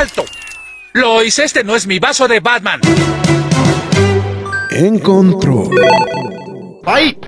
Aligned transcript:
¡Alto! 0.00 0.24
Lois, 0.94 1.38
este 1.38 1.62
no 1.62 1.76
es 1.76 1.86
mi 1.86 1.98
vaso 1.98 2.26
de 2.26 2.40
Batman. 2.40 2.80
En 4.70 4.98
control. 4.98 5.78
¡Ay! 6.86 7.18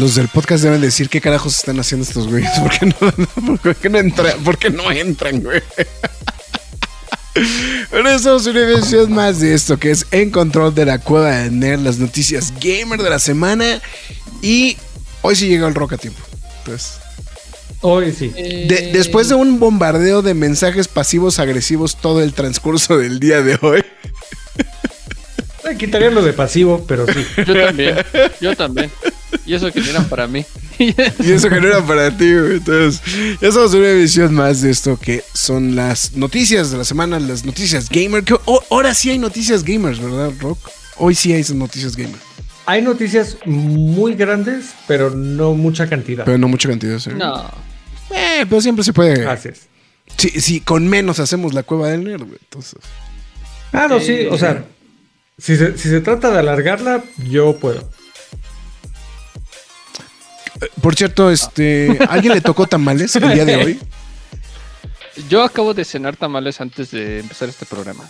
Los 0.00 0.14
del 0.14 0.28
podcast 0.28 0.64
deben 0.64 0.80
decir 0.80 1.10
qué 1.10 1.20
carajos 1.20 1.58
están 1.58 1.78
haciendo 1.78 2.06
estos 2.08 2.26
güeyes. 2.26 2.50
¿Por 2.58 2.70
qué 2.70 2.86
no, 2.86 3.58
por 3.58 3.76
qué 3.76 3.90
no, 3.90 3.98
entran, 3.98 4.42
por 4.42 4.56
qué 4.58 4.70
no 4.70 4.90
entran, 4.90 5.42
güey? 5.42 5.62
Bueno, 7.92 8.10
estamos 8.10 8.44
una 8.46 8.60
edición 8.60 9.12
más 9.12 9.38
de 9.40 9.54
esto 9.54 9.78
que 9.78 9.90
es 9.92 10.04
En 10.10 10.30
Control 10.30 10.74
de 10.74 10.84
la 10.84 10.98
Cueva 10.98 11.30
de 11.36 11.50
Nerd, 11.50 11.80
las 11.80 11.98
noticias 11.98 12.52
gamer 12.60 13.00
de 13.00 13.08
la 13.08 13.18
semana. 13.20 13.80
Y 14.42 14.76
hoy 15.22 15.36
sí 15.36 15.46
llegó 15.48 15.66
el 15.68 15.74
rock 15.74 15.92
a 15.94 15.96
tiempo. 15.96 16.20
Entonces, 16.58 16.94
Hoy 17.82 18.12
sí. 18.12 18.28
de- 18.28 18.90
después 18.92 19.28
de 19.28 19.36
un 19.36 19.58
bombardeo 19.60 20.22
de 20.22 20.34
mensajes 20.34 20.88
pasivos 20.88 21.38
agresivos 21.38 21.96
todo 21.96 22.20
el 22.22 22.34
transcurso 22.34 22.98
del 22.98 23.20
día 23.20 23.42
de 23.42 23.58
hoy. 23.62 23.84
Eh, 25.70 25.76
Quitaría 25.76 26.10
lo 26.10 26.22
de 26.22 26.32
pasivo, 26.32 26.84
pero 26.86 27.06
sí. 27.06 27.24
Yo 27.46 27.54
también, 27.54 27.96
yo 28.40 28.56
también. 28.56 28.90
Y 29.46 29.54
eso 29.54 29.70
que 29.70 29.80
no 29.80 29.90
eran 29.90 30.08
para 30.08 30.26
mí. 30.26 30.44
Y 30.78 31.30
eso 31.30 31.48
que 31.48 31.60
no 31.60 31.68
era 31.68 31.84
para 31.84 32.16
ti, 32.16 32.32
güey. 32.32 32.54
Entonces, 32.54 33.02
ya 33.40 33.48
estamos 33.48 33.72
en 33.74 33.80
una 33.80 33.88
edición 33.90 34.34
más 34.34 34.62
de 34.62 34.70
esto 34.70 34.98
que 34.98 35.22
son 35.34 35.76
las 35.76 36.12
noticias 36.14 36.70
de 36.70 36.78
la 36.78 36.84
semana, 36.84 37.20
las 37.20 37.44
noticias 37.44 37.88
gamer. 37.88 38.24
Que 38.24 38.34
oh, 38.44 38.62
ahora 38.70 38.94
sí 38.94 39.10
hay 39.10 39.18
noticias 39.18 39.62
gamers, 39.62 40.00
¿verdad, 40.00 40.32
Rock? 40.40 40.58
Hoy 40.96 41.14
sí 41.14 41.32
hay 41.32 41.44
noticias 41.54 41.96
gamers. 41.96 42.22
Hay 42.66 42.82
noticias 42.82 43.36
muy 43.44 44.14
grandes, 44.14 44.74
pero 44.86 45.10
no 45.10 45.54
mucha 45.54 45.88
cantidad. 45.88 46.24
Pero 46.24 46.38
no 46.38 46.48
mucha 46.48 46.68
cantidad, 46.68 46.98
¿sí? 46.98 47.10
No. 47.16 47.50
Eh, 48.10 48.44
pero 48.48 48.60
siempre 48.60 48.84
se 48.84 48.92
puede. 48.92 49.30
Es. 49.32 49.68
Sí, 50.16 50.28
sí, 50.40 50.60
con 50.60 50.88
menos 50.88 51.20
hacemos 51.20 51.54
la 51.54 51.62
cueva 51.62 51.88
del 51.88 52.04
nerd, 52.04 52.24
güey. 52.24 52.38
Entonces. 52.42 52.80
Ah, 53.72 53.86
no, 53.88 54.00
sí, 54.00 54.26
o 54.30 54.36
sea, 54.36 54.64
si 55.40 55.56
se, 55.56 55.76
si 55.78 55.88
se 55.88 56.00
trata 56.00 56.30
de 56.30 56.38
alargarla, 56.38 57.02
yo 57.28 57.56
puedo. 57.58 57.88
Por 60.82 60.94
cierto, 60.94 61.30
este. 61.30 61.98
¿Alguien 62.08 62.34
le 62.34 62.40
tocó 62.40 62.66
tamales 62.66 63.14
el 63.16 63.32
día 63.32 63.44
de 63.44 63.56
hoy? 63.56 63.80
Yo 65.28 65.42
acabo 65.42 65.74
de 65.74 65.84
cenar 65.84 66.16
tamales 66.16 66.60
antes 66.60 66.92
de 66.92 67.20
empezar 67.20 67.48
este 67.48 67.66
programa. 67.66 68.04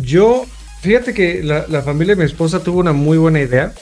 Yo, 0.00 0.46
fíjate 0.80 1.14
que 1.14 1.42
la, 1.44 1.66
la 1.68 1.82
familia 1.82 2.14
de 2.16 2.20
mi 2.22 2.26
esposa 2.26 2.60
tuvo 2.62 2.80
una 2.80 2.92
muy 2.92 3.18
buena 3.18 3.40
idea, 3.40 3.72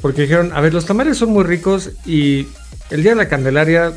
porque 0.00 0.22
dijeron, 0.22 0.52
a 0.54 0.60
ver, 0.60 0.72
los 0.72 0.86
tamales 0.86 1.18
son 1.18 1.30
muy 1.30 1.44
ricos 1.44 1.90
y 2.06 2.46
el 2.90 3.02
día 3.02 3.10
de 3.12 3.16
la 3.16 3.28
Candelaria 3.28 3.92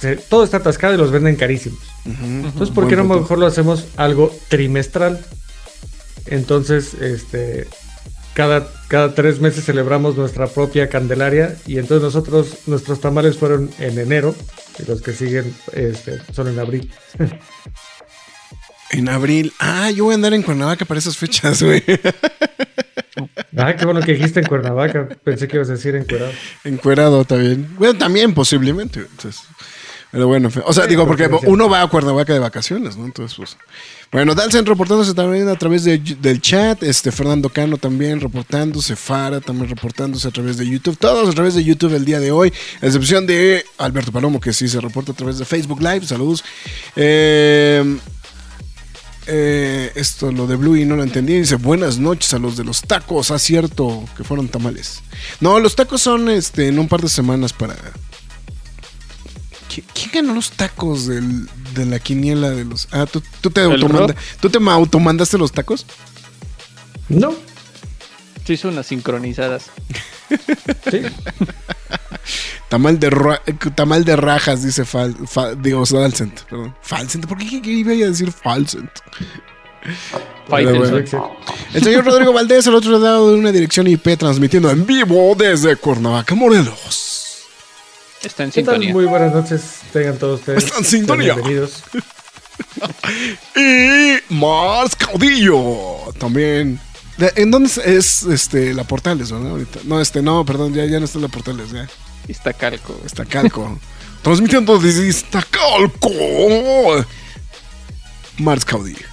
se- 0.00 0.16
todo 0.16 0.42
está 0.42 0.56
atascado 0.56 0.94
y 0.94 0.96
los 0.98 1.12
venden 1.12 1.36
carísimos. 1.36 1.78
Entonces, 2.06 2.74
¿por 2.74 2.88
qué 2.88 2.96
no 2.96 3.02
punto. 3.02 3.20
mejor 3.20 3.38
lo 3.38 3.46
hacemos 3.46 3.84
algo 3.96 4.34
trimestral? 4.48 5.24
Entonces, 6.26 6.94
este, 6.94 7.66
cada, 8.34 8.68
cada 8.88 9.14
tres 9.14 9.40
meses 9.40 9.64
celebramos 9.64 10.16
nuestra 10.16 10.46
propia 10.46 10.88
Candelaria 10.88 11.56
y 11.66 11.78
entonces 11.78 12.02
nosotros, 12.02 12.58
nuestros 12.66 13.00
tamales 13.00 13.36
fueron 13.36 13.70
en 13.78 13.98
enero 13.98 14.34
y 14.78 14.88
los 14.88 15.02
que 15.02 15.12
siguen 15.12 15.54
este, 15.72 16.20
son 16.32 16.48
en 16.48 16.58
abril. 16.58 16.90
En 18.90 19.08
abril. 19.08 19.52
Ah, 19.58 19.90
yo 19.90 20.04
voy 20.04 20.12
a 20.12 20.16
andar 20.16 20.34
en 20.34 20.42
Cuernavaca 20.42 20.84
para 20.84 20.98
esas 20.98 21.16
fechas, 21.16 21.62
güey. 21.62 21.82
Ah, 23.56 23.74
qué 23.76 23.84
bueno 23.84 24.00
que 24.00 24.12
dijiste 24.12 24.40
en 24.40 24.46
Cuernavaca. 24.46 25.08
Pensé 25.24 25.48
que 25.48 25.56
ibas 25.56 25.68
a 25.68 25.72
decir 25.72 25.94
en 25.94 26.04
Cuernavaca. 26.04 26.38
Encuerado 26.64 27.24
también. 27.24 27.74
Bueno, 27.78 27.98
también 27.98 28.34
posiblemente. 28.34 29.00
Entonces, 29.00 29.42
pero 30.10 30.26
bueno, 30.26 30.50
o 30.66 30.72
sea, 30.74 30.86
digo, 30.86 31.06
porque 31.06 31.28
uno 31.46 31.70
va 31.70 31.82
a 31.82 31.88
Cuernavaca 31.88 32.34
de 32.34 32.38
vacaciones, 32.38 32.96
¿no? 32.96 33.06
Entonces, 33.06 33.36
pues. 33.36 33.56
Bueno, 34.12 34.34
Dalsen 34.34 34.66
reportándose 34.66 35.14
también 35.14 35.48
a 35.48 35.56
través 35.56 35.84
de- 35.84 35.96
del 35.98 36.40
chat. 36.42 36.82
Este, 36.82 37.10
Fernando 37.10 37.48
Cano 37.48 37.78
también 37.78 38.20
reportándose. 38.20 38.94
Fara 38.94 39.40
también 39.40 39.70
reportándose 39.70 40.28
a 40.28 40.30
través 40.30 40.58
de 40.58 40.68
YouTube. 40.68 40.98
Todos 40.98 41.30
a 41.30 41.32
través 41.32 41.54
de 41.54 41.64
YouTube 41.64 41.94
el 41.94 42.04
día 42.04 42.20
de 42.20 42.30
hoy. 42.30 42.52
A 42.82 42.86
excepción 42.86 43.26
de 43.26 43.64
Alberto 43.78 44.12
Palomo, 44.12 44.38
que 44.38 44.52
sí 44.52 44.68
se 44.68 44.80
reporta 44.82 45.12
a 45.12 45.14
través 45.14 45.38
de 45.38 45.46
Facebook 45.46 45.80
Live. 45.80 46.06
Saludos. 46.06 46.44
Eh. 46.94 47.98
Eh, 49.28 49.92
esto, 49.94 50.32
lo 50.32 50.48
de 50.48 50.56
Bluey 50.56 50.84
no 50.84 50.96
lo 50.96 51.04
entendí. 51.04 51.38
Dice 51.38 51.54
buenas 51.54 51.96
noches 51.98 52.34
a 52.34 52.38
los 52.38 52.56
de 52.56 52.64
los 52.64 52.82
tacos. 52.82 53.30
Ah, 53.30 53.38
cierto 53.38 54.04
que 54.16 54.24
fueron 54.24 54.48
tamales. 54.48 55.00
No, 55.40 55.58
los 55.60 55.74
tacos 55.76 56.02
son 56.02 56.28
este, 56.28 56.68
en 56.68 56.78
un 56.78 56.88
par 56.88 57.00
de 57.00 57.08
semanas 57.08 57.52
para. 57.52 57.76
¿Qui- 59.72 59.84
¿Quién 59.94 60.10
ganó 60.12 60.34
los 60.34 60.50
tacos 60.50 61.06
del- 61.06 61.48
de 61.74 61.86
la 61.86 61.98
quiniela 61.98 62.50
de 62.50 62.64
los.? 62.64 62.88
Ah, 62.90 63.06
¿tú, 63.10 63.22
tú 63.40 63.50
te, 63.50 63.62
¿El 63.62 63.72
automanda-? 63.82 64.14
¿tú 64.40 64.50
te 64.50 64.58
ma- 64.60 64.74
automandaste 64.74 65.38
los 65.38 65.52
tacos? 65.52 65.86
No, 67.08 67.34
Sí, 68.44 68.56
son 68.56 68.72
unas 68.72 68.86
sincronizadas. 68.86 69.66
sí. 70.90 71.00
Tamal 72.68 72.98
de, 72.98 73.10
ra- 73.10 73.42
tamal 73.74 74.04
de 74.04 74.16
rajas, 74.16 74.62
dice 74.62 74.84
Fal, 74.84 75.14
Fa- 75.26 75.54
digo, 75.54 75.84
Falcent, 75.84 76.40
perdón. 76.42 76.74
Falcent, 76.80 77.26
¿por 77.26 77.36
qué, 77.38 77.60
qué 77.60 77.70
iba 77.70 77.92
a 77.92 77.94
decir 77.96 78.32
Falcent? 78.32 78.90
Fighters, 80.48 80.78
bueno. 80.78 80.90
güey. 81.06 81.22
El 81.74 81.82
señor 81.82 82.04
Rodrigo 82.04 82.32
Valdés, 82.32 82.66
al 82.66 82.74
otro 82.76 82.98
lado 82.98 83.30
de 83.30 83.36
una 83.38 83.52
dirección 83.52 83.86
IP, 83.88 84.16
transmitiendo 84.18 84.70
en 84.70 84.86
vivo 84.86 85.34
desde 85.36 85.76
Cuernavaca, 85.76 86.34
Morelos. 86.34 87.11
Está 88.22 88.44
en 88.44 88.50
¿Qué 88.50 88.62
tal? 88.62 88.74
sintonía. 88.74 88.92
Muy 88.92 89.04
buenas 89.06 89.32
noches. 89.32 89.80
Tengan 89.92 90.18
todos 90.18 90.40
ustedes. 90.40 90.64
Está 90.64 90.78
en 90.78 90.84
sintonía. 90.84 91.34
Bienvenidos. 91.34 91.82
Y 93.56 94.34
Mars 94.34 94.94
Caudillo 94.94 96.12
también. 96.18 96.78
¿En 97.18 97.50
dónde 97.50 97.68
es, 97.68 97.78
es, 97.78 98.22
este 98.24 98.74
la 98.74 98.84
Portales, 98.84 99.30
verdad? 99.32 99.50
Ahorita. 99.50 99.80
No, 99.84 100.00
este, 100.00 100.22
no, 100.22 100.44
perdón, 100.44 100.74
ya, 100.74 100.84
ya 100.84 100.98
no 100.98 101.06
está 101.06 101.18
la 101.18 101.28
Portales, 101.28 101.70
ya. 101.70 101.88
Está 102.28 102.52
calco. 102.52 103.00
Está 103.04 103.24
Calco. 103.24 103.78
Transmitiendo 104.22 104.78
desde 104.78 105.08
Iztacalco. 105.08 106.10
Mars 108.38 108.64
Caudillo. 108.64 109.06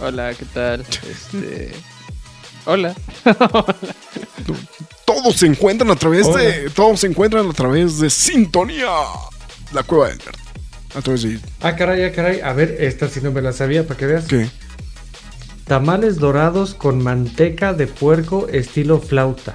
Hola, 0.00 0.34
¿qué 0.34 0.44
tal? 0.46 0.80
Este. 0.80 1.72
Hola. 2.64 2.94
Todos 5.22 5.36
se 5.36 5.46
encuentran 5.46 5.90
a 5.90 5.96
través 5.96 6.32
de. 6.32 6.70
Todos 6.70 7.00
se 7.00 7.08
encuentran 7.08 7.48
a 7.48 7.52
través 7.52 7.98
de 7.98 8.08
Sintonía. 8.08 8.88
La 9.72 9.82
cueva 9.82 10.08
del 10.08 10.18
nerd. 10.18 10.36
A 10.94 11.02
través 11.02 11.22
de. 11.22 11.40
Ah, 11.60 11.74
caray, 11.74 12.04
ah, 12.04 12.12
caray. 12.12 12.40
A 12.40 12.52
ver, 12.52 12.76
esta 12.78 13.08
sí 13.08 13.20
no 13.20 13.32
me 13.32 13.42
la 13.42 13.52
sabía, 13.52 13.86
para 13.86 13.98
que 13.98 14.06
veas. 14.06 14.26
¿Qué? 14.26 14.48
Tamales 15.66 16.18
dorados 16.18 16.74
con 16.74 17.02
manteca 17.02 17.74
de 17.74 17.88
puerco 17.88 18.48
estilo 18.48 19.00
flauta. 19.00 19.54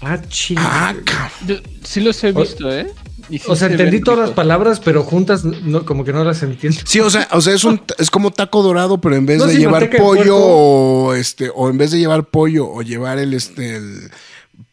Ah, 0.00 0.20
ching. 0.28 0.58
Ah, 0.60 0.94
cabrón. 1.04 1.62
Sí 1.84 2.00
los 2.00 2.22
he 2.24 2.32
visto, 2.32 2.70
¿eh? 2.72 2.92
Sí 3.30 3.40
o 3.46 3.54
sea, 3.54 3.68
se 3.68 3.74
entendí 3.74 4.00
todas 4.00 4.20
las 4.20 4.30
palabras, 4.30 4.80
pero 4.80 5.02
juntas 5.04 5.44
no, 5.44 5.84
como 5.84 6.04
que 6.04 6.12
no 6.12 6.24
las 6.24 6.42
entiendo. 6.42 6.80
Sí, 6.84 6.98
o 7.00 7.10
sea, 7.10 7.28
o 7.32 7.40
sea, 7.40 7.54
es 7.54 7.62
un 7.62 7.80
es 7.98 8.10
como 8.10 8.30
taco 8.30 8.62
dorado, 8.62 9.00
pero 9.00 9.16
en 9.16 9.26
vez 9.26 9.38
No, 9.38 9.46
de 9.46 9.56
llevar 9.56 9.90
pollo 9.90 10.36
o 10.36 11.14
este, 11.14 11.50
o 11.54 11.68
en 11.68 11.78
vez 11.78 11.90
de 11.90 11.98
llevar 11.98 12.24
pollo 12.24 12.68
o 12.68 12.82
llevar 12.82 13.18
el 13.18 13.34
este 13.34 13.76
el 13.76 14.10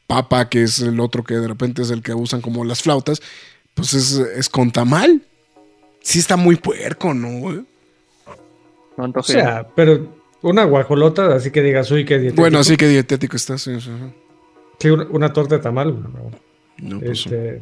papa, 0.08 0.50
que 0.50 0.64
es 0.64 0.80
el 0.80 1.00
otro 1.00 1.24
que 1.24 1.36
de 1.36 1.48
repente 1.48 1.82
es 1.82 1.90
el 1.92 2.02
que 2.02 2.14
usan 2.14 2.42
como 2.42 2.64
las 2.64 2.82
flautas, 2.82 3.22
pues 3.74 3.94
es, 3.94 4.14
es 4.14 4.50
con 4.50 4.72
tamal. 4.72 5.22
Sí 6.02 6.20
está 6.20 6.38
muy 6.38 6.56
puerco, 6.56 7.14
¿no? 7.14 7.30
Me 8.98 9.12
O 9.16 9.24
sea, 9.24 9.68
pero 9.76 10.16
una 10.42 10.64
guajolota, 10.66 11.36
así 11.36 11.52
que 11.52 11.62
digas, 11.62 11.90
uy, 11.92 12.06
qué 12.06 12.20
dietético. 12.20 12.42
Bueno, 12.42 12.64
sí 12.64 12.78
que 12.78 12.88
dietético 12.88 13.36
está, 13.36 13.58
sí, 13.58 13.82
sí, 13.82 13.90
sí. 13.90 14.14
Sí, 14.80 14.90
una, 14.90 15.06
una 15.10 15.34
torta 15.34 15.56
de 15.56 15.62
tamal. 15.64 16.00
¿no? 16.02 16.32
No, 16.78 17.00
pues, 17.00 17.20
Este, 17.26 17.62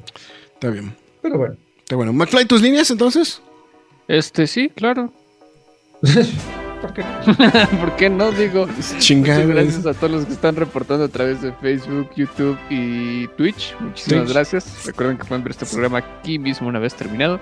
Está 0.54 0.70
bien. 0.70 0.96
pero 1.22 1.38
bueno. 1.38 1.56
Está 1.80 1.96
bueno. 1.96 2.14
McFly, 2.14 2.46
¿tus 2.46 2.62
líneas 2.62 2.90
entonces? 2.92 3.42
Este, 4.08 4.48
sí, 4.48 4.70
claro. 4.70 5.14
¿Por 6.84 6.94
qué? 6.94 7.02
¿Por 7.80 7.96
qué 7.96 8.10
no? 8.10 8.34
Digo, 8.34 8.68
Chingada. 9.00 9.40
muchas 9.40 9.56
gracias 9.56 9.86
a 9.86 9.94
todos 9.94 10.12
los 10.12 10.26
que 10.26 10.34
están 10.34 10.58
reportando 10.58 11.06
a 11.06 11.08
través 11.08 11.42
de 11.42 11.54
Facebook, 11.54 12.10
YouTube 12.14 12.60
y 12.70 13.26
Twitch. 13.38 13.74
Muchísimas 13.80 14.26
Twitch. 14.26 14.34
gracias. 14.34 14.86
Recuerden 14.86 15.18
que 15.18 15.24
pueden 15.24 15.46
ver 15.46 15.52
este 15.52 15.66
programa 15.66 16.00
aquí 16.00 16.38
mismo 16.40 16.68
una 16.68 16.80
vez 16.80 16.94
terminado. 16.94 17.40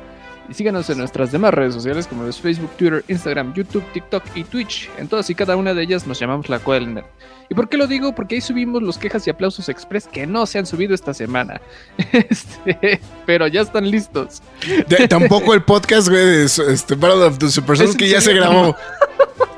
Y 0.51 0.53
síganos 0.53 0.89
en 0.89 0.97
nuestras 0.97 1.31
demás 1.31 1.53
redes 1.53 1.73
sociales 1.73 2.07
como 2.07 2.27
es 2.27 2.37
Facebook, 2.37 2.71
Twitter, 2.75 3.05
Instagram, 3.07 3.53
YouTube, 3.53 3.85
TikTok 3.93 4.21
y 4.35 4.43
Twitch. 4.43 4.89
En 4.97 5.07
todas 5.07 5.29
y 5.29 5.33
cada 5.33 5.55
una 5.55 5.73
de 5.73 5.81
ellas 5.81 6.05
nos 6.05 6.19
llamamos 6.19 6.49
La 6.49 6.59
Cueva 6.59 6.83
del 6.83 6.93
Nerd. 6.93 7.05
¿Y 7.49 7.55
por 7.55 7.69
qué 7.69 7.77
lo 7.77 7.87
digo? 7.87 8.13
Porque 8.13 8.35
ahí 8.35 8.41
subimos 8.41 8.83
los 8.83 8.97
quejas 8.97 9.25
y 9.25 9.29
aplausos 9.29 9.69
express 9.69 10.09
que 10.09 10.27
no 10.27 10.45
se 10.45 10.59
han 10.59 10.65
subido 10.65 10.93
esta 10.93 11.13
semana. 11.13 11.61
Este, 12.11 12.99
pero 13.25 13.47
ya 13.47 13.61
están 13.61 13.89
listos. 13.89 14.41
De- 14.89 15.07
tampoco 15.07 15.53
el 15.53 15.63
podcast, 15.63 16.09
güey, 16.09 16.25
de 16.25 16.43
este, 16.43 16.95
Battle 16.95 17.23
of 17.23 17.37
the 17.37 17.49
Super 17.49 17.77
Sons 17.77 17.91
¿Es 17.91 17.95
en 17.95 17.99
que 17.99 18.09
ya 18.09 18.19
se 18.19 18.33
grabó. 18.33 18.75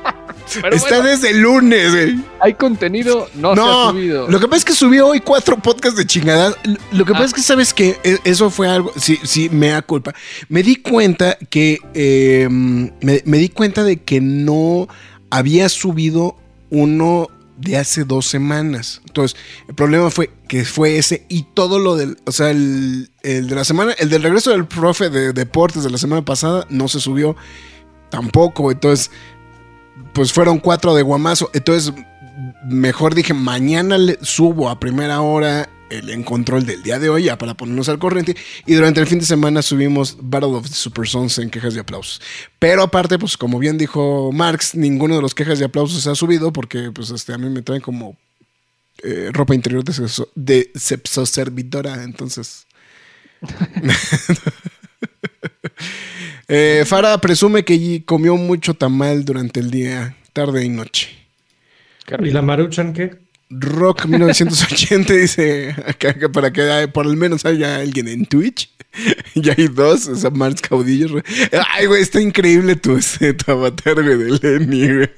Pero 0.61 0.75
Está 0.75 0.97
bueno, 0.97 1.09
desde 1.09 1.29
el 1.31 1.39
lunes, 1.41 1.91
güey. 1.91 2.15
hay 2.39 2.53
contenido, 2.55 3.29
no, 3.35 3.53
se 3.55 3.61
ha 3.61 3.63
No, 3.63 3.89
subido. 3.91 4.27
lo 4.29 4.39
que 4.39 4.45
pasa 4.47 4.57
es 4.57 4.65
que 4.65 4.73
subí 4.73 4.99
hoy 4.99 5.19
cuatro 5.19 5.57
podcasts 5.57 5.97
de 5.97 6.05
chingadas. 6.05 6.55
Lo 6.91 7.05
que 7.05 7.13
pasa 7.13 7.23
Ah. 7.23 7.27
es 7.27 7.33
que 7.33 7.41
sabes 7.41 7.73
que 7.73 7.97
eso 8.23 8.49
fue 8.49 8.67
algo, 8.67 8.91
sí, 8.97 9.19
sí, 9.23 9.49
me 9.49 9.69
da 9.69 9.81
culpa. 9.81 10.13
Me 10.49 10.61
di 10.63 10.75
cuenta 10.77 11.37
que, 11.49 11.79
eh, 11.93 12.47
me, 12.49 13.21
me 13.25 13.37
di 13.37 13.49
cuenta 13.49 13.83
de 13.83 13.97
que 13.97 14.21
no 14.21 14.87
había 15.29 15.69
subido 15.69 16.35
uno 16.69 17.27
de 17.57 17.77
hace 17.77 18.03
dos 18.03 18.25
semanas. 18.27 19.01
Entonces, 19.07 19.39
el 19.69 19.75
problema 19.75 20.09
fue 20.09 20.31
que 20.47 20.65
fue 20.65 20.97
ese 20.97 21.25
y 21.29 21.43
todo 21.53 21.79
lo 21.79 21.95
del, 21.95 22.17
o 22.25 22.31
sea, 22.31 22.49
el, 22.49 23.09
el 23.21 23.47
de 23.47 23.55
la 23.55 23.63
semana, 23.63 23.93
el 23.99 24.09
del 24.09 24.23
regreso 24.23 24.51
del 24.51 24.65
profe 24.65 25.09
de 25.09 25.33
deportes 25.33 25.83
de 25.83 25.89
la 25.91 25.97
semana 25.97 26.25
pasada 26.25 26.65
no 26.69 26.87
se 26.87 26.99
subió 26.99 27.35
tampoco. 28.09 28.71
Entonces, 28.71 29.11
pues 30.13 30.33
fueron 30.33 30.59
cuatro 30.59 30.95
de 30.95 31.03
guamazo. 31.03 31.49
Entonces, 31.53 31.93
mejor 32.69 33.15
dije, 33.15 33.33
mañana 33.33 33.97
le 33.97 34.17
subo 34.21 34.69
a 34.69 34.79
primera 34.79 35.21
hora 35.21 35.69
el 35.89 36.09
en 36.09 36.23
control 36.23 36.65
del 36.65 36.81
día 36.81 36.97
de 36.97 37.09
hoy, 37.09 37.25
ya 37.25 37.37
para 37.37 37.53
ponernos 37.53 37.87
al 37.87 37.99
corriente. 37.99 38.35
Y 38.65 38.73
durante 38.73 38.99
el 38.99 39.05
fin 39.07 39.19
de 39.19 39.25
semana 39.25 39.61
subimos 39.61 40.17
Battle 40.19 40.55
of 40.55 40.67
the 40.67 40.73
Super 40.73 41.07
Sons 41.07 41.37
en 41.37 41.51
quejas 41.51 41.75
y 41.75 41.79
aplausos. 41.79 42.19
Pero 42.57 42.81
aparte, 42.81 43.19
pues 43.19 43.37
como 43.37 43.59
bien 43.59 43.77
dijo 43.77 44.31
Marx, 44.31 44.73
ninguno 44.73 45.15
de 45.15 45.21
los 45.21 45.35
quejas 45.35 45.59
y 45.59 45.63
aplausos 45.63 46.01
se 46.01 46.09
ha 46.09 46.15
subido 46.15 46.51
porque 46.51 46.91
pues 46.91 47.11
este, 47.11 47.33
a 47.33 47.37
mí 47.37 47.47
me 47.49 47.61
traen 47.61 47.81
como 47.81 48.17
eh, 49.03 49.29
ropa 49.31 49.53
interior 49.53 49.83
de, 49.83 49.93
sexo- 49.93 50.29
de 50.35 50.71
servidora. 50.75 52.03
Entonces... 52.03 52.65
Eh, 56.47 56.83
Farah 56.85 57.19
presume 57.19 57.63
que 57.63 58.03
comió 58.05 58.35
mucho 58.35 58.73
tamal 58.73 59.25
durante 59.25 59.59
el 59.59 59.71
día, 59.71 60.15
tarde 60.33 60.63
y 60.63 60.69
noche. 60.69 61.09
¿Y 62.19 62.31
la 62.31 62.41
Maruchan 62.41 62.93
qué? 62.93 63.23
Rock 63.49 64.05
1980 64.05 65.13
dice 65.13 65.75
que 65.97 66.29
para 66.29 66.51
que 66.51 66.87
por 66.91 67.05
lo 67.05 67.15
menos 67.15 67.45
haya 67.45 67.77
alguien 67.77 68.07
en 68.07 68.25
Twitch. 68.25 68.69
Ya 69.33 69.55
hay 69.57 69.69
dos, 69.69 70.07
o 70.07 70.15
sea, 70.15 70.29
Mars 70.29 70.61
Caudillo. 70.61 71.19
Ay, 71.71 71.87
güey, 71.87 72.03
está 72.03 72.21
increíble 72.21 72.75
tu, 72.75 72.95
ese, 72.95 73.33
tu 73.33 73.51
avatar, 73.51 73.95
güey, 73.95 74.17
de 74.17 74.39
Lenny, 74.39 74.93
güey. 74.93 75.09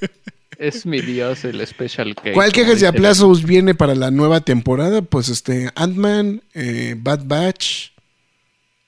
Es 0.57 0.85
mi 0.85 1.01
dios, 1.01 1.43
el 1.43 1.65
Special 1.67 2.15
K. 2.15 2.31
¿Cuál 2.33 2.53
quejas 2.53 2.81
y 2.81 2.85
dice 2.85 2.87
aplausos 2.87 3.43
viene 3.43 3.75
para 3.75 3.93
la 3.93 4.11
nueva 4.11 4.39
temporada? 4.39 5.01
Pues 5.01 5.27
este, 5.27 5.69
Ant-Man, 5.75 6.41
eh, 6.53 6.95
Bad 6.97 7.25
Batch 7.25 7.89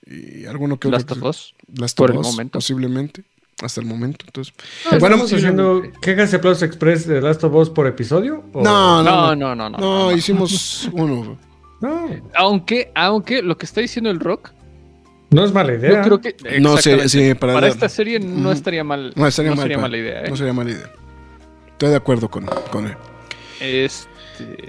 y 0.09 0.45
alguno 0.45 0.80
que 0.80 0.88
otro 0.88 0.98
Last 1.00 1.12
of 1.12 1.24
Us. 1.24 1.56
Last 1.75 1.98
por 1.98 2.12
of 2.12 2.15
el 2.15 2.21
Us, 2.21 2.27
momento. 2.27 2.57
Posiblemente, 2.59 3.24
hasta 3.62 3.81
el 3.81 3.88
momento. 3.88 4.25
Entonces, 4.27 4.54
Bueno, 4.86 5.00
bueno, 5.00 5.15
¿Estamos 5.15 5.33
haciendo 5.33 5.81
quejas 6.01 6.31
y 6.33 6.36
aplausos 6.38 6.63
express 6.63 7.07
de 7.07 7.21
Last 7.21 7.44
of 7.44 7.54
Us 7.56 7.69
por 7.69 7.88
episodio? 7.88 8.44
¿O- 8.54 8.63
no, 8.63 9.04
no, 9.04 9.12
No, 9.12 9.36
no, 9.36 9.56
no, 9.56 9.56
no, 9.56 9.69
no. 9.69 9.77
no, 9.77 10.09
no. 10.12 10.15
hicimos 10.15 10.89
uno. 10.94 11.38
No, 11.81 12.09
Aunque, 12.36 12.92
aunque 12.95 13.42
lo 13.44 13.57
que 13.57 13.65
está 13.68 13.81
diciendo 13.81 14.09
el 14.09 14.19
Rock, 14.19 14.51
no 15.30 15.44
es 15.44 15.51
mala 15.54 15.74
idea. 15.75 15.92
yo 15.92 16.01
creo 16.18 16.21
que. 16.21 16.59
No 16.59 16.77
sé, 16.77 17.07
sí, 17.09 17.33
para 17.36 17.68
esta 17.68 17.89
serie 17.89 18.19
no 18.19 18.42
Ujú. 18.50 18.51
estaría 18.51 18.83
mal. 18.83 19.12
No 19.15 19.27
estaría, 19.27 19.54
mal, 19.54 19.69
pa- 19.69 19.77
mala 19.81 19.98
idea, 19.98 20.24
¿eh? 20.24 20.30
No 20.30 20.38
sería 20.38 20.54
mala 20.54 20.71
idea. 20.71 20.89
Estoy 21.74 21.89
de 21.89 21.95
acuerdo 21.98 22.30
con, 22.30 22.45
con 22.71 22.88
él. 22.88 22.95
Este. 23.59 24.09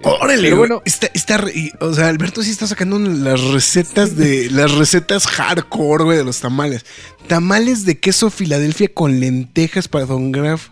Órale, 0.03 0.43
Pero 0.43 0.56
güey, 0.56 0.69
bueno, 0.69 0.82
está, 0.85 1.09
está 1.15 1.44
o 1.81 1.93
sea, 1.94 2.09
Alberto 2.09 2.43
sí 2.43 2.50
está 2.50 2.67
sacando 2.67 2.99
las 2.99 3.41
recetas 3.43 4.17
de 4.17 4.49
las 4.53 4.73
recetas 4.73 5.26
hardcore, 5.26 6.05
güey, 6.05 6.19
de 6.19 6.25
los 6.25 6.41
tamales. 6.41 6.85
Tamales 7.26 7.85
de 7.85 7.99
queso 7.99 8.31
Filadelfia 8.31 8.88
con 8.93 9.20
lentejas 9.20 9.88
para 9.88 10.06
Don 10.06 10.32
Graf. 10.32 10.69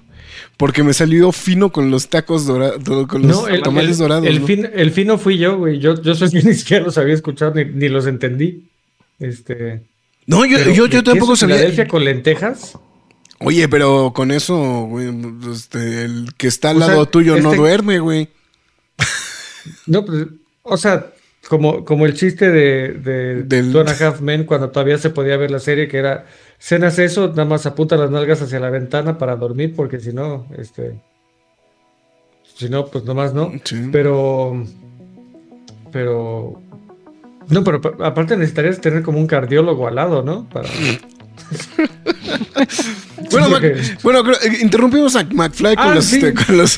Porque 0.59 0.83
me 0.83 0.95
salió 0.95 1.33
fino 1.33 1.71
con 1.71 1.91
los 1.91 2.09
tacos 2.09 2.47
dorados, 2.47 2.83
con 3.09 3.23
los 3.27 3.31
No, 3.43 3.49
el, 3.49 3.63
tamales 3.63 3.93
el- 3.93 3.99
dorados. 3.99 4.27
El, 4.27 4.41
¿no? 4.41 4.47
fin, 4.47 4.69
el 4.75 4.91
fino 4.91 5.19
fui 5.19 5.37
yo, 5.39 5.59
güey. 5.59 5.79
Yo, 5.79 6.01
yo 6.03 6.15
soy 6.15 6.31
ni 6.45 6.55
siquiera 6.55 6.85
los 6.85 6.97
había 6.99 7.15
escuchado 7.15 7.53
ni, 7.55 7.65
ni 7.67 7.89
los 7.89 8.07
entendí. 8.07 8.65
Este. 9.19 9.83
No, 10.27 10.45
yo, 10.45 10.59
yo, 10.73 10.85
¿de 10.89 10.95
yo 10.95 11.03
tampoco 11.05 11.37
sabía. 11.37 11.57
Filadelfia 11.57 11.89
con 11.89 12.05
lentejas? 12.05 12.73
Oye, 13.39 13.69
pero 13.69 14.13
con 14.15 14.31
eso, 14.31 14.57
güey, 14.89 15.11
este, 15.53 16.05
el 16.05 16.29
que 16.39 16.49
está 16.49 16.71
al 16.71 16.77
O 16.77 16.81
sea, 16.81 16.89
lado 16.89 17.07
tuyo 17.07 17.39
no 17.39 17.51
este- 17.51 17.57
duerme, 17.61 17.99
güey. 17.99 18.29
No, 19.87 20.05
pues, 20.05 20.27
o 20.63 20.77
sea, 20.77 21.13
como, 21.49 21.85
como 21.85 22.07
el 22.07 22.15
chiste 22.15 22.51
de, 22.51 22.89
de 22.95 23.43
Del- 23.45 23.73
Two 23.73 23.81
and 23.81 23.89
a 23.91 23.93
Half 24.09 24.21
Men 24.21 24.45
cuando 24.45 24.71
todavía 24.71 24.99
se 24.99 25.11
podía 25.11 25.37
ver 25.37 25.51
la 25.51 25.59
serie, 25.61 25.89
que 25.89 25.99
era, 25.99 26.27
cenas 26.59 26.99
eso, 26.99 27.29
nada 27.29 27.45
más 27.45 27.67
apunta 27.67 27.97
las 27.97 28.11
nalgas 28.11 28.43
hacia 28.43 28.61
la 28.61 28.71
ventana 28.71 29.19
para 29.19 29.37
dormir, 29.37 29.75
porque 29.77 30.01
si 30.01 30.13
no, 30.13 30.47
este, 30.57 31.01
si 32.57 32.69
no, 32.69 32.87
pues 32.87 33.05
nomás 33.05 33.33
no. 33.35 33.53
Sí. 33.65 33.89
Pero, 33.93 34.65
pero, 35.93 36.61
no, 37.49 37.65
pero 37.65 37.81
pa- 37.81 38.07
aparte 38.07 38.37
necesitarías 38.37 38.81
tener 38.81 39.03
como 39.03 39.19
un 39.19 39.27
cardiólogo 39.27 39.87
al 39.89 39.95
lado, 39.97 40.23
¿no? 40.23 40.49
Para, 40.49 40.69
Bueno, 43.31 43.51
Mac- 43.51 44.03
bueno, 44.03 44.21
eh, 44.33 44.59
interrumpimos 44.63 45.17
a 45.17 45.25
McFly 45.25 45.77
con 45.77 45.85
Ah, 45.89 45.95
los, 45.95 46.05
sí. 46.07 46.17
este, 46.17 46.35
con 46.35 46.57
los 46.57 46.77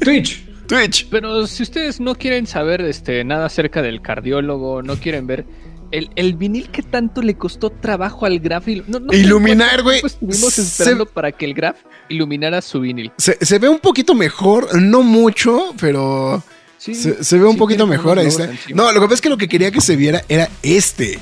Twitch. 0.00 0.44
Twitch. 0.68 1.08
Pero 1.10 1.46
si 1.46 1.62
ustedes 1.64 1.98
no 2.00 2.14
quieren 2.14 2.46
saber 2.46 2.80
este, 2.82 3.24
nada 3.24 3.46
acerca 3.46 3.82
del 3.82 4.00
cardiólogo, 4.02 4.82
no 4.82 4.96
quieren 4.96 5.26
ver 5.26 5.44
el, 5.90 6.10
el 6.16 6.34
vinil 6.34 6.68
que 6.70 6.82
tanto 6.82 7.22
le 7.22 7.34
costó 7.36 7.70
trabajo 7.70 8.26
al 8.26 8.38
Graf. 8.38 8.66
No, 8.86 9.00
Iluminar, 9.12 9.68
cuánto 9.82 9.82
güey. 9.84 10.00
tiempo 10.00 10.06
Estuvimos 10.06 10.52
Se- 10.54 10.62
esperando 10.62 11.06
para 11.06 11.32
que 11.32 11.46
el 11.46 11.54
Graf 11.54 11.76
iluminara 12.10 12.60
su 12.62 12.80
vinil. 12.80 13.10
Se, 13.16 13.38
se 13.44 13.58
ve 13.58 13.68
un 13.68 13.78
poquito 13.78 14.14
mejor, 14.14 14.80
no 14.80 15.02
mucho, 15.02 15.74
pero 15.80 16.42
Sí, 16.76 16.94
se, 16.94 17.24
se 17.24 17.38
ve 17.38 17.44
un 17.46 17.52
sí 17.54 17.58
poquito 17.58 17.86
mejor. 17.86 18.18
Ahí 18.18 18.26
está. 18.28 18.50
No, 18.74 18.92
lo 18.92 19.00
que 19.00 19.06
pasa 19.06 19.14
es 19.14 19.20
que 19.22 19.30
lo 19.30 19.38
que 19.38 19.48
quería 19.48 19.70
que 19.70 19.80
se 19.80 19.96
viera 19.96 20.22
era 20.28 20.48
este, 20.62 21.18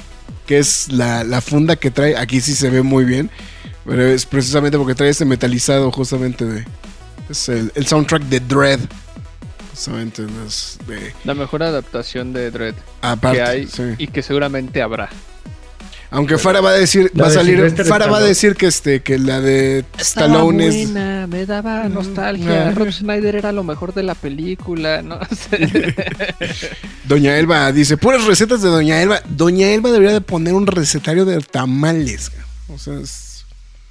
que 0.46 0.58
es 0.58 0.90
la, 0.92 1.22
la 1.24 1.40
funda 1.40 1.76
que 1.76 1.90
trae. 1.90 2.16
Aquí 2.16 2.40
sí 2.40 2.54
se 2.54 2.68
ve 2.68 2.82
muy 2.82 3.04
bien, 3.04 3.30
pero 3.86 4.02
es 4.04 4.26
precisamente 4.26 4.76
porque 4.76 4.94
trae 4.96 5.10
este 5.10 5.24
metalizado 5.24 5.90
justamente 5.92 6.44
de... 6.44 6.64
Es 7.30 7.48
el, 7.48 7.72
el 7.74 7.86
soundtrack 7.86 8.22
de 8.24 8.40
Dread. 8.40 8.80
Justamente 9.76 10.24
es 10.46 10.78
de... 10.86 11.12
La 11.24 11.34
mejor 11.34 11.62
adaptación 11.62 12.32
de 12.32 12.50
Dread 12.50 12.74
Aparte, 13.02 13.36
que 13.36 13.42
hay 13.42 13.66
sí. 13.66 13.82
y 13.98 14.06
que 14.06 14.22
seguramente 14.22 14.80
habrá. 14.80 15.10
Aunque 16.10 16.38
Farah 16.38 16.62
va 16.62 16.70
a 16.70 16.74
decir, 16.74 17.10
La 17.12 17.24
va 17.24 17.28
a 17.28 17.30
de 17.30 17.36
salir, 17.36 17.84
Farah 17.84 18.06
va 18.06 18.18
a 18.18 18.22
decir 18.22 18.56
que 18.56 18.68
este, 18.68 19.00
que 19.00 19.18
la 19.18 19.42
de 19.42 19.84
Stallone 19.98 20.68
es... 20.68 20.88
me 20.88 21.44
daba 21.44 21.90
nostalgia. 21.90 22.70
Rob 22.70 22.90
Schneider 22.90 23.36
era 23.36 23.52
lo 23.52 23.64
mejor 23.64 23.92
de 23.92 24.02
la 24.02 24.14
película, 24.14 25.02
no 25.02 25.20
sé. 25.50 25.94
Doña 27.04 27.36
Elba 27.36 27.70
dice, 27.70 27.98
puras 27.98 28.24
recetas 28.24 28.62
de 28.62 28.70
Doña 28.70 29.02
Elba. 29.02 29.20
Doña 29.28 29.68
Elba 29.68 29.92
debería 29.92 30.14
de 30.14 30.22
poner 30.22 30.54
un 30.54 30.66
recetario 30.66 31.26
de 31.26 31.38
tamales. 31.40 32.32
O 32.68 32.78
sea, 32.78 32.94
es... 32.94 33.25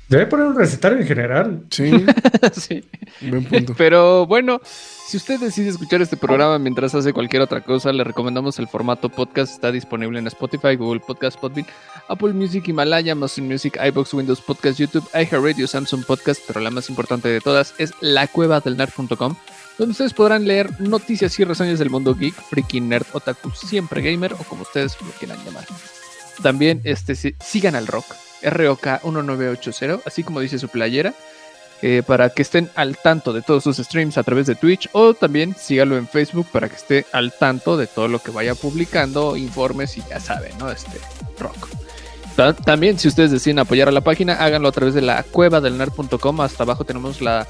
Debe 0.07 0.27
poner 0.27 0.45
un 0.45 0.55
recetario 0.55 0.99
en 0.99 1.07
general. 1.07 1.63
Sí, 1.71 1.91
sí. 2.53 2.83
buen 3.21 3.43
punto. 3.45 3.73
Pero 3.75 4.27
bueno, 4.27 4.61
si 4.63 5.17
usted 5.17 5.39
decide 5.39 5.69
escuchar 5.69 6.01
este 6.01 6.15
programa 6.15 6.59
mientras 6.59 6.93
hace 6.93 7.11
cualquier 7.11 7.41
otra 7.41 7.61
cosa, 7.61 7.91
le 7.91 8.03
recomendamos 8.03 8.59
el 8.59 8.67
formato 8.67 9.09
podcast. 9.09 9.53
Está 9.53 9.71
disponible 9.71 10.19
en 10.19 10.27
Spotify, 10.27 10.75
Google 10.75 10.99
Podcast, 10.99 11.39
Podbean, 11.39 11.65
Apple 12.07 12.33
Music, 12.33 12.67
Himalaya, 12.67 13.13
Amazon 13.13 13.47
Music, 13.47 13.79
iBox, 13.83 14.13
Windows 14.13 14.41
Podcast, 14.41 14.77
YouTube, 14.79 15.07
iHeartRadio, 15.13 15.67
Samsung 15.67 16.05
Podcast, 16.05 16.41
pero 16.45 16.59
la 16.59 16.69
más 16.69 16.87
importante 16.89 17.27
de 17.27 17.41
todas 17.41 17.73
es 17.79 17.91
lacuevadelnerd.com, 18.01 19.35
donde 19.79 19.91
ustedes 19.91 20.13
podrán 20.13 20.47
leer 20.47 20.79
noticias 20.81 21.39
y 21.39 21.43
reseñas 21.45 21.79
del 21.79 21.89
mundo 21.89 22.13
geek, 22.13 22.35
freaky, 22.35 22.79
nerd, 22.79 23.05
otaku, 23.13 23.49
siempre 23.51 24.01
gamer 24.01 24.33
o 24.33 24.37
como 24.43 24.61
ustedes 24.61 24.95
lo 25.01 25.07
quieran 25.19 25.43
llamar. 25.43 25.65
También 26.43 26.81
este, 26.83 27.15
si- 27.15 27.35
sigan 27.39 27.75
al 27.75 27.87
rock, 27.87 28.05
ROK 28.45 29.03
1980, 29.03 29.99
así 30.05 30.23
como 30.23 30.39
dice 30.39 30.59
su 30.59 30.69
playera. 30.69 31.13
eh, 31.81 32.03
para 32.07 32.29
que 32.29 32.41
estén 32.41 32.69
al 32.75 32.97
tanto 32.97 33.33
de 33.33 33.41
todos 33.41 33.63
sus 33.65 33.77
streams 33.77 34.17
a 34.17 34.23
través 34.23 34.47
de 34.47 34.55
Twitch 34.55 34.87
o 34.93 35.13
también 35.13 35.53
sígalo 35.59 35.97
en 35.97 36.07
Facebook 36.07 36.47
para 36.51 36.69
que 36.69 36.75
esté 36.77 37.05
al 37.11 37.33
tanto 37.37 37.75
de 37.75 37.85
todo 37.85 38.07
lo 38.07 38.19
que 38.19 38.31
vaya 38.31 38.55
publicando, 38.55 39.35
informes 39.35 39.97
y 39.97 40.03
ya 40.09 40.21
saben, 40.21 40.57
¿no? 40.57 40.71
Este 40.71 40.97
rock. 41.37 41.67
Ta- 42.37 42.53
También, 42.53 42.97
si 42.97 43.09
ustedes 43.09 43.29
deciden 43.31 43.59
apoyar 43.59 43.89
a 43.89 43.91
la 43.91 44.01
página, 44.01 44.35
háganlo 44.35 44.69
a 44.69 44.71
través 44.71 44.93
de 44.93 45.01
la 45.01 45.21
cueva 45.23 45.59
del 45.61 45.77
nerd.com. 45.77 46.41
Hasta 46.41 46.63
abajo 46.63 46.85
tenemos 46.85 47.21
la 47.21 47.45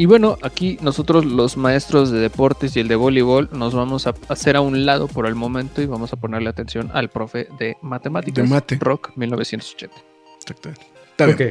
Y 0.00 0.06
bueno, 0.06 0.38
aquí 0.40 0.78
nosotros 0.80 1.26
los 1.26 1.58
maestros 1.58 2.10
de 2.10 2.20
deportes 2.20 2.74
y 2.74 2.80
el 2.80 2.88
de 2.88 2.96
voleibol 2.96 3.50
nos 3.52 3.74
vamos 3.74 4.06
a 4.06 4.14
hacer 4.28 4.56
a 4.56 4.62
un 4.62 4.86
lado 4.86 5.08
por 5.08 5.26
el 5.26 5.34
momento 5.34 5.82
y 5.82 5.86
vamos 5.86 6.10
a 6.14 6.16
ponerle 6.16 6.48
atención 6.48 6.90
al 6.94 7.10
profe 7.10 7.48
de 7.58 7.76
matemáticas. 7.82 8.42
De 8.42 8.48
mate. 8.48 8.78
Rock 8.80 9.10
1980. 9.16 9.94
Exacto. 10.36 10.70
Está 11.10 11.26
bien. 11.26 11.50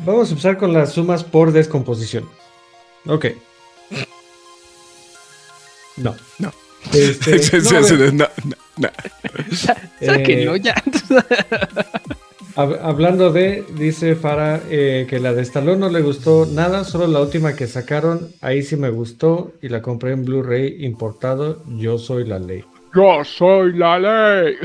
Vamos 0.00 0.26
a 0.26 0.30
empezar 0.32 0.58
con 0.58 0.72
las 0.72 0.92
sumas 0.92 1.22
por 1.22 1.52
descomposición. 1.52 2.28
Ok. 3.06 3.26
No. 5.98 6.16
No. 6.40 6.52
Este, 6.92 7.38
Sí, 7.62 7.72
no, 7.72 7.80
no, 8.10 8.26
no, 8.44 8.56
no. 8.76 8.88
Sáquenlo 10.04 10.56
Eh, 10.56 10.60
ya. 10.64 10.74
hab- 12.56 12.78
hablando 12.82 13.32
de, 13.32 13.64
dice 13.76 14.14
Farah 14.16 14.60
eh, 14.70 15.06
que 15.08 15.18
la 15.20 15.32
de 15.32 15.42
Stallone 15.42 15.78
no 15.78 15.88
le 15.88 16.00
gustó 16.02 16.46
nada, 16.46 16.84
solo 16.84 17.06
la 17.06 17.20
última 17.20 17.54
que 17.54 17.66
sacaron, 17.66 18.28
ahí 18.40 18.62
sí 18.62 18.76
me 18.76 18.90
gustó 18.90 19.52
y 19.62 19.68
la 19.68 19.82
compré 19.82 20.12
en 20.12 20.24
Blu-ray 20.24 20.84
importado. 20.84 21.62
Yo 21.78 21.98
soy 21.98 22.24
la 22.26 22.38
ley. 22.38 22.64
Yo 22.94 23.22
soy 23.24 23.72
la 23.74 23.98
ley. 23.98 24.54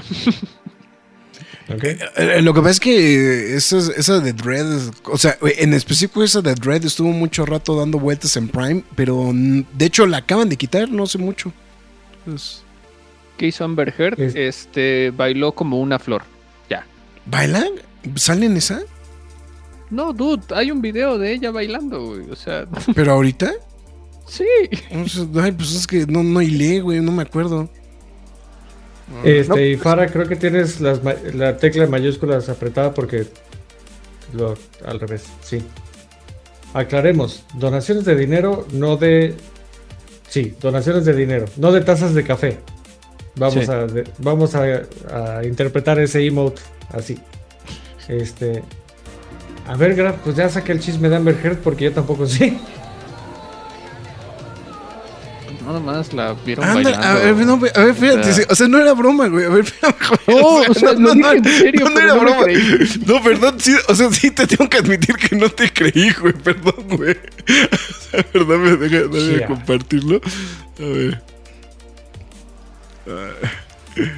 ¿Ok? 1.73 1.83
Eh, 1.83 2.41
Lo 2.43 2.53
que 2.53 2.59
pasa 2.59 2.71
es 2.71 2.79
que 2.79 3.55
esa, 3.55 3.77
esa 3.77 4.19
de 4.19 4.33
Dread, 4.33 4.67
o 5.05 5.17
sea, 5.17 5.37
en 5.41 5.73
específico 5.73 6.23
esa 6.23 6.41
de 6.41 6.53
Dread 6.53 6.85
estuvo 6.85 7.09
mucho 7.09 7.43
rato 7.45 7.75
dando 7.75 7.97
vueltas 7.99 8.37
en 8.37 8.47
Prime, 8.49 8.83
pero 8.95 9.31
de 9.33 9.85
hecho 9.85 10.05
la 10.05 10.17
acaban 10.17 10.47
de 10.49 10.57
quitar 10.57 10.89
no 10.89 11.03
hace 11.03 11.17
mucho. 11.17 11.51
Pues, 12.25 12.61
¿Qué 13.37 13.47
hizo 13.47 13.65
Amber 13.65 13.93
Heard? 13.97 14.19
Es- 14.21 14.35
Este 14.35 15.11
bailó 15.15 15.53
como 15.53 15.79
una 15.81 15.97
flor. 15.97 16.21
¿Bailan? 17.25 17.69
¿Sale 18.15 18.45
en 18.45 18.57
esa? 18.57 18.81
No, 19.89 20.13
dude, 20.13 20.43
hay 20.53 20.71
un 20.71 20.81
video 20.81 21.17
de 21.17 21.33
ella 21.33 21.51
bailando, 21.51 22.05
güey. 22.05 22.29
O 22.29 22.35
sea, 22.35 22.65
¿Pero 22.95 23.13
ahorita? 23.13 23.51
sí. 24.27 24.45
Sea, 25.07 25.25
Ay, 25.43 25.51
pues 25.51 25.73
es 25.75 25.87
que 25.87 26.05
no, 26.07 26.23
no 26.23 26.41
hilé, 26.41 26.81
güey, 26.81 26.99
no 27.01 27.11
me 27.11 27.23
acuerdo. 27.23 27.69
Este, 29.23 29.49
No, 29.49 29.59
y 29.59 29.77
Farah, 29.77 30.07
creo 30.07 30.27
que 30.27 30.35
tienes 30.35 30.81
las 30.81 30.99
la 31.35 31.57
tecla 31.57 31.83
de 31.83 31.89
mayúsculas 31.89 32.49
apretada 32.49 32.93
porque 32.93 33.27
lo, 34.33 34.55
al 34.83 34.99
revés, 34.99 35.25
sí. 35.43 35.61
Aclaremos, 36.73 37.43
donaciones 37.53 38.03
de 38.05 38.15
dinero, 38.15 38.67
no 38.73 38.97
de... 38.97 39.35
Sí, 40.27 40.55
donaciones 40.59 41.05
de 41.05 41.13
dinero, 41.13 41.45
no 41.57 41.71
de 41.71 41.81
tazas 41.81 42.13
de 42.15 42.23
café. 42.23 42.59
Vamos, 43.37 43.65
Sí. 43.65 43.71
a, 43.71 43.85
de- 43.85 44.09
vamos 44.19 44.55
a, 44.55 44.63
a 45.11 45.43
interpretar 45.45 45.99
ese 45.99 46.25
emote 46.25 46.61
así. 46.93 47.19
Este... 48.07 48.63
A 49.67 49.75
ver, 49.75 49.95
Graf, 49.95 50.17
pues 50.23 50.35
ya 50.35 50.47
saqué 50.47 50.71
el 50.73 50.79
chisme 50.79 51.09
de 51.09 51.15
Amber 51.15 51.37
Heard 51.43 51.57
porque 51.57 51.85
yo 51.85 51.91
tampoco 51.91 52.27
sé. 52.27 52.57
Nada 55.65 55.79
más 55.79 56.13
la 56.13 56.33
vieron 56.45 56.63
Anda, 56.63 56.91
bailando. 56.91 57.07
a 57.07 57.13
ver, 57.33 57.35
no, 57.47 57.53
a 57.53 57.83
ver, 57.85 57.95
fíjate, 57.95 58.19
O 58.19 58.23
sea- 58.23 58.33
sí, 58.33 58.41
o 58.47 58.55
sea, 58.55 58.67
no 58.67 58.79
era 58.79 58.93
broma, 58.93 59.27
güey. 59.27 59.45
A 59.45 59.49
ver, 59.49 59.65
No, 60.27 60.35
o 60.57 60.73
sea, 60.75 60.93
lo 60.93 61.13
dije 61.15 61.37
en 61.37 61.43
serio, 61.43 61.85
no, 61.85 61.89
no 61.89 61.99
era 61.99 62.13
no 62.13 62.21
broma. 62.21 62.43
creí. 62.43 62.59
No, 63.07 63.23
perdón, 63.23 63.55
sí, 63.59 63.75
o 63.87 63.95
sea, 63.95 64.11
sí 64.11 64.29
te 64.29 64.45
tengo 64.45 64.69
que 64.69 64.77
admitir 64.77 65.15
que 65.15 65.35
no 65.35 65.49
te 65.49 65.71
creí, 65.73 66.11
güey, 66.21 66.33
perdón, 66.33 66.75
güey. 66.89 67.17
O 67.47 68.11
sea, 68.11 68.23
perdón, 68.31 68.61
me 68.61 68.75
deja, 68.77 69.07
déjame 69.07 69.39
Ya. 69.39 69.47
compartirlo. 69.47 70.21
A 70.79 70.83
ver. 70.83 71.21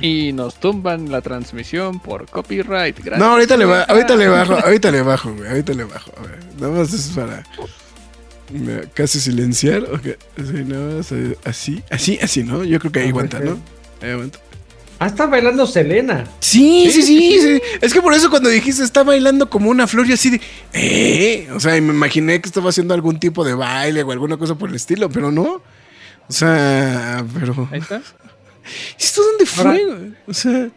Y 0.01 0.33
nos 0.33 0.59
tumban 0.59 1.11
la 1.11 1.21
transmisión 1.21 1.99
por 1.99 2.27
copyright. 2.29 2.97
Gracias. 2.97 3.19
No, 3.19 3.33
ahorita 3.33 3.57
le, 3.57 3.65
ahorita 3.65 4.15
le 4.15 4.27
bajo, 4.27 4.53
ahorita 4.53 4.91
le 4.91 5.01
bajo, 5.01 5.33
güey, 5.33 5.49
ahorita 5.49 5.73
le 5.73 5.83
bajo. 5.83 6.11
A 6.17 6.21
ver, 6.21 6.39
nada 6.59 6.73
más 6.73 6.93
es 6.93 7.09
para 7.09 7.43
casi 8.93 9.19
silenciar. 9.19 9.83
Ok, 9.83 10.17
sí, 10.37 10.63
nada 10.65 10.95
más, 10.95 11.13
así, 11.45 11.83
así, 11.91 12.19
así, 12.21 12.43
¿no? 12.43 12.63
Yo 12.63 12.79
creo 12.79 12.91
que 12.91 13.01
ahí 13.01 13.09
aguanta, 13.09 13.39
¿no? 13.39 13.59
Ahí 14.01 14.11
aguanta. 14.11 14.39
Ah, 14.99 15.07
está 15.07 15.27
bailando 15.27 15.67
Selena. 15.67 16.25
Sí, 16.39 16.89
sí, 16.91 17.03
sí, 17.03 17.39
sí, 17.39 17.61
Es 17.81 17.93
que 17.93 18.01
por 18.01 18.15
eso 18.15 18.31
cuando 18.31 18.49
dijiste 18.49 18.83
está 18.83 19.03
bailando 19.03 19.47
como 19.47 19.69
una 19.69 19.85
flor, 19.85 20.07
yo 20.07 20.15
así 20.15 20.31
de, 20.31 20.41
¿eh? 20.73 21.49
O 21.53 21.59
sea, 21.59 21.77
y 21.77 21.81
me 21.81 21.93
imaginé 21.93 22.41
que 22.41 22.47
estaba 22.47 22.69
haciendo 22.69 22.95
algún 22.95 23.19
tipo 23.19 23.45
de 23.45 23.53
baile 23.53 24.01
o 24.01 24.11
alguna 24.11 24.37
cosa 24.37 24.55
por 24.55 24.69
el 24.69 24.75
estilo, 24.75 25.09
pero 25.09 25.31
no. 25.31 25.61
O 26.29 26.33
sea, 26.33 27.23
pero. 27.39 27.69
Ahí 27.71 27.79
está. 27.79 28.01
¿Esto 28.99 29.21
dónde 29.23 29.45
fue? 29.45 29.65
Ahora- 29.65 29.95
güey? 29.95 30.13
O 30.27 30.33
sea, 30.33 30.69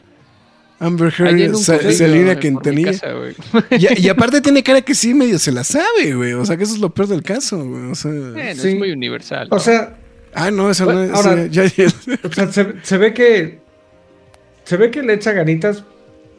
Amber 0.79 1.13
Heard, 1.19 1.55
Selena 1.57 2.39
Quintanilla. 2.39 2.93
casa, 2.93 3.13
güey. 3.13 3.35
Y, 3.79 4.07
y 4.07 4.09
aparte 4.09 4.41
tiene 4.41 4.63
cara 4.63 4.81
que 4.81 4.95
sí 4.95 5.13
medio 5.13 5.39
se 5.39 5.53
la 5.53 5.63
sabe, 5.65 6.15
güey. 6.15 6.33
O 6.33 6.45
sea, 6.47 6.57
que 6.57 6.65
eso 6.65 6.75
es 6.75 6.81
lo 6.81 6.89
peor 6.91 7.09
del 7.09 7.23
caso, 7.23 7.63
güey. 7.63 7.91
O 7.91 7.95
sea. 7.95 8.11
Bueno, 8.11 8.63
Sí. 8.63 8.69
es 8.69 8.79
muy 8.79 8.91
universal. 8.91 9.49
O 9.51 9.57
¿no? 9.57 9.61
sea, 9.61 9.97
Ah, 10.33 10.51
no, 10.53 10.71
esa 10.71 10.85
no 10.87 11.03
es. 11.03 11.11
Ahora- 11.13 11.47
ya- 11.49 11.65
ya- 11.67 11.87
O 12.23 12.33
sea, 12.33 12.51
se, 12.53 12.75
se 12.83 12.99
ve 12.99 13.13
que. 13.13 13.61
Se 14.65 14.77
ve 14.77 14.91
que 14.91 15.03
le 15.03 15.15
echa 15.15 15.33
ganitas, 15.33 15.83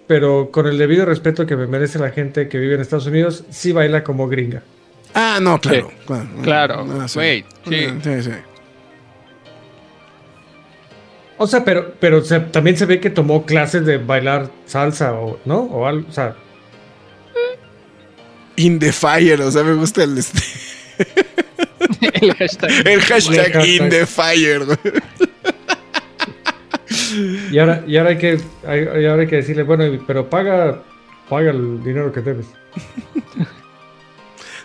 pero 0.07 0.49
con 0.51 0.65
el 0.65 0.77
debido 0.77 1.05
respeto 1.05 1.45
que 1.45 1.55
me 1.57 1.67
merece 1.67 1.99
la 1.99 2.09
gente 2.11 2.47
que 2.47 2.57
vive 2.57 2.75
en 2.75 2.81
Estados 2.81 3.05
Unidos, 3.07 3.43
sí 3.49 3.73
baila 3.73 4.03
como 4.03 4.27
gringa. 4.29 4.63
Ah, 5.13 5.39
no, 5.41 5.59
claro. 5.59 5.89
Sí. 5.91 5.95
Claro, 6.07 6.27
Claro, 6.41 6.87
Ah, 6.89 7.05
güey, 7.13 7.43
sí. 7.67 7.85
sí, 8.01 8.21
sí. 8.23 8.31
O 11.43 11.47
sea, 11.47 11.65
pero, 11.65 11.93
pero 11.99 12.23
se- 12.23 12.39
también 12.39 12.77
se 12.77 12.85
ve 12.85 12.99
que 12.99 13.09
tomó 13.09 13.45
clases 13.45 13.83
de 13.85 13.97
bailar 13.97 14.51
salsa 14.67 15.13
o, 15.13 15.39
¿no? 15.45 15.61
O 15.61 15.87
algo, 15.87 16.07
o 16.07 16.11
sea, 16.11 16.35
In 18.57 18.77
the 18.77 18.91
fire, 18.91 19.41
o 19.41 19.49
sea, 19.49 19.63
me 19.63 19.73
gusta 19.73 20.03
el, 20.03 20.17
este, 20.19 20.39
el 22.21 22.33
hashtag. 22.35 22.69
el 22.87 23.01
hashtag 23.01 23.37
El 23.47 23.53
hashtag. 23.53 23.67
in 23.67 23.89
the 23.89 24.05
fire. 24.05 24.65
güey. 24.65 24.77
y 27.51 27.57
ahora, 27.57 27.83
y 27.87 27.97
ahora 27.97 28.09
hay 28.11 28.17
que, 28.17 28.39
hay- 28.67 29.01
y 29.01 29.05
ahora 29.07 29.21
hay 29.23 29.27
que 29.27 29.37
decirle, 29.37 29.63
bueno, 29.63 29.83
pero 30.05 30.29
paga, 30.29 30.83
paga 31.27 31.49
el 31.51 31.83
dinero 31.83 32.11
que 32.11 32.21
debes. 32.21 32.45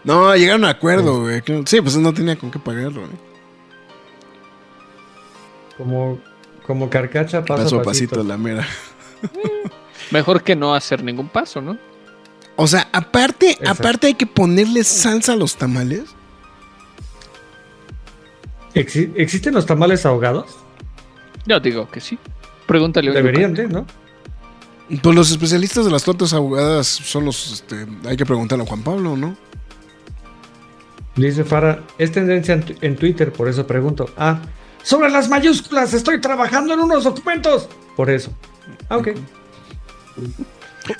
No, 0.05 0.35
llegaron 0.37 0.65
a 0.67 0.71
acuerdo, 0.71 1.23
güey. 1.23 1.41
que- 1.43 1.63
Sí, 1.67 1.81
pues 1.81 1.97
no 1.97 2.13
tenía 2.13 2.37
con 2.37 2.51
qué 2.51 2.59
pagarlo, 2.59 3.01
güey. 3.01 3.27
Como, 5.79 6.19
como 6.67 6.91
carcacha, 6.91 7.45
paso, 7.45 7.63
Paso 7.65 7.77
a 7.79 7.81
a 7.81 7.85
pasito, 7.85 8.17
pasito. 8.17 8.29
la 8.29 8.37
mera. 8.37 8.67
Mejor 10.11 10.43
que 10.43 10.55
no 10.57 10.75
hacer 10.75 11.03
ningún 11.03 11.29
paso, 11.29 11.61
¿no? 11.61 11.79
O 12.57 12.67
sea, 12.67 12.89
aparte, 12.93 13.51
Exacto. 13.53 13.71
aparte 13.71 14.07
hay 14.09 14.15
que 14.15 14.27
ponerle 14.27 14.83
salsa 14.85 15.35
a 15.35 15.37
los 15.37 15.57
tamales. 15.57 16.05
Exi- 18.75 19.13
¿Existen 19.17 19.55
los 19.55 19.67
tamales 19.67 20.05
ahogados? 20.07 20.57
Yo 21.47 21.61
digo 21.61 21.89
que 21.91 22.01
sí. 22.01 22.19
Pregúntale 22.67 23.13
Deberían 23.13 23.55
de, 23.55 23.69
¿no? 23.69 23.87
Pues 25.03 25.15
los 25.17 25.31
especialistas 25.31 25.85
de 25.85 25.91
las 25.91 26.05
tortas 26.05 26.33
ahogadas 26.33 26.87
son 26.87 27.25
los, 27.25 27.53
este, 27.53 27.87
hay 28.07 28.17
que 28.17 28.27
preguntarle 28.27 28.65
a 28.65 28.67
Juan 28.67 28.83
Pablo, 28.83 29.17
¿no? 29.17 29.37
Dice 31.17 31.45
Farah, 31.45 31.81
es 31.99 32.13
tendencia 32.13 32.55
en, 32.55 32.77
en 32.81 32.97
Twitter, 32.97 33.33
por 33.33 33.49
eso 33.49 33.67
pregunto. 33.67 34.11
Ah, 34.17 34.41
sobre 34.87 35.11
las 35.11 35.29
mayúsculas, 35.29 35.93
estoy 35.95 36.21
trabajando 36.21 36.75
en 36.75 36.81
unos 36.81 37.03
documentos. 37.05 37.69
Por 37.97 38.09
eso. 38.09 38.31
Ah, 38.89 38.99
ok. 38.99 39.09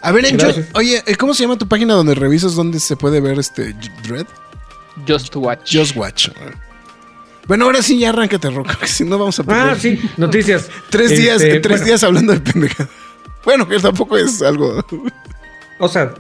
A 0.03 0.13
ver, 0.13 0.27
en 0.27 0.37
Gracias. 0.37 0.67
Just- 0.67 0.77
oye, 0.77 1.03
¿cómo 1.19 1.35
se 1.35 1.43
llama 1.45 1.57
tu 1.57 1.69
página 1.69 1.95
donde 1.95 2.15
revisas 2.15 2.55
dónde 2.55 2.81
se 2.81 2.97
puede 2.97 3.21
ver 3.21 3.39
este 3.39 3.75
Dread? 4.03 4.27
Just 5.07 5.35
watch. 5.37 5.77
Just 5.77 5.97
Watch. 5.97 6.31
Bueno, 7.47 7.67
ahora 7.67 7.81
sí 7.81 7.99
ya 7.99 8.09
arráncate, 8.09 8.51
Roca, 8.51 8.73
porque 8.79 8.89
si 8.89 9.05
no 9.05 9.19
vamos 9.19 9.39
a 9.39 9.45
perder 9.45 9.63
Ah, 9.71 9.77
sí, 9.79 10.01
noticias. 10.17 10.69
tres 10.91 11.11
días, 11.11 11.41
Este, 11.41 11.61
tres 11.61 11.77
bueno, 11.79 11.87
días 11.87 12.03
hablando 12.05 12.33
de 12.33 12.41
pendejada. 12.41 12.89
Bueno, 13.45 13.69
que 13.69 13.79
tampoco 13.79 14.17
es 14.17 14.43
algo. 14.43 14.85
O 15.79 15.89
sea, 15.89 16.13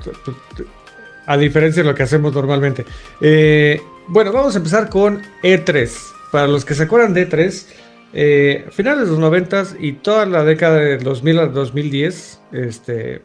a 1.26 1.36
diferencia 1.36 1.82
de 1.82 1.88
lo 1.88 1.94
que 1.96 2.04
hacemos 2.04 2.32
normalmente. 2.32 2.86
Eh, 3.20 3.82
bueno, 4.06 4.30
vamos 4.30 4.54
a 4.54 4.58
empezar 4.58 4.88
con 4.88 5.20
E3. 5.42 5.90
Para 6.36 6.48
los 6.48 6.66
que 6.66 6.74
se 6.74 6.82
acuerdan 6.82 7.14
de 7.14 7.30
E3, 7.30 7.64
eh, 8.12 8.66
finales 8.70 9.04
de 9.06 9.10
los 9.12 9.18
90 9.18 9.68
y 9.80 9.92
toda 9.92 10.26
la 10.26 10.44
década 10.44 10.80
de 10.80 10.98
2000 10.98 11.38
al 11.38 11.54
2010, 11.54 12.40
este, 12.52 13.22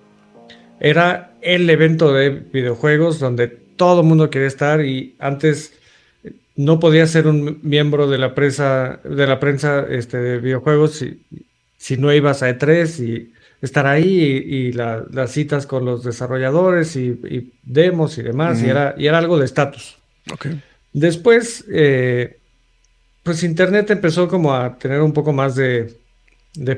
era 0.80 1.34
el 1.41 1.70
evento 1.70 2.13
de 2.13 2.30
videojuegos 2.30 3.20
donde 3.20 3.50
todo 3.50 4.00
el 4.00 4.08
mundo 4.08 4.30
quería 4.30 4.48
estar 4.48 4.86
y 4.86 5.18
antes 5.20 5.74
no 6.56 6.80
podía 6.80 7.06
ser 7.06 7.27
un 7.27 7.60
miembro 7.63 8.08
de 8.08 8.18
la 8.18 8.34
prensa, 8.34 9.01
de 9.03 9.27
la 9.27 9.41
prensa 9.41 9.86
este, 9.89 10.15
de 10.15 10.38
videojuegos 10.38 10.94
si, 10.94 11.22
si 11.75 11.98
no 11.98 12.13
ibas 12.13 12.44
a 12.44 12.50
E3 12.50 13.06
y 13.06 13.34
estar 13.62 13.88
ahí 13.88 14.08
y, 14.08 14.72
las 14.72 15.32
citas 15.32 15.68
con 15.68 15.84
los 15.84 16.06
desarrolladores 16.06 16.96
y, 16.96 17.51
demos 17.62 18.18
y 18.18 18.22
demás, 18.22 18.63
y, 18.63 18.70
era, 18.70 18.96
y 18.98 19.08
era 19.08 19.18
algo 19.18 19.38
de 19.38 19.44
estatus. 19.44 19.98
Después, 20.94 21.65
eh, 21.70 22.38
pues 23.24 23.44
Internet 23.44 23.90
empezó 23.92 24.28
como 24.28 24.54
a 24.54 24.78
tener 24.78 25.01
un 25.01 25.13
poco 25.13 25.34
más 25.34 25.56
de, 25.56 25.96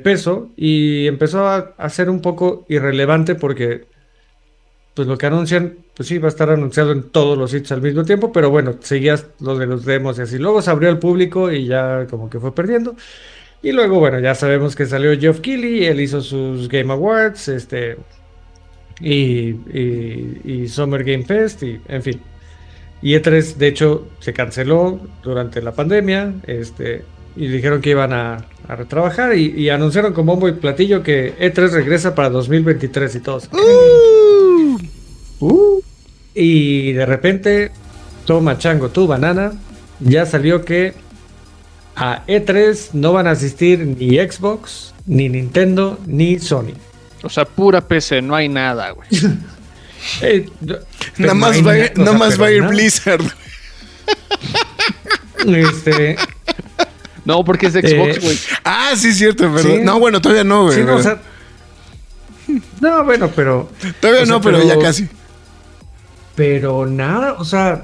peso 0.03 0.51
y 0.55 1.07
empezó 1.07 1.47
a, 1.47 1.89
ser 1.89 2.09
un 2.09 2.21
poco 2.21 2.65
irrelevante 2.69 3.35
porque 3.35 3.85
pues 4.93 5.07
lo 5.07 5.17
que 5.17 5.25
anuncian, 5.25 5.77
pues 5.95 6.07
sí, 6.07 6.19
va 6.19 6.27
a 6.27 6.29
estar 6.29 6.51
anunciado 6.51 6.91
en 6.91 7.09
todos 7.09 7.35
los 7.37 7.49
sitios 7.49 7.71
al 7.71 7.81
mismo 7.81 8.03
tiempo, 8.03 8.31
pero 8.31 8.51
bueno, 8.51 8.75
seguías 8.81 9.25
lo 9.39 9.57
de 9.57 9.65
los 9.65 9.85
demos 9.85 10.19
y 10.19 10.21
así. 10.21 10.37
Luego 10.37 10.61
se 10.61 10.69
abrió 10.69 10.89
el 10.89 10.99
público 10.99 11.51
y 11.51 11.65
ya 11.65 12.05
como 12.09 12.29
que 12.29 12.39
fue 12.39 12.53
perdiendo. 12.53 12.95
Y 13.63 13.71
luego, 13.71 13.97
bueno, 13.99 14.19
ya 14.19 14.35
sabemos 14.35 14.75
que 14.75 14.85
salió 14.85 15.17
Geoff 15.17 15.39
Keighley, 15.39 15.85
él 15.85 16.01
hizo 16.01 16.21
sus 16.21 16.67
Game 16.67 16.91
Awards, 16.91 17.47
este, 17.47 17.97
y, 18.99 19.55
y, 20.43 20.67
Summer 20.67 21.03
Game 21.03 21.23
Fest, 21.23 21.63
y 21.63 21.79
en 21.87 22.03
fin. 22.03 22.21
Y 23.03 23.15
E3, 23.15 23.55
de 23.55 23.67
hecho, 23.67 24.07
se 24.19 24.31
canceló 24.31 24.97
durante 25.21 25.61
la 25.61 25.73
pandemia, 25.73 26.35
este, 26.47 27.03
y 27.35 27.47
dijeron 27.47 27.81
que 27.81 27.89
iban 27.89 28.13
a, 28.13 28.45
a 28.65 28.75
retrabajar, 28.77 29.37
y, 29.37 29.69
anunciaron 29.69 30.13
con 30.13 30.25
bombo 30.25 30.47
y 30.47 30.53
platillo 30.53 31.03
que 31.03 31.35
E3 31.37 31.71
regresa 31.71 32.15
para 32.15 32.29
2023 32.29 33.15
y 33.15 33.19
todos. 33.19 33.49
Uh, 33.51 34.77
uh, 35.41 35.83
y 36.33 36.93
de 36.93 37.05
repente, 37.05 37.71
toma 38.25 38.57
chango, 38.57 38.87
tu 38.87 39.05
banana, 39.05 39.51
ya 39.99 40.25
salió 40.25 40.63
que 40.63 40.93
a 41.97 42.25
E3 42.25 42.93
no 42.93 43.11
van 43.11 43.27
a 43.27 43.31
asistir 43.31 43.85
ni 43.85 44.15
Xbox, 44.17 44.93
ni 45.05 45.27
Nintendo, 45.27 45.99
ni 46.05 46.39
Sony. 46.39 46.73
O 47.21 47.27
sea, 47.27 47.43
pura 47.43 47.81
PC, 47.81 48.21
no 48.21 48.33
hay 48.33 48.47
nada, 48.47 48.91
güey. 48.91 49.09
Eh, 50.21 50.49
nada 51.17 51.33
más, 51.33 51.65
va, 51.65 52.45
a 52.45 52.51
ir 52.51 52.63
Blizzard. 52.63 53.23
Este. 55.45 56.15
No, 57.25 57.43
porque 57.43 57.67
es 57.67 57.73
Xbox, 57.73 58.17
eh, 58.17 58.19
güey. 58.21 58.39
ah, 58.63 58.93
sí, 58.95 59.13
cierto, 59.13 59.51
pero. 59.53 59.83
No, 59.83 59.99
bueno, 59.99 60.21
todavía 60.21 60.43
no, 60.43 60.65
güey. 60.65 60.83
no, 60.83 60.99
no, 62.81 63.03
bueno, 63.03 63.31
pero. 63.35 63.69
Todavía 63.99 64.25
no, 64.25 64.41
pero, 64.41 64.63
ya 64.63 64.77
casi. 64.79 65.07
Pero 66.35 66.85
nada, 66.85 67.33
o 67.33 67.45
sea, 67.45 67.83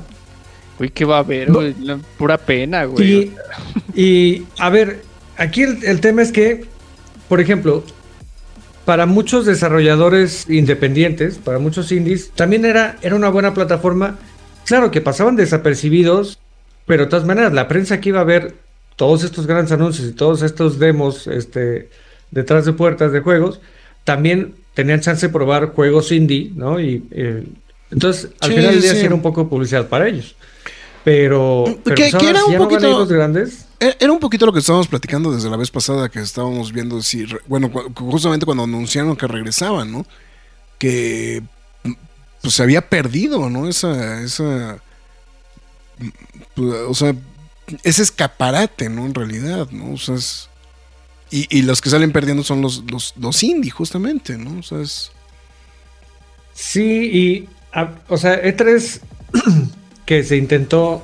Uy, 0.79 0.89
¿qué 0.89 1.03
va 1.03 1.17
a 1.17 1.19
haber, 1.19 1.49
pura 2.17 2.37
pena, 2.37 2.85
güey. 2.85 3.33
Y, 3.93 4.43
a 4.57 4.69
ver, 4.69 5.03
aquí 5.35 5.63
el, 5.63 5.99
tema 5.99 6.21
es 6.21 6.31
que, 6.31 6.65
por 7.27 7.41
ejemplo, 7.41 7.83
para 8.89 9.05
muchos 9.05 9.45
desarrolladores 9.45 10.49
independientes, 10.49 11.37
para 11.37 11.59
muchos 11.59 11.91
indies, 11.91 12.31
también 12.31 12.65
era, 12.65 12.97
era 13.03 13.15
una 13.15 13.29
buena 13.29 13.53
plataforma. 13.53 14.17
Claro 14.65 14.89
que 14.89 14.99
pasaban 14.99 15.35
desapercibidos, 15.35 16.39
pero 16.87 17.03
de 17.03 17.09
todas 17.11 17.23
maneras, 17.23 17.53
la 17.53 17.67
prensa 17.67 18.01
que 18.01 18.09
iba 18.09 18.19
a 18.19 18.23
ver 18.23 18.55
todos 18.95 19.23
estos 19.23 19.45
grandes 19.45 19.73
anuncios 19.73 20.07
y 20.07 20.13
todos 20.13 20.41
estos 20.41 20.79
demos 20.79 21.27
este, 21.27 21.89
detrás 22.31 22.65
de 22.65 22.73
puertas 22.73 23.11
de 23.11 23.19
juegos, 23.19 23.61
también 24.05 24.55
tenían 24.73 25.01
chance 25.01 25.27
de 25.27 25.31
probar 25.31 25.67
juegos 25.67 26.11
indie, 26.11 26.51
¿no? 26.55 26.79
Y 26.79 27.03
eh, 27.11 27.43
entonces, 27.91 28.31
al 28.39 28.53
final 28.53 28.71
del 28.71 28.81
día, 28.81 28.95
sí. 28.95 29.05
era 29.05 29.13
un 29.13 29.21
poco 29.21 29.47
publicidad 29.47 29.87
para 29.87 30.07
ellos. 30.07 30.35
Pero, 31.03 31.65
que, 31.95 32.07
era 32.07 32.43
un 32.43 32.57
poquito 32.57 33.07
grandes. 33.07 33.65
E-, 33.79 33.95
era 33.99 34.11
un 34.11 34.19
poquito 34.19 34.45
lo 34.45 34.53
que 34.53 34.59
estábamos 34.59 34.87
platicando 34.87 35.31
desde 35.31 35.49
la 35.49 35.57
vez 35.57 35.71
pasada 35.71 36.09
que 36.09 36.19
estábamos 36.19 36.73
viendo 36.73 37.01
si 37.01 37.25
bueno, 37.47 37.71
justamente 37.95 38.45
cuando 38.45 38.63
anunciaron 38.63 39.15
que 39.15 39.27
regresaban, 39.27 39.91
¿no? 39.91 40.05
Que 40.77 41.41
pues 42.41 42.53
se 42.53 42.63
había 42.63 42.87
perdido, 42.89 43.49
¿no? 43.49 43.67
Esa 43.67 44.21
esa 44.21 44.81
pues, 46.55 46.73
o 46.87 46.93
sea, 46.93 47.15
ese 47.83 48.01
escaparate, 48.01 48.89
¿no? 48.89 49.05
En 49.05 49.13
realidad, 49.13 49.69
¿no? 49.71 49.93
O 49.93 49.97
sea, 49.97 50.15
es, 50.15 50.49
y, 51.31 51.45
y, 51.55 51.61
los 51.61 51.81
que 51.81 51.89
salen 51.89 52.11
perdiendo 52.11 52.43
son 52.43 52.61
los, 52.61 52.83
los, 52.89 53.13
los 53.17 53.43
indie, 53.43 53.69
justamente, 53.69 54.37
¿no? 54.37 54.59
O 54.59 54.63
sea, 54.63 54.79
es... 54.79 55.11
Sí, 56.53 56.81
y, 56.83 57.49
o 58.07 58.17
sea, 58.17 58.41
E3 58.41 58.99
que 60.09 60.23
se 60.23 60.37
intentó, 60.37 61.03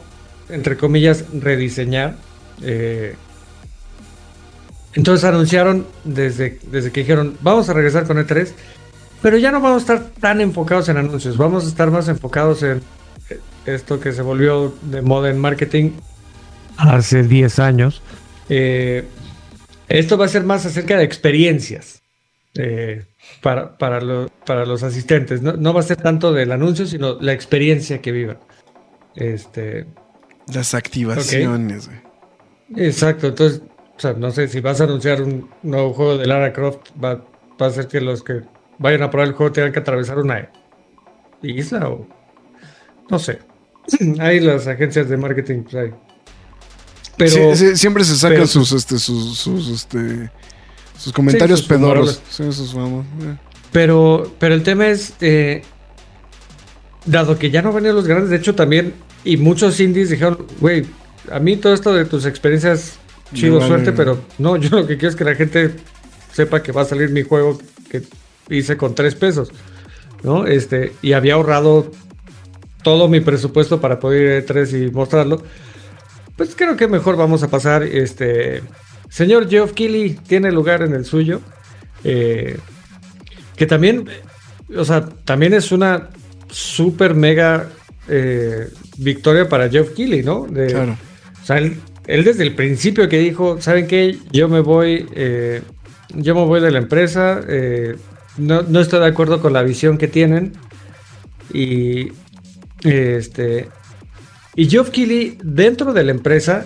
entre 0.50 0.78
comillas, 0.78 1.26
rediseñar. 1.32 2.16
Eh, 2.64 3.14
entonces 4.96 5.24
anunciaron 5.24 5.86
desde, 6.04 6.58
desde 6.72 6.92
que 6.92 7.02
dijeron, 7.02 7.38
vamos 7.42 7.70
a 7.70 7.74
regresar 7.74 8.08
con 8.08 8.18
E3, 8.18 8.50
pero 9.22 9.38
ya 9.38 9.52
no 9.52 9.62
vamos 9.62 9.88
a 9.88 9.94
estar 9.94 10.10
tan 10.20 10.42
enfocados 10.42 10.90
en 10.90 10.98
anuncios, 10.98 11.38
vamos 11.38 11.66
a 11.66 11.68
estar 11.68 11.92
más 11.92 12.08
enfocados 12.08 12.64
en 12.64 12.82
esto 13.68 14.00
que 14.00 14.12
se 14.12 14.24
volvió 14.24 14.74
de 14.82 15.04
moda 15.04 15.30
en 15.30 15.38
marketing 15.38 15.92
hace 16.76 17.22
10 17.22 17.60
años. 17.60 18.02
Eh, 18.50 19.06
esto 19.88 20.18
va 20.18 20.26
a 20.26 20.30
ser 20.30 20.46
más 20.46 20.66
acerca 20.66 20.98
de 20.98 21.04
experiencias 21.04 22.02
eh, 22.56 23.06
para, 23.44 23.78
para, 23.78 24.00
para, 24.48 24.66
los 24.66 24.82
asistentes. 24.82 25.44
No, 25.44 25.54
no, 25.54 25.76
va 25.76 25.82
a 25.82 25.84
ser 25.84 25.98
tanto 25.98 26.34
del 26.34 26.52
anuncio, 26.52 26.88
sino 26.88 27.22
la 27.22 27.34
experiencia 27.34 28.02
que 28.02 28.12
vivan. 28.12 28.38
Este. 29.16 29.86
Las 30.54 30.74
activaciones, 30.74 31.90
Exacto, 32.76 33.28
entonces, 33.28 33.62
o 33.96 34.00
sea, 34.00 34.14
no 34.14 34.32
sé 34.32 34.48
si 34.48 34.60
vas 34.60 34.82
a 34.82 34.86
anunciar 34.86 35.22
un 35.22 35.50
nuevo 35.64 35.94
juego 35.94 36.18
de 36.18 36.26
Lara 36.26 36.52
Croft, 36.52 36.90
va, 37.02 37.24
a 37.60 37.70
ser 37.70 37.88
que 37.88 38.02
los 38.02 38.24
que 38.24 38.42
vayan 38.78 39.04
a 39.04 39.10
probar 39.10 39.30
el 39.30 39.34
juego 39.34 39.52
tengan 39.52 39.72
que 39.72 39.80
atravesar 39.80 40.20
una 40.20 40.50
isla 41.42 41.90
o. 41.90 42.08
No 43.10 43.20
sé. 43.20 43.40
Hay 44.20 44.40
las 44.40 44.68
agencias 44.68 45.10
de 45.10 45.18
marketing, 45.18 45.64
pues 45.64 45.94
Pero, 47.18 47.56
siempre 47.56 48.04
se 48.04 48.16
sacan 48.16 48.48
sus, 48.48 48.72
este, 48.72 48.98
sus, 48.98 49.38
sus, 49.38 49.70
este, 49.70 50.30
sus 50.98 51.14
comentarios 51.14 51.62
pedoros. 51.62 52.22
Eh. 52.40 53.36
Pero, 53.72 54.34
pero 54.40 54.56
el 54.56 54.64
tema 54.64 54.88
es, 54.88 55.14
eh, 55.22 55.62
dado 57.06 57.38
que 57.38 57.52
ya 57.52 57.62
no 57.62 57.72
venían 57.72 57.96
los 57.96 58.08
grandes, 58.08 58.30
de 58.30 58.38
hecho 58.38 58.56
también, 58.56 58.94
y 59.24 59.38
muchos 59.38 59.80
indies 59.80 60.10
dijeron, 60.10 60.46
güey, 60.60 60.86
a 61.32 61.40
mí 61.40 61.58
todo 61.58 61.74
esto 61.74 61.94
de 61.94 62.06
tus 62.06 62.26
experiencias, 62.26 62.98
chido, 63.34 63.62
suerte, 63.62 63.92
pero 63.92 64.20
no, 64.38 64.58
yo 64.58 64.70
lo 64.70 64.88
que 64.88 64.98
quiero 64.98 65.10
es 65.10 65.16
que 65.16 65.24
la 65.24 65.36
gente 65.36 65.72
sepa 66.32 66.62
que 66.62 66.72
va 66.72 66.82
a 66.82 66.86
salir 66.86 67.10
mi 67.10 67.24
juego 67.24 67.60
que 67.90 68.04
hice 68.50 68.78
con 68.78 68.96
tres 68.96 69.16
pesos, 69.16 69.52
¿no? 70.24 70.46
Este, 70.46 70.94
y 71.02 71.14
había 71.14 71.36
ahorrado 71.36 71.92
todo 72.84 73.08
mi 73.08 73.20
presupuesto 73.20 73.82
para 73.82 74.00
poder 74.00 74.22
ir 74.22 74.44
a 74.44 74.46
tres 74.46 74.74
y 74.74 74.92
mostrarlo. 74.92 75.44
Pues 76.36 76.56
creo 76.56 76.76
que 76.76 76.88
mejor 76.88 77.16
vamos 77.18 77.42
a 77.44 77.48
pasar, 77.50 77.84
este, 77.84 78.62
señor 79.10 79.50
Geoff 79.50 79.74
Keighley 79.74 80.20
tiene 80.28 80.52
lugar 80.52 80.84
en 80.84 80.94
el 80.94 81.06
suyo, 81.06 81.42
eh, 82.04 82.60
que 83.56 83.66
también, 83.66 84.08
o 84.76 84.86
sea, 84.86 85.06
también 85.24 85.54
es 85.54 85.72
una 85.72 86.10
súper 86.50 87.16
mega 87.16 87.70
eh, 88.08 88.70
victoria 88.98 89.50
para 89.50 89.70
Jeff 89.70 89.92
Keighley, 89.92 90.24
¿no? 90.24 90.46
claro. 90.46 90.98
O 91.42 91.46
sea, 91.46 91.58
él, 91.58 91.80
desde 92.06 92.44
el 92.44 92.56
principio 92.56 93.08
que 93.08 93.20
dijo, 93.20 93.62
¿saben 93.62 93.88
qué? 93.88 94.18
Yo 94.32 94.48
me 94.50 94.62
voy, 94.62 95.08
eh, 95.14 95.62
yo 96.14 96.34
me 96.34 96.44
voy 96.44 96.60
de 96.60 96.72
la 96.72 96.80
empresa, 96.80 97.42
eh, 97.48 97.96
no, 98.38 98.64
no, 98.64 98.80
estoy 98.80 99.00
de 99.00 99.08
acuerdo 99.08 99.42
con 99.42 99.54
la 99.54 99.62
visión 99.62 99.98
que 99.98 100.08
tienen. 100.08 100.54
Y 101.54 102.12
este 102.84 103.70
y 104.56 104.70
Geoff 104.70 104.90
Keighley, 104.90 105.38
dentro 105.44 105.94
de 105.94 106.04
la 106.06 106.12
empresa, 106.12 106.66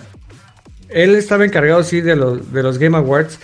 él 0.88 1.16
estaba 1.16 1.44
encargado, 1.44 1.82
sí, 1.82 2.00
de 2.00 2.14
los, 2.14 2.52
de 2.52 2.62
los 2.62 2.78
Game 2.78 2.96
Awards, 2.96 3.40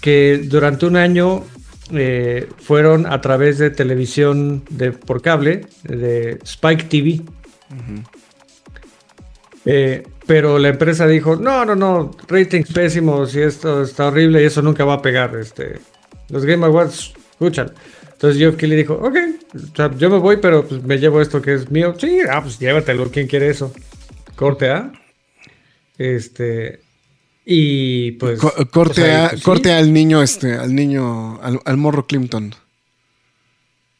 que 0.00 0.42
durante 0.44 0.86
un 0.86 0.96
año 0.96 1.44
eh, 1.92 2.48
fueron 2.58 3.06
a 3.06 3.20
través 3.20 3.58
de 3.58 3.70
televisión 3.70 4.64
de, 4.70 4.92
por 4.92 5.22
cable, 5.22 5.66
de 5.82 6.38
Spike 6.44 6.84
TV. 6.84 7.20
Eh, 9.66 10.06
pero 10.26 10.58
la 10.58 10.68
empresa 10.68 11.06
dijo, 11.06 11.36
no, 11.36 11.64
no, 11.64 11.74
no, 11.74 12.16
ratings 12.28 12.72
pésimos 12.72 13.34
y 13.34 13.42
esto 13.42 13.82
está 13.82 14.08
horrible 14.08 14.42
y 14.42 14.46
eso 14.46 14.62
nunca 14.62 14.84
va 14.84 14.94
a 14.94 15.02
pegar. 15.02 15.36
Este, 15.36 15.80
los 16.28 16.44
Game 16.44 16.64
Awards 16.64 17.12
escuchan. 17.32 17.72
Entonces 18.12 18.38
Geoff 18.38 18.56
Kelly 18.56 18.76
dijo, 18.76 18.94
ok, 18.94 19.16
yo 19.98 20.08
me 20.08 20.18
voy, 20.18 20.38
pero 20.38 20.66
pues, 20.66 20.82
me 20.82 20.98
llevo 20.98 21.20
esto 21.20 21.42
que 21.42 21.54
es 21.54 21.70
mío. 21.70 21.94
Sí, 21.98 22.20
ah, 22.30 22.40
pues 22.42 22.58
llévatelo, 22.58 23.10
¿quién 23.10 23.26
quiere 23.26 23.48
eso? 23.48 23.72
corte 24.34 24.70
A. 24.70 24.92
Este. 25.98 26.80
Y 27.44 28.12
pues. 28.12 28.40
Co- 28.40 28.52
corte 28.70 29.02
o 29.02 29.04
sea, 29.04 29.26
a- 29.26 29.28
pues, 29.30 29.40
sí. 29.40 29.44
corte 29.44 29.72
al 29.72 29.92
niño, 29.92 30.22
este, 30.22 30.54
al 30.54 30.74
niño, 30.74 31.40
al, 31.42 31.60
al 31.64 31.76
morro 31.76 32.06
Clinton. 32.06 32.54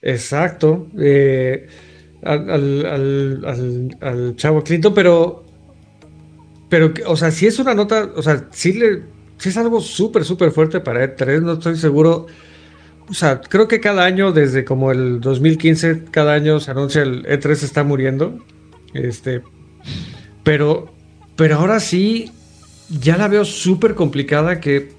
Exacto. 0.02 0.86
eh, 0.98 1.66
al, 2.22 2.50
al- 2.86 3.44
al- 4.00 4.36
chavo 4.36 4.62
Clinton, 4.62 4.94
pero. 4.94 5.44
Pero, 6.70 6.92
o 7.06 7.16
sea, 7.16 7.30
si 7.30 7.46
es 7.46 7.58
una 7.58 7.74
nota, 7.74 8.10
o 8.16 8.22
sea, 8.22 8.48
sí, 8.50 8.72
le, 8.72 9.02
sí 9.38 9.50
es 9.50 9.56
algo 9.56 9.80
súper, 9.80 10.24
súper 10.24 10.50
fuerte 10.50 10.80
para 10.80 11.04
E3, 11.16 11.42
no 11.42 11.52
estoy 11.52 11.76
seguro. 11.76 12.26
O 13.08 13.14
sea, 13.14 13.40
creo 13.42 13.68
que 13.68 13.80
cada 13.80 14.04
año, 14.04 14.32
desde 14.32 14.64
como 14.64 14.90
el 14.90 15.20
2015, 15.20 16.04
cada 16.10 16.32
año 16.32 16.58
se 16.60 16.70
anuncia 16.70 17.02
el 17.02 17.24
E3 17.26 17.50
está 17.62 17.84
muriendo. 17.84 18.38
Este. 18.94 19.42
Pero, 20.42 20.92
pero 21.36 21.56
ahora 21.56 21.78
sí, 21.80 22.32
ya 22.88 23.16
la 23.16 23.28
veo 23.28 23.44
súper 23.44 23.94
complicada 23.94 24.60
que, 24.60 24.92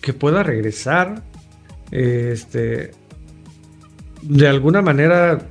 que 0.00 0.12
pueda 0.12 0.42
regresar. 0.42 1.22
Este 1.90 2.92
de 4.22 4.48
alguna 4.48 4.82
manera 4.82 5.46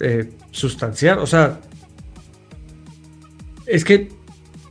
eh, 0.00 0.30
sustancial. 0.50 1.18
O 1.18 1.26
sea, 1.26 1.60
es 3.66 3.84
que 3.84 4.08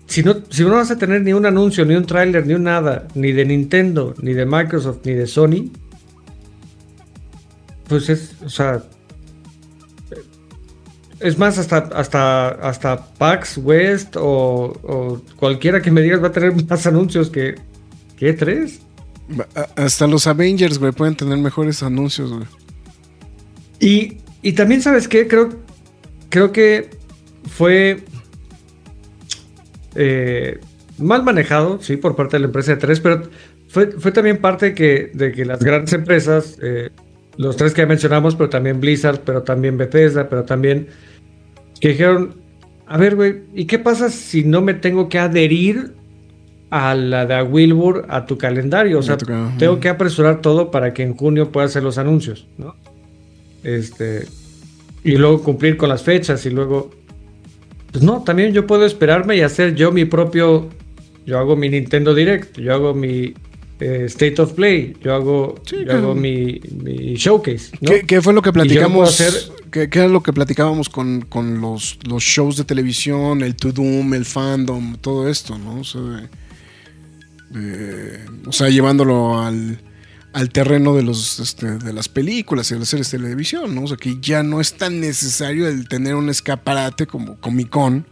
si 0.07 0.23
no, 0.23 0.37
si 0.49 0.63
no 0.63 0.71
vas 0.71 0.91
a 0.91 0.97
tener 0.97 1.21
ni 1.21 1.33
un 1.33 1.45
anuncio, 1.45 1.85
ni 1.85 1.95
un 1.95 2.05
tráiler, 2.05 2.45
ni 2.45 2.53
un 2.53 2.63
nada, 2.63 3.07
ni 3.13 3.31
de 3.31 3.45
Nintendo, 3.45 4.15
ni 4.21 4.33
de 4.33 4.45
Microsoft, 4.45 5.05
ni 5.05 5.13
de 5.13 5.27
Sony, 5.27 5.71
pues 7.87 8.09
es, 8.09 8.35
o 8.43 8.49
sea, 8.49 8.83
es 11.19 11.37
más, 11.37 11.57
hasta, 11.57 11.77
hasta, 11.77 12.49
hasta 12.49 13.05
PAX 13.17 13.57
West 13.57 14.15
o, 14.17 14.73
o 14.83 15.21
cualquiera 15.35 15.81
que 15.81 15.91
me 15.91 16.01
digas 16.01 16.21
va 16.23 16.27
a 16.27 16.31
tener 16.31 16.53
más 16.69 16.85
anuncios 16.87 17.29
que, 17.29 17.55
que 18.17 18.37
E3. 18.37 18.79
A- 19.55 19.83
Hasta 19.83 20.07
los 20.07 20.25
Avengers, 20.27 20.79
güey, 20.79 20.91
pueden 20.91 21.15
tener 21.15 21.37
mejores 21.37 21.83
anuncios, 21.83 22.31
güey. 22.31 22.45
Y, 23.79 24.17
y 24.41 24.53
también, 24.53 24.81
¿sabes 24.81 25.07
qué? 25.07 25.27
Creo, 25.27 25.49
creo 26.29 26.51
que 26.51 26.89
fue 27.47 28.03
eh, 29.95 30.59
mal 30.97 31.23
manejado, 31.23 31.81
sí, 31.81 31.97
por 31.97 32.15
parte 32.15 32.35
de 32.37 32.41
la 32.41 32.45
empresa 32.47 32.71
de 32.73 32.77
tres, 32.77 32.99
pero 32.99 33.23
fue, 33.67 33.91
fue 33.93 34.11
también 34.11 34.37
parte 34.39 34.73
que, 34.73 35.11
de 35.13 35.31
que 35.31 35.45
las 35.45 35.59
grandes 35.59 35.93
empresas, 35.93 36.57
eh, 36.61 36.89
los 37.37 37.55
tres 37.55 37.73
que 37.73 37.85
mencionamos, 37.85 38.35
pero 38.35 38.49
también 38.49 38.79
Blizzard, 38.79 39.21
pero 39.25 39.43
también 39.43 39.77
Bethesda, 39.77 40.27
pero 40.29 40.43
también 40.43 40.87
que 41.79 41.89
dijeron, 41.89 42.35
a 42.85 42.97
ver, 42.97 43.15
güey, 43.15 43.41
¿y 43.53 43.65
qué 43.65 43.79
pasa 43.79 44.09
si 44.09 44.43
no 44.43 44.61
me 44.61 44.73
tengo 44.73 45.09
que 45.09 45.19
adherir 45.19 45.93
a 46.69 46.95
la 46.95 47.25
de 47.25 47.41
Wilbur 47.43 48.05
a 48.09 48.25
tu 48.25 48.37
calendario? 48.37 48.99
O 48.99 49.03
sea, 49.03 49.17
tengo 49.57 49.79
que 49.79 49.89
apresurar 49.89 50.41
todo 50.41 50.71
para 50.71 50.93
que 50.93 51.03
en 51.03 51.15
junio 51.15 51.51
pueda 51.51 51.67
hacer 51.67 51.83
los 51.83 51.97
anuncios, 51.97 52.47
¿no? 52.57 52.75
Este, 53.63 54.25
y 55.03 55.17
luego 55.17 55.43
cumplir 55.43 55.77
con 55.77 55.89
las 55.89 56.03
fechas 56.03 56.45
y 56.45 56.49
luego... 56.49 56.91
Pues 57.91 58.03
no, 58.03 58.23
también 58.23 58.53
yo 58.53 58.67
puedo 58.67 58.85
esperarme 58.85 59.37
y 59.37 59.41
hacer 59.41 59.75
yo 59.75 59.91
mi 59.91 60.05
propio... 60.05 60.69
Yo 61.25 61.37
hago 61.37 61.55
mi 61.55 61.69
Nintendo 61.69 62.15
Direct, 62.15 62.57
yo 62.57 62.73
hago 62.73 62.93
mi 62.93 63.35
eh, 63.79 64.03
State 64.07 64.41
of 64.41 64.53
Play, 64.53 64.95
yo 65.01 65.13
hago, 65.15 65.55
Sí, 65.65 65.77
yo 65.79 65.83
claro. 65.85 65.99
hago 65.99 66.15
mi, 66.15 66.59
mi 66.83 67.15
showcase, 67.15 67.71
¿no? 67.81 67.89
¿Qué, 67.91 68.01
qué 68.05 68.21
fue 68.21 68.33
lo 68.33 68.41
que 68.41 68.51
platicamos? 68.53 69.09
hacer- 69.09 69.51
¿Qué, 69.71 69.87
qué 69.89 69.99
era 69.99 70.07
lo 70.07 70.23
que 70.23 70.33
platicábamos 70.33 70.89
con, 70.89 71.21
con 71.21 71.61
los, 71.61 71.99
los 72.07 72.23
shows 72.23 72.57
de 72.57 72.63
televisión, 72.63 73.41
el 73.43 73.55
To 73.55 73.71
Doom, 73.71 74.13
el 74.15 74.25
fandom, 74.25 74.95
todo 74.97 75.29
esto, 75.29 75.57
¿no? 75.59 75.81
O 75.81 75.83
sea, 75.83 76.01
de- 76.01 76.29
de- 77.59 78.19
o 78.47 78.51
sea, 78.51 78.69
llevándolo 78.69 79.39
al, 79.39 79.79
al 80.33 80.49
terreno 80.49 80.95
de 80.95 81.03
los 81.03 81.39
este, 81.39 81.77
de 81.77 81.93
las 81.93 82.09
películas 82.09 82.69
y 82.71 82.73
de 82.75 82.79
las 82.79 82.89
series 82.89 83.11
de 83.11 83.17
televisión, 83.19 83.73
¿no? 83.75 83.83
O 83.83 83.87
sea, 83.87 83.97
que 83.97 84.17
ya 84.21 84.43
no 84.43 84.59
es 84.59 84.73
tan 84.73 84.99
necesario 84.99 85.67
el 85.67 85.87
tener 85.87 86.15
un 86.15 86.29
escaparate 86.29 87.05
como 87.07 87.39
Comic 87.39 87.69
Con 87.69 88.05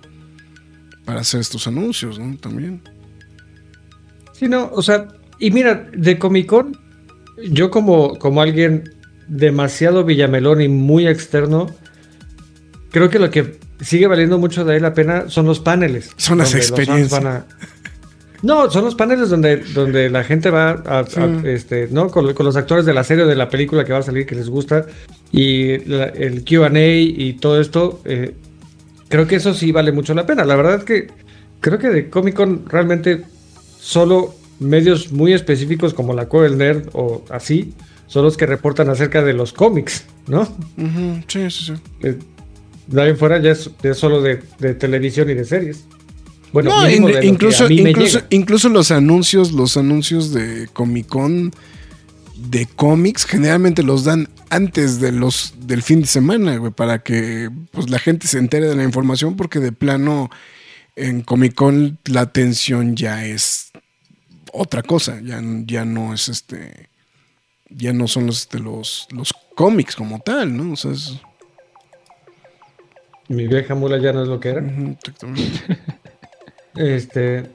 para 1.05 1.21
hacer 1.21 1.39
estos 1.41 1.67
anuncios, 1.67 2.19
¿no? 2.19 2.37
También. 2.37 2.81
Sí, 4.33 4.47
no, 4.47 4.69
o 4.73 4.81
sea, 4.83 5.07
y 5.39 5.51
mira, 5.51 5.87
de 5.93 6.17
Comic 6.19 6.47
Con, 6.47 6.77
yo 7.49 7.69
como, 7.71 8.17
como 8.19 8.41
alguien 8.41 8.83
demasiado 9.27 10.03
villamelón 10.03 10.61
y 10.61 10.67
muy 10.67 11.07
externo, 11.07 11.67
creo 12.91 13.09
que 13.09 13.19
lo 13.19 13.29
que 13.29 13.59
sigue 13.81 14.07
valiendo 14.07 14.37
mucho 14.39 14.65
de 14.65 14.73
ahí 14.75 14.79
la 14.79 14.93
pena 14.93 15.29
son 15.29 15.45
los 15.45 15.59
paneles. 15.59 16.11
Son 16.17 16.37
las 16.39 16.53
experiencias. 16.55 17.23
a- 17.25 17.45
No, 18.43 18.69
son 18.69 18.85
los 18.85 18.95
paneles 18.95 19.29
donde, 19.29 19.57
donde 19.57 20.09
la 20.09 20.23
gente 20.23 20.49
va 20.49 20.71
a, 20.85 20.99
a- 20.99 21.41
este, 21.47 21.87
¿no? 21.91 22.09
Con, 22.09 22.33
con 22.33 22.45
los 22.45 22.55
actores 22.55 22.85
de 22.85 22.93
la 22.93 23.03
serie 23.03 23.23
o 23.23 23.27
de 23.27 23.35
la 23.35 23.49
película 23.49 23.83
que 23.83 23.93
va 23.93 23.99
a 23.99 24.03
salir 24.03 24.25
que 24.25 24.35
les 24.35 24.49
gusta 24.49 24.85
y 25.31 25.77
la- 25.85 26.05
el 26.05 26.43
QA 26.45 26.69
y 26.79 27.33
todo 27.39 27.59
esto, 27.59 28.01
eh, 28.05 28.33
creo 29.09 29.27
que 29.27 29.35
eso 29.35 29.53
sí 29.53 29.71
vale 29.71 29.91
mucho 29.91 30.13
la 30.13 30.25
pena. 30.25 30.45
La 30.45 30.55
verdad 30.55 30.75
es 30.75 30.83
que 30.83 31.07
creo 31.59 31.77
que 31.79 31.89
de 31.89 32.09
Comic 32.09 32.35
Con 32.35 32.65
realmente 32.69 33.23
solo 33.79 34.35
medios 34.59 35.11
muy 35.11 35.33
específicos 35.33 35.93
como 35.93 36.13
la 36.13 36.25
del 36.25 36.57
Nerd 36.57 36.89
o 36.93 37.23
así 37.29 37.73
son 38.07 38.23
los 38.23 38.37
que 38.37 38.45
reportan 38.45 38.89
acerca 38.89 39.21
de 39.23 39.33
los 39.33 39.51
cómics, 39.53 40.05
¿no? 40.27 40.45
Sí, 41.27 41.49
sí, 41.51 41.65
sí. 41.65 41.73
Eh, 42.01 42.17
de 42.87 43.01
ahí 43.01 43.09
en 43.09 43.17
fuera 43.17 43.41
ya 43.41 43.51
es, 43.51 43.69
ya 43.83 43.91
es 43.91 43.97
solo 43.97 44.21
de, 44.21 44.41
de 44.59 44.73
televisión 44.73 45.29
y 45.29 45.33
de 45.33 45.43
series. 45.43 45.83
Bueno, 46.53 46.69
No, 46.69 46.89
in- 46.89 47.05
de 47.05 47.25
incluso, 47.25 47.69
incluso, 47.69 48.21
incluso 48.29 48.69
los 48.69 48.91
anuncios, 48.91 49.51
los 49.51 49.75
anuncios 49.75 50.31
de 50.33 50.69
Comic 50.71 51.07
Con 51.07 51.51
de 52.37 52.67
cómics 52.75 53.25
generalmente 53.25 53.81
los 53.83 54.03
dan 54.05 54.29
antes 54.49 55.01
de 55.01 55.11
los 55.11 55.55
del 55.59 55.81
fin 55.83 56.01
de 56.01 56.07
semana, 56.07 56.55
güey, 56.57 56.71
para 56.71 56.99
que 56.99 57.49
pues 57.71 57.89
la 57.89 57.99
gente 57.99 58.27
se 58.27 58.37
entere 58.37 58.67
de 58.69 58.75
la 58.75 58.83
información, 58.83 59.35
porque 59.35 59.59
de 59.59 59.71
plano 59.73 60.29
en 60.95 61.21
Comic 61.21 61.53
Con 61.55 61.99
la 62.05 62.21
atención 62.21 62.95
ya 62.95 63.25
es 63.25 63.66
otra 64.53 64.83
cosa, 64.83 65.19
ya, 65.23 65.41
ya 65.65 65.85
no 65.85 66.13
es 66.13 66.29
este, 66.29 66.89
ya 67.69 67.93
no 67.93 68.07
son 68.07 68.25
los, 68.27 68.39
este, 68.41 68.59
los, 68.59 69.07
los 69.11 69.33
cómics 69.55 69.95
como 69.95 70.19
tal, 70.19 70.55
¿no? 70.55 70.73
O 70.73 70.75
sea, 70.75 70.91
es- 70.91 71.13
Mi 73.27 73.47
vieja 73.47 73.75
mula 73.75 73.97
ya 73.99 74.13
no 74.13 74.21
es 74.23 74.27
lo 74.29 74.39
que 74.39 74.49
era. 74.49 74.61
exactamente. 74.61 75.59
Este. 76.75 77.49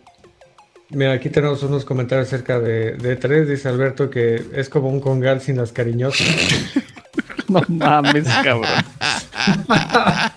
Mira, 0.90 1.12
aquí 1.12 1.31
tenemos 1.31 1.62
unos 1.62 1.85
comentarios 1.85 2.26
acerca 2.26 2.59
de, 2.59 2.96
de 2.96 3.14
tres. 3.16 3.48
Dice 3.48 3.68
Alberto 3.68 4.11
que 4.11 4.44
es 4.55 4.68
como 4.68 4.88
un 4.88 5.00
congal 5.00 5.40
sin 5.40 5.57
las 5.57 5.72
cariñosas. 5.72 6.26
No 7.48 7.61
mames, 7.68 8.24
cabrón. 8.42 8.64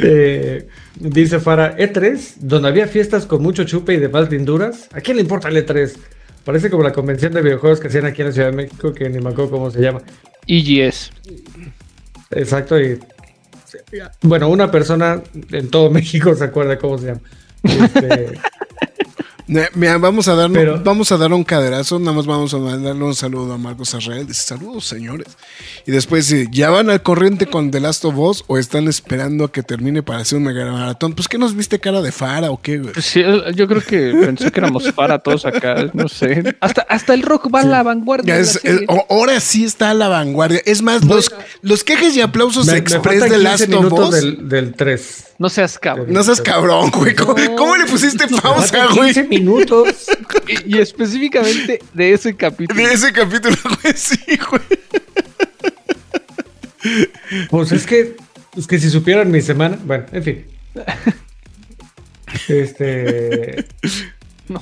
Eh, 0.00 0.68
dice 0.98 1.40
Fara, 1.40 1.76
E3, 1.76 2.36
donde 2.40 2.68
había 2.68 2.86
fiestas 2.86 3.26
con 3.26 3.42
mucho 3.42 3.64
chupe 3.64 3.94
y 3.94 3.98
demás 3.98 4.30
linduras. 4.30 4.88
¿A 4.92 5.00
quién 5.00 5.16
le 5.16 5.22
importa 5.22 5.48
el 5.48 5.56
E3? 5.56 5.96
Parece 6.44 6.70
como 6.70 6.82
la 6.82 6.92
convención 6.92 7.32
de 7.32 7.42
videojuegos 7.42 7.80
que 7.80 7.88
hacían 7.88 8.06
aquí 8.06 8.22
en 8.22 8.28
la 8.28 8.32
Ciudad 8.32 8.50
de 8.50 8.56
México, 8.56 8.92
que 8.92 9.08
ni 9.08 9.18
me 9.18 9.30
acuerdo 9.30 9.50
cómo 9.50 9.70
se 9.70 9.80
llama. 9.80 10.02
EGS. 10.46 11.10
Exacto, 12.30 12.80
y 12.80 12.98
bueno, 14.22 14.48
una 14.48 14.70
persona 14.70 15.22
en 15.50 15.70
todo 15.70 15.90
México 15.90 16.34
se 16.34 16.44
acuerda 16.44 16.78
cómo 16.78 16.98
se 16.98 17.06
llama. 17.06 17.20
Este, 17.62 18.38
Mira, 19.48 19.98
vamos 19.98 20.26
a 20.26 20.34
dar 20.34 20.50
Pero- 20.50 20.82
vamos 20.82 21.12
a 21.12 21.16
dar 21.16 21.32
un 21.32 21.44
caderazo, 21.44 22.00
nada 22.00 22.12
más 22.16 22.26
vamos 22.26 22.52
a 22.52 22.58
mandarle 22.58 23.04
un 23.04 23.14
saludo 23.14 23.52
a 23.52 23.58
Marcos 23.58 23.94
Arrael, 23.94 24.26
dice 24.26 24.42
saludos 24.42 24.84
señores. 24.86 25.28
Y 25.86 25.92
después 25.92 26.26
si 26.26 26.46
¿ya 26.50 26.70
van 26.70 26.90
al 26.90 27.00
corriente 27.02 27.46
con 27.46 27.70
The 27.70 27.78
Last 27.78 28.04
of 28.04 28.16
Us 28.18 28.44
o 28.48 28.58
están 28.58 28.88
esperando 28.88 29.44
a 29.44 29.52
que 29.52 29.62
termine 29.62 30.02
para 30.02 30.18
hacer 30.20 30.38
un 30.38 30.44
mega 30.44 30.70
maratón? 30.72 31.12
Pues 31.12 31.28
que 31.28 31.38
nos 31.38 31.54
viste 31.54 31.78
cara 31.78 32.02
de 32.02 32.10
fara 32.10 32.50
o 32.50 32.60
qué, 32.60 32.78
güey? 32.78 32.92
Pues 32.92 33.04
sí, 33.06 33.22
yo 33.54 33.68
creo 33.68 33.82
que 33.82 34.14
pensé 34.24 34.50
que 34.50 34.58
éramos 34.58 34.90
para 34.92 35.20
todos 35.20 35.46
acá, 35.46 35.90
no 35.94 36.08
sé. 36.08 36.56
Hasta, 36.60 36.82
hasta 36.82 37.14
el 37.14 37.22
rock 37.22 37.48
va 37.54 37.60
a 37.60 37.64
la 37.64 37.82
vanguardia. 37.84 38.34
La 38.34 38.40
es- 38.40 38.60
ahora 39.08 39.38
sí 39.38 39.64
está 39.64 39.90
a 39.90 39.94
la 39.94 40.08
vanguardia. 40.08 40.60
Es 40.66 40.82
más, 40.82 41.04
los, 41.04 41.30
los 41.62 41.84
quejes 41.84 42.16
y 42.16 42.20
aplausos 42.20 42.66
me, 42.66 42.72
me 42.72 42.78
express 42.78 43.20
faltan 43.20 43.28
de 43.28 43.36
15 43.36 43.42
Last 43.44 43.62
of 43.62 43.68
minutos 43.68 44.08
Us. 44.08 44.14
del, 44.16 44.48
del 44.48 44.74
3. 44.74 45.22
No 45.38 45.48
seas 45.48 45.78
cabrón. 45.78 46.06
No 46.12 46.22
seas 46.22 46.40
cabrón, 46.40 46.90
güey. 46.90 47.14
¿Cómo, 47.14 47.34
cómo 47.56 47.76
le 47.76 47.84
pusiste 47.86 48.26
pausa, 48.28 48.86
güey? 48.94 49.12
15 49.12 49.24
minutos. 49.24 49.88
Y, 50.48 50.76
y 50.76 50.78
específicamente 50.78 51.80
de 51.92 52.12
ese 52.12 52.36
capítulo. 52.36 52.80
De 52.80 52.92
ese 52.94 53.12
capítulo, 53.12 53.56
güey, 53.82 53.94
sí, 53.96 54.16
güey. 54.48 54.62
Pues 57.50 57.72
es 57.72 57.84
que, 57.84 58.16
es 58.56 58.66
que 58.68 58.78
si 58.78 58.88
supieran 58.88 59.28
mi 59.32 59.42
semana, 59.42 59.76
bueno, 59.84 60.06
en 60.12 60.22
fin. 60.22 60.44
Este. 62.48 63.66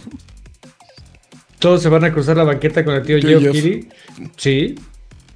Todos 1.59 1.83
se 1.83 1.89
van 1.91 2.05
a 2.05 2.13
cruzar 2.13 2.37
la 2.39 2.45
banqueta 2.45 2.83
con 2.85 2.95
el 2.95 3.03
tío 3.03 3.19
Jeff. 3.19 3.53
Keighley. 3.53 3.89
Sí. 4.37 4.75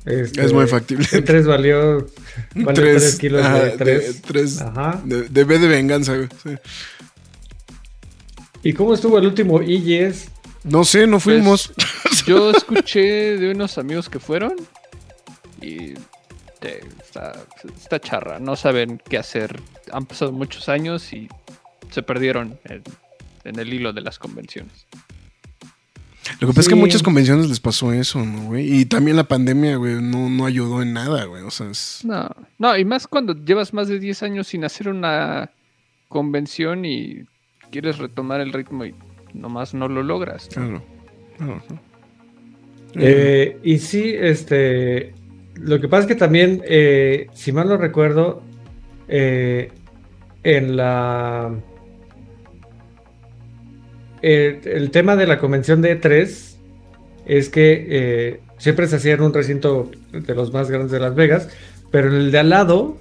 Este, 0.08 0.44
Es 0.44 0.52
muy 0.52 0.66
factible. 0.66 1.06
El 1.12 1.24
3 1.24 1.46
valió, 1.46 2.06
valió 2.54 2.72
3 2.72 3.16
kilos 3.16 3.44
ajá, 3.44 3.64
de 3.64 3.70
3. 3.72 4.22
tres 4.22 4.60
Ajá. 4.62 5.00
de, 5.04 5.28
de 5.28 5.44
B 5.44 5.58
de 5.58 5.68
venganza, 5.68 6.16
güey. 6.16 6.28
sí. 6.42 6.50
¿Y 8.62 8.72
cómo 8.72 8.94
estuvo 8.94 9.18
el 9.18 9.26
último 9.26 9.60
EGS? 9.60 10.28
No 10.64 10.84
sé, 10.84 11.06
no 11.06 11.20
fuimos. 11.20 11.72
Yo 12.26 12.50
escuché 12.50 13.36
de 13.38 13.50
unos 13.52 13.78
amigos 13.78 14.08
que 14.08 14.18
fueron 14.18 14.54
y 15.62 15.94
te- 16.60 16.80
está, 17.00 17.32
está 17.80 18.00
charra. 18.00 18.38
No 18.40 18.56
saben 18.56 19.00
qué 19.08 19.16
hacer. 19.18 19.60
Han 19.92 20.06
pasado 20.06 20.32
muchos 20.32 20.68
años 20.68 21.12
y 21.12 21.28
se 21.90 22.02
perdieron 22.02 22.58
en, 22.64 22.82
en 23.44 23.58
el 23.58 23.72
hilo 23.72 23.92
de 23.92 24.00
las 24.00 24.18
convenciones. 24.18 24.86
Lo 26.40 26.46
que 26.46 26.54
pasa 26.54 26.60
es 26.60 26.68
que 26.68 26.74
a 26.74 26.76
muchas 26.76 27.02
convenciones 27.02 27.48
les 27.48 27.60
pasó 27.60 27.92
eso, 27.92 28.24
¿no, 28.24 28.46
güey? 28.46 28.80
Y 28.80 28.84
también 28.84 29.16
la 29.16 29.24
pandemia, 29.24 29.76
güey, 29.76 30.00
no, 30.00 30.28
no 30.28 30.46
ayudó 30.46 30.82
en 30.82 30.92
nada, 30.92 31.24
güey. 31.24 31.42
O 31.42 31.50
sea, 31.50 31.70
es... 31.70 32.00
No, 32.04 32.28
no, 32.58 32.76
y 32.76 32.84
más 32.84 33.06
cuando 33.06 33.34
llevas 33.34 33.72
más 33.72 33.88
de 33.88 33.98
10 33.98 34.22
años 34.22 34.46
sin 34.48 34.64
hacer 34.64 34.88
una 34.88 35.50
convención 36.08 36.84
y 36.84 37.24
quieres 37.70 37.98
retomar 37.98 38.40
el 38.40 38.52
ritmo 38.52 38.84
y 38.84 38.94
nomás 39.34 39.74
no 39.74 39.88
lo 39.88 40.02
logras. 40.02 40.48
¿no? 40.56 40.82
Claro. 41.36 41.62
claro. 41.66 41.88
Eh, 42.94 43.58
y 43.62 43.78
sí, 43.78 44.14
este. 44.18 45.14
Lo 45.54 45.80
que 45.80 45.88
pasa 45.88 46.02
es 46.02 46.06
que 46.06 46.14
también, 46.14 46.62
eh, 46.66 47.26
si 47.34 47.52
mal 47.52 47.68
no 47.68 47.76
recuerdo, 47.76 48.42
eh, 49.08 49.70
en 50.42 50.76
la. 50.76 51.52
El, 54.22 54.60
el 54.64 54.90
tema 54.90 55.16
de 55.16 55.26
la 55.26 55.38
convención 55.38 55.80
de 55.82 56.00
E3 56.00 56.54
es 57.26 57.48
que 57.48 57.86
eh, 57.88 58.40
siempre 58.58 58.86
se 58.88 58.96
hacía 58.96 59.14
en 59.14 59.22
un 59.22 59.32
recinto 59.34 59.90
de 60.12 60.34
los 60.34 60.52
más 60.52 60.70
grandes 60.70 60.90
de 60.92 61.00
Las 61.00 61.14
Vegas, 61.14 61.48
pero 61.90 62.08
en 62.08 62.14
el 62.14 62.30
de 62.32 62.38
al 62.38 62.48
lado, 62.50 62.96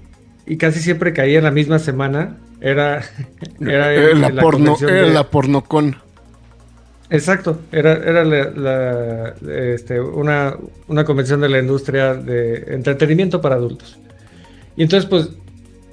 y 0.45 0.58
casi 0.58 0.80
siempre 0.80 1.13
caía 1.13 1.38
en 1.39 1.43
la 1.45 1.51
misma 1.51 1.80
semana, 1.80 2.38
era, 2.62 3.01
era 3.62 3.93
Era 3.93 4.12
en 4.12 4.21
la, 4.21 4.30
la 4.30 4.41
porno, 4.41 4.77
era 4.82 4.91
de- 5.08 5.13
la 5.13 5.30
pornocon. 5.30 5.95
Exacto, 7.10 7.62
era, 7.71 7.93
era 7.93 8.25
la- 8.25 8.51
la- 8.51 9.34
este, 9.73 10.01
una, 10.01 10.56
una 10.89 11.06
convención 11.06 11.39
de 11.39 11.47
la 11.49 11.60
industria 11.60 12.13
de 12.13 12.65
entretenimiento 12.75 13.39
para 13.41 13.56
adultos. 13.56 13.97
Y 14.75 14.84
entonces, 14.84 15.10
pues, 15.10 15.30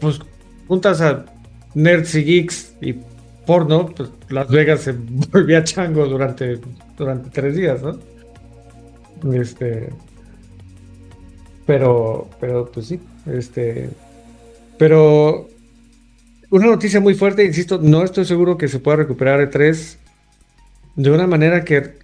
pues 0.01 0.19
juntas 0.67 1.01
a 1.01 1.25
nerds 1.75 2.15
y 2.17 2.25
geeks 2.25 2.75
y 2.81 2.97
porno, 3.47 3.87
pues 3.87 4.11
Las 4.29 4.49
Vegas 4.49 4.83
se 4.83 4.93
volvía 5.33 5.65
chango 5.65 6.07
durante, 6.07 6.61
durante 6.97 7.31
tres 7.31 7.57
días, 7.57 7.83
¿no? 7.83 7.99
Este. 9.35 9.91
Pero, 11.67 12.29
pero, 12.41 12.71
pues 12.73 12.87
sí, 12.87 13.01
este. 13.27 13.91
Pero. 14.79 15.49
Una 16.51 16.67
noticia 16.67 17.01
muy 17.01 17.15
fuerte, 17.15 17.45
insisto, 17.45 17.81
no 17.83 18.05
estoy 18.05 18.25
seguro 18.25 18.57
que 18.57 18.69
se 18.69 18.79
pueda 18.79 18.99
recuperar 18.99 19.41
E3 19.41 19.99
de 20.95 21.11
una 21.11 21.27
manera 21.27 21.65
que, 21.65 21.95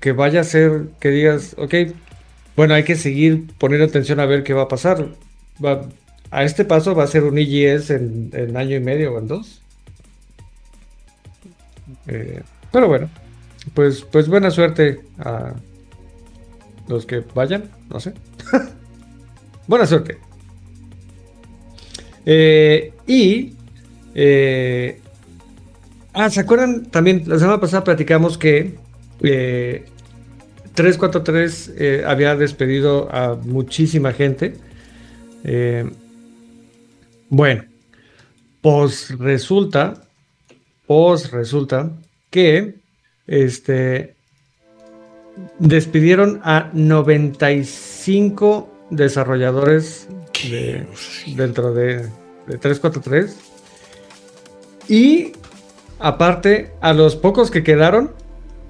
que 0.00 0.12
vaya 0.12 0.40
a 0.40 0.44
ser 0.44 0.84
que 1.00 1.10
digas, 1.10 1.54
ok, 1.58 1.74
bueno, 2.56 2.74
hay 2.74 2.84
que 2.84 2.96
seguir 2.96 3.48
poniendo 3.58 3.86
atención 3.86 4.20
a 4.20 4.26
ver 4.26 4.44
qué 4.44 4.54
va 4.54 4.62
a 4.62 4.68
pasar. 4.68 5.08
Va- 5.64 5.88
a 6.30 6.44
este 6.44 6.64
paso 6.64 6.94
va 6.94 7.04
a 7.04 7.08
ser 7.08 7.24
un 7.24 7.38
EGS 7.38 7.90
en, 7.90 8.30
en 8.34 8.56
año 8.56 8.76
y 8.76 8.80
medio 8.80 9.14
o 9.14 9.18
en 9.18 9.28
dos. 9.28 9.62
Eh, 12.08 12.42
pero 12.72 12.88
bueno, 12.88 13.08
pues, 13.74 14.02
pues 14.02 14.28
buena 14.28 14.50
suerte 14.50 15.00
a 15.18 15.54
los 16.88 17.06
que 17.06 17.24
vayan, 17.34 17.70
no 17.90 18.00
sé. 18.00 18.14
buena 19.66 19.86
suerte. 19.86 20.18
Eh, 22.24 22.92
y 23.06 23.54
eh, 24.14 25.00
Ah, 26.12 26.30
¿se 26.30 26.40
acuerdan? 26.40 26.86
También 26.86 27.24
la 27.26 27.38
semana 27.38 27.60
pasada 27.60 27.84
platicamos 27.84 28.38
que 28.38 28.78
eh, 29.20 29.84
343 30.74 31.74
eh, 31.76 32.04
había 32.06 32.34
despedido 32.34 33.14
a 33.14 33.34
muchísima 33.34 34.12
gente. 34.12 34.54
Bueno, 37.28 37.64
pues 38.62 39.16
resulta, 39.18 40.05
pues 40.86 41.30
resulta 41.30 41.92
que 42.30 42.76
este 43.26 44.14
despidieron 45.58 46.40
a 46.44 46.70
95 46.72 48.72
desarrolladores 48.90 50.08
de- 50.50 50.86
dentro 51.34 51.72
de, 51.74 52.08
de 52.46 52.58
343 52.58 53.36
y 54.88 55.32
Aparte, 55.98 56.72
a 56.80 56.92
los 56.92 57.16
pocos 57.16 57.50
que 57.50 57.62
quedaron, 57.62 58.12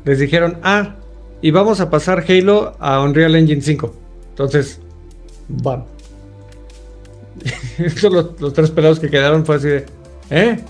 les 0.04 0.20
dijeron, 0.20 0.58
ah, 0.62 0.94
y 1.42 1.50
vamos 1.50 1.80
a 1.80 1.90
pasar 1.90 2.24
Halo 2.28 2.76
a 2.78 3.02
Unreal 3.02 3.34
Engine 3.34 3.60
5. 3.60 3.94
Entonces, 4.30 4.78
van. 5.48 5.84
Eso, 7.78 8.10
los, 8.10 8.40
los 8.40 8.52
tres 8.52 8.70
pelados 8.70 9.00
que 9.00 9.10
quedaron 9.10 9.44
fue 9.44 9.56
así 9.56 9.68
de, 9.68 9.86
¿eh? 10.30 10.60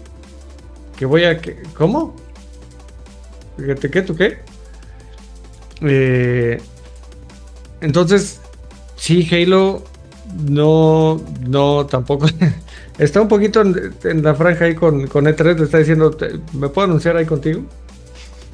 ¿Que 0.97 1.05
voy 1.07 1.25
a... 1.25 1.39
que- 1.41 1.63
¿Cómo? 1.77 2.15
¿Que 3.57 3.75
te 3.75 3.91
qué? 3.91 4.03
¿Tú 4.03 4.15
qué? 4.17 4.39
Eh, 5.83 6.61
entonces, 7.81 8.41
sí, 8.97 9.29
Halo 9.31 9.83
no, 10.49 11.21
no, 11.47 11.87
tampoco. 11.87 12.27
Está 12.99 13.21
un 13.21 13.29
poquito 13.29 13.61
en, 13.61 13.95
en 14.05 14.23
la 14.23 14.35
franja 14.35 14.65
ahí 14.65 14.75
con, 14.75 15.07
con 15.07 15.27
E3, 15.27 15.57
le 15.59 15.65
está 15.65 15.79
diciendo, 15.79 16.11
"Te- 16.13 16.41
¿me 16.55 16.69
puedo 16.71 16.87
anunciar 16.87 17.17
ahí 17.17 17.27
contigo? 17.27 17.63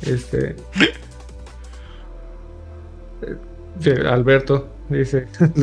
Este. 0.05 0.57
eh, 3.22 3.37
sí, 3.81 3.90
Alberto 3.90 4.68
dice, 4.88 5.28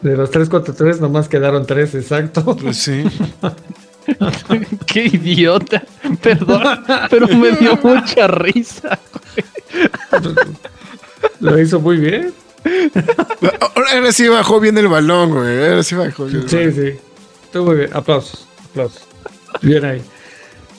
de 0.00 0.16
los 0.16 0.30
343 0.30 1.00
nomás 1.00 1.28
quedaron 1.28 1.66
3, 1.66 1.94
exacto. 1.96 2.56
Pues 2.56 2.78
sí. 2.78 3.04
Qué 4.86 5.04
idiota. 5.06 5.82
Perdón, 6.22 6.84
pero 7.10 7.26
me 7.28 7.52
dio 7.52 7.78
mucha 7.82 8.26
risa. 8.28 8.98
Lo 11.40 11.58
hizo 11.60 11.80
muy 11.80 11.96
bien. 11.98 12.32
Ahora, 13.60 14.12
sí 14.12 14.28
bajó 14.28 14.60
bien 14.60 14.78
el 14.78 14.88
balón, 14.88 15.30
güey. 15.32 15.58
Ahora 15.68 15.82
sí 15.82 15.94
bajó 15.94 16.26
bien. 16.26 16.42
el 16.42 16.48
Sí, 16.48 16.56
balón. 16.56 16.74
sí. 16.74 16.98
Estuvo 17.44 17.64
muy 17.66 17.76
bien. 17.76 17.90
Aplausos. 17.94 18.46
Aplausos. 18.70 19.02
Bien 19.62 19.84
ahí. 19.84 20.02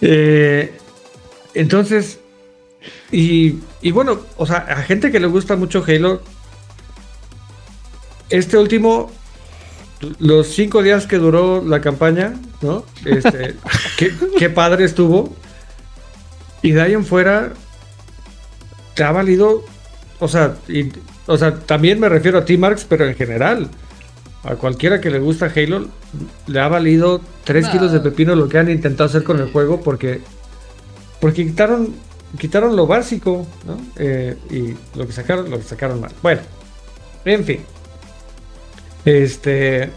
Eh, 0.01 0.77
entonces, 1.53 2.19
y, 3.11 3.55
y 3.81 3.91
bueno, 3.91 4.19
o 4.37 4.45
sea, 4.45 4.57
a 4.57 4.81
gente 4.83 5.11
que 5.11 5.19
le 5.19 5.27
gusta 5.27 5.55
mucho 5.55 5.83
Halo, 5.87 6.21
este 8.29 8.57
último, 8.57 9.11
los 10.19 10.47
cinco 10.47 10.81
días 10.83 11.07
que 11.07 11.17
duró 11.17 11.63
la 11.63 11.81
campaña, 11.81 12.33
¿no? 12.61 12.85
Este, 13.05 13.55
qué, 13.97 14.11
qué 14.37 14.49
padre 14.49 14.85
estuvo. 14.85 15.35
Y 16.61 16.71
de 16.71 16.81
ahí 16.81 16.93
en 16.93 17.05
fuera, 17.05 17.53
te 18.95 19.03
ha 19.03 19.11
valido, 19.11 19.63
o 20.19 20.27
sea, 20.27 20.55
y- 20.67 20.91
o 21.27 21.37
sea, 21.37 21.59
también 21.59 21.99
me 21.99 22.09
refiero 22.09 22.37
a 22.39 22.45
ti, 22.45 22.57
Marx, 22.57 22.85
pero 22.87 23.05
en 23.07 23.15
general. 23.15 23.69
A 24.43 24.55
cualquiera 24.55 25.01
que 25.01 25.09
le 25.09 25.17
gusta 25.17 25.51
Halo, 25.55 25.87
le 26.45 26.59
ha 26.59 26.67
valido 26.67 27.19
3 27.45 27.65
Nah. 27.65 27.71
kilos 27.71 27.91
de 27.91 27.99
pepino 27.99 28.35
lo 28.35 28.47
que 28.47 28.59
han 28.59 28.69
intentado 28.69 29.09
hacer 29.09 29.23
con 29.23 29.39
el 29.39 29.51
juego 29.51 29.81
porque, 29.81 30.21
porque 31.19 31.45
quitaron, 31.47 31.95
quitaron 32.37 32.75
lo 32.75 32.85
básico, 32.85 33.47
¿no? 33.65 33.77
Eh, 33.97 34.37
y 34.51 34.75
lo 34.97 35.07
que 35.07 35.13
sacaron, 35.13 35.49
lo 35.49 35.57
que 35.57 35.63
sacaron 35.63 35.99
mal. 35.99 36.11
Bueno, 36.21 36.41
en 37.25 37.43
fin. 37.43 37.59
Este. 39.05 39.89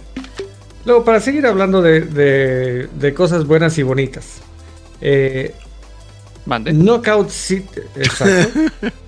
Luego, 0.85 1.05
para 1.05 1.21
seguir 1.21 1.47
hablando 1.47 1.83
de, 1.83 2.01
de- 2.03 2.87
de 2.87 3.15
cosas 3.15 3.47
buenas 3.47 3.77
y 3.79 3.83
bonitas. 3.83 4.41
Eh, 5.01 5.55
Mande. 6.47 6.73
Knockout 6.73 7.29
City. 7.31 7.81
Exacto. 7.97 8.61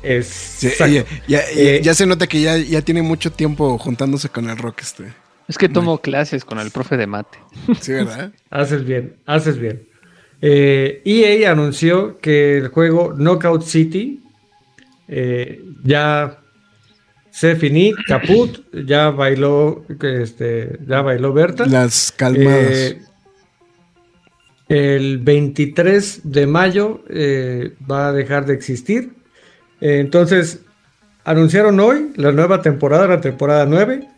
Sí, 0.00 0.68
Exacto. 0.68 0.94
ya, 0.94 1.04
ya- 1.26 1.42
Eh, 1.54 1.80
ya 1.82 1.92
se 1.92 2.06
nota 2.06 2.26
que 2.28 2.40
ya, 2.40 2.56
ya 2.56 2.82
tiene 2.82 3.02
mucho 3.02 3.32
tiempo 3.32 3.76
juntándose 3.78 4.28
con 4.28 4.48
el 4.48 4.56
rock 4.56 4.80
este. 4.82 5.12
Es 5.48 5.58
que 5.58 5.68
tomo 5.68 5.98
clases 5.98 6.44
con 6.44 6.58
el 6.60 6.70
profe 6.70 6.96
de 6.96 7.06
mate. 7.06 7.38
Sí, 7.80 7.92
¿verdad? 7.92 8.32
Haces 8.50 8.84
bien, 8.84 9.16
haces 9.26 9.58
bien. 9.58 9.82
Eh, 10.40 11.02
EA 11.04 11.50
anunció 11.50 12.18
que 12.20 12.58
el 12.58 12.68
juego 12.68 13.12
Knockout 13.16 13.64
City 13.64 14.22
eh, 15.08 15.62
ya 15.82 16.38
se 17.38 17.54
finí, 17.54 17.94
caput, 18.08 18.64
ya 18.72 19.10
bailó, 19.10 19.84
este, 20.02 20.80
ya 20.88 21.02
bailó 21.02 21.32
Berta. 21.32 21.66
Las 21.66 22.10
calmadas. 22.10 22.72
Eh, 22.72 23.00
el 24.68 25.18
23 25.18 26.22
de 26.24 26.46
mayo 26.48 27.04
eh, 27.08 27.76
va 27.88 28.08
a 28.08 28.12
dejar 28.12 28.44
de 28.44 28.54
existir. 28.54 29.12
Eh, 29.80 30.00
entonces, 30.00 30.62
anunciaron 31.24 31.78
hoy 31.78 32.10
la 32.16 32.32
nueva 32.32 32.60
temporada, 32.60 33.06
la 33.06 33.20
temporada 33.20 33.66
9. 33.66 34.08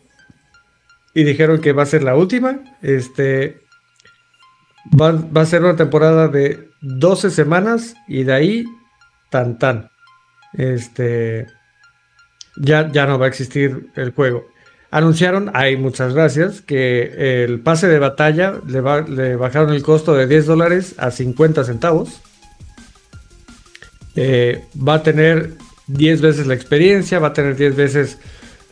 Y 1.13 1.25
dijeron 1.25 1.61
que 1.61 1.73
va 1.73 1.83
a 1.83 1.87
ser 1.87 2.03
la 2.03 2.17
última. 2.17 2.61
Este. 2.81 3.61
Va, 4.99 5.13
va 5.13 5.43
a 5.43 5.47
ser 5.47 5.63
una 5.63 5.77
temporada 5.77 6.29
de 6.29 6.71
12 6.81 7.29
semanas. 7.29 7.95
Y 8.09 8.25
de 8.25 8.33
ahí, 8.33 8.65
tan 9.29 9.59
tan. 9.59 9.91
Este. 10.55 11.60
Ya, 12.57 12.91
ya 12.91 13.07
no 13.07 13.19
va 13.19 13.27
a 13.27 13.29
existir 13.29 13.91
el 13.97 14.13
juego. 14.13 14.47
Anunciaron, 14.91 15.51
hay 15.55 15.77
muchas 15.77 16.15
gracias, 16.15 16.63
que 16.63 17.45
el 17.45 17.61
pase 17.61 17.87
de 17.87 18.01
batalla 18.01 18.55
le, 18.67 19.37
bajaron 19.37 19.73
el 19.73 19.83
costo 19.85 20.15
de 20.15 20.27
10 20.27 20.47
dólares 20.47 20.95
a 20.99 21.13
50 21.13 21.63
centavos. 21.63 22.21
Eh, 24.17 24.65
va 24.77 24.95
a 24.95 25.03
tener 25.05 25.53
10 25.87 26.21
veces 26.21 26.47
la 26.49 26.55
experiencia, 26.55 27.21
va 27.21 27.29
a 27.29 27.33
tener 27.33 27.55
10 27.55 27.77
veces 27.77 28.19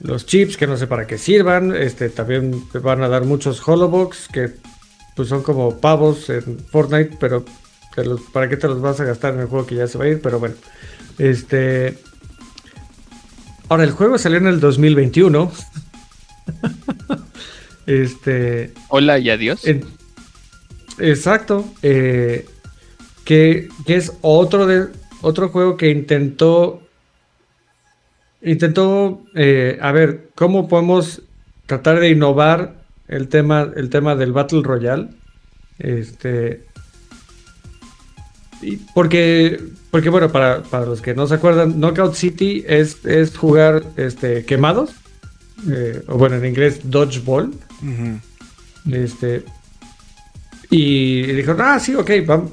los 0.00 0.26
chips 0.26 0.56
que 0.56 0.66
no 0.66 0.76
sé 0.76 0.88
para 0.88 1.06
qué 1.06 1.18
sirvan. 1.18 1.74
Este, 1.76 2.08
también 2.08 2.64
van 2.82 3.02
a 3.02 3.08
dar 3.08 3.24
muchos 3.24 3.66
holobox 3.66 4.28
que 4.28 4.50
pues 5.14 5.28
son 5.28 5.44
como 5.44 5.80
pavos 5.80 6.30
en 6.30 6.58
Fortnite, 6.58 7.16
pero 7.20 7.44
¿para 8.32 8.48
qué 8.48 8.56
te 8.56 8.66
los 8.66 8.80
vas 8.80 9.00
a 9.00 9.04
gastar 9.04 9.34
en 9.34 9.40
el 9.40 9.46
juego 9.46 9.66
que 9.66 9.76
ya 9.76 9.86
se 9.86 9.98
va 9.98 10.04
a 10.04 10.08
ir? 10.08 10.20
Pero 10.20 10.40
bueno, 10.40 10.56
este... 11.18 12.08
Ahora, 13.68 13.85
el 13.85 13.90
juego 13.90 14.18
salió 14.18 14.38
en 14.38 14.46
el 14.46 14.61
2021. 14.61 15.52
este... 17.87 18.72
Hola 18.88 19.18
y 19.18 19.31
adiós. 19.31 19.66
En- 19.66 19.85
exacto. 20.98 21.64
eh, 21.83 22.46
que, 23.24 23.68
que 23.87 23.96
es 23.96 24.12
otro 24.22 24.66
de 24.66 24.87
otro 25.20 25.48
juego 25.50 25.76
que 25.76 25.90
intentó. 25.90 26.83
Intentó. 28.40 29.22
eh, 29.35 29.78
a 29.83 29.92
ver, 29.92 30.31
¿cómo 30.35 30.68
podemos 30.68 31.22
tratar 31.66 32.00
de 32.00 32.09
innovar 32.11 32.76
el 33.09 33.28
tema, 33.28 33.70
el 33.76 33.90
tema 33.90 34.14
del 34.16 34.33
Battle 34.33 34.62
Royale? 34.62 35.09
Este. 35.78 36.64
Porque. 38.94 39.61
Porque 39.90 40.11
bueno, 40.11 40.31
para, 40.31 40.62
para 40.62 40.85
los 40.85 41.01
que 41.01 41.14
no 41.14 41.27
se 41.27 41.35
acuerdan, 41.35 41.81
Knockout 41.81 42.14
City 42.14 42.62
es, 42.66 43.05
es 43.07 43.37
jugar 43.37 43.83
este, 43.97 44.44
quemados. 44.44 44.90
eh, 45.71 46.03
o 46.09 46.18
bueno, 46.18 46.37
en 46.37 46.44
inglés, 46.44 46.81
Dodgeball. 46.85 47.53
Este. 48.90 49.44
Y 50.71 51.23
dijeron, 51.23 51.61
ah, 51.62 51.81
sí, 51.81 51.94
ok, 51.94 52.11
vamos. 52.27 52.51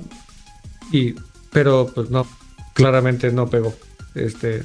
Y, 0.91 1.15
pero 1.51 1.91
pues 1.93 2.09
no, 2.09 2.25
claramente 2.73 3.31
no 3.31 3.49
pegó. 3.49 3.73
Este. 4.13 4.63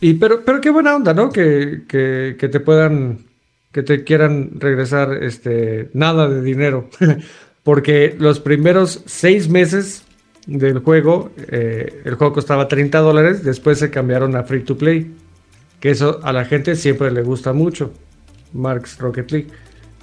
Y 0.00 0.14
pero, 0.14 0.44
pero 0.44 0.60
qué 0.60 0.70
buena 0.70 0.96
onda, 0.96 1.12
¿no? 1.14 1.30
Que, 1.30 1.82
que, 1.88 2.36
que 2.38 2.48
te 2.48 2.60
puedan, 2.60 3.26
que 3.72 3.82
te 3.82 4.04
quieran 4.04 4.52
regresar 4.58 5.22
este, 5.22 5.90
nada 5.92 6.28
de 6.28 6.42
dinero. 6.42 6.88
Porque 7.64 8.14
los 8.18 8.38
primeros 8.38 9.02
seis 9.06 9.48
meses 9.48 10.04
del 10.46 10.78
juego, 10.78 11.32
eh, 11.48 12.02
el 12.04 12.14
juego 12.14 12.34
costaba 12.34 12.68
30 12.68 12.98
dólares, 13.00 13.42
después 13.42 13.78
se 13.78 13.90
cambiaron 13.90 14.36
a 14.36 14.44
free 14.44 14.62
to 14.62 14.76
play. 14.78 15.12
Que 15.80 15.90
eso 15.90 16.20
a 16.22 16.32
la 16.32 16.44
gente 16.44 16.76
siempre 16.76 17.10
le 17.10 17.22
gusta 17.22 17.52
mucho. 17.52 17.92
Marx 18.52 18.98
Rocket 18.98 19.30
League. 19.32 19.48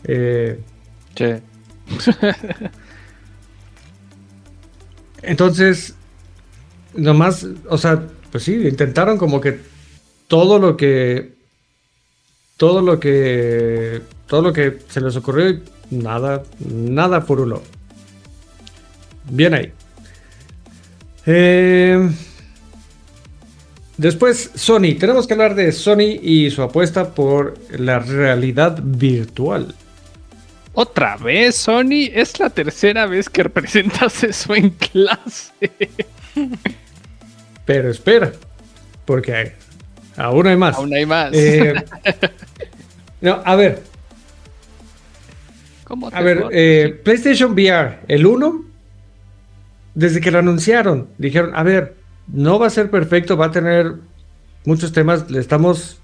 Eh, 0.04 0.60
Sí. 1.16 1.26
Entonces, 5.24 5.96
nomás, 6.96 7.46
o 7.70 7.78
sea, 7.78 8.08
pues 8.32 8.44
sí, 8.44 8.56
intentaron 8.68 9.18
como 9.18 9.42
que 9.42 9.60
todo 10.28 10.60
lo 10.60 10.78
que. 10.78 11.34
Todo 12.58 12.82
lo 12.82 13.00
que. 13.00 14.02
Todo 14.28 14.42
lo 14.42 14.54
que 14.54 14.80
se 14.88 15.02
les 15.02 15.16
ocurrió, 15.16 15.50
y 15.50 15.62
nada, 15.92 16.44
nada 16.60 17.22
furuló. 17.22 17.62
Bien 19.30 19.54
ahí. 19.54 19.72
Eh, 21.26 22.10
después, 23.98 24.52
Sony. 24.56 24.96
Tenemos 25.00 25.28
que 25.28 25.34
hablar 25.34 25.54
de 25.56 25.72
Sony 25.72 26.18
y 26.22 26.50
su 26.52 26.62
apuesta 26.64 27.14
por 27.14 27.58
la 27.78 28.00
realidad 28.00 28.80
virtual. 28.82 29.76
Otra 30.74 31.18
vez, 31.18 31.56
Sony. 31.56 32.10
Es 32.14 32.40
la 32.40 32.50
tercera 32.50 33.06
vez 33.06 33.30
que 33.30 33.44
representas 33.44 34.24
eso 34.24 34.56
en 34.56 34.72
clase. 34.72 35.52
Pero 37.66 37.92
espera, 37.92 38.32
porque 39.06 39.36
hay- 39.36 39.52
aún 40.18 40.48
hay 40.48 40.58
más. 40.58 40.76
Aún 40.78 40.94
hay 40.94 41.06
más. 41.06 41.32
Eh, 41.34 41.74
no, 43.22 43.42
a 43.46 43.56
ver, 43.56 43.84
¿Cómo 45.92 46.10
te 46.10 46.16
a 46.16 46.22
ver, 46.22 46.46
eh, 46.52 47.02
PlayStation 47.04 47.52
VR, 47.52 48.00
el 48.08 48.26
1, 48.26 48.64
desde 49.94 50.22
que 50.22 50.32
lo 50.32 50.40
anunciaron, 50.40 51.10
dijeron, 51.18 51.52
a 51.54 51.64
ver, 51.64 51.96
no 52.32 52.58
va 52.58 52.68
a 52.68 52.70
ser 52.70 52.90
perfecto, 52.90 53.36
va 53.36 53.48
a 53.48 53.52
tener 53.52 53.96
muchos 54.64 54.94
temas, 54.94 55.30
le 55.30 55.42
estamos, 55.42 56.00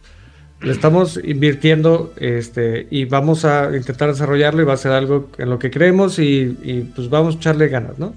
le 0.60 0.74
estamos 0.74 1.18
invirtiendo 1.24 2.14
este, 2.18 2.86
y 2.92 3.06
vamos 3.06 3.46
a 3.46 3.74
intentar 3.78 4.10
desarrollarlo 4.10 4.62
y 4.62 4.66
va 4.66 4.74
a 4.74 4.78
ser 4.78 4.92
algo 4.92 5.30
en 5.38 5.50
lo 5.50 5.58
que 5.58 5.72
creemos 5.72 6.20
y, 6.20 6.58
y, 6.64 6.92
pues 6.94 7.10
vamos 7.10 7.36
a 7.36 7.38
echarle 7.38 7.70
ganas, 7.70 7.98
¿no? 7.98 8.14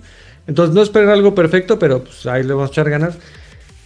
Entonces 0.48 0.74
no 0.74 0.82
esperen 0.82 1.10
algo 1.10 1.36
perfecto, 1.36 1.78
pero 1.78 2.02
pues 2.02 2.26
ahí 2.26 2.42
le 2.42 2.52
vamos 2.52 2.70
a 2.70 2.72
echar 2.72 2.90
ganas. 2.90 3.16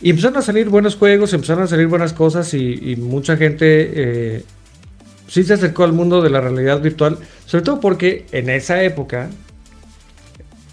Y 0.01 0.09
empezaron 0.09 0.38
a 0.38 0.42
salir 0.42 0.70
buenos 0.70 0.97
juegos, 0.97 1.35
empezaron 1.35 1.64
a 1.64 1.66
salir 1.66 1.87
buenas 1.88 2.14
cosas 2.14 2.55
y, 2.55 2.92
y 2.92 2.97
mucha 2.97 3.37
gente 3.37 3.90
eh, 3.94 4.44
sí 5.29 5.43
se 5.45 5.55
acercó 5.55 5.85
al 5.85 5.93
mundo 5.93 6.23
de 6.23 6.31
la 6.31 6.41
realidad 6.41 6.81
virtual, 6.81 7.19
sobre 7.47 7.65
todo 7.65 7.81
porque 7.81 8.27
en 8.33 8.51
esa 8.51 8.83
época 8.83 9.31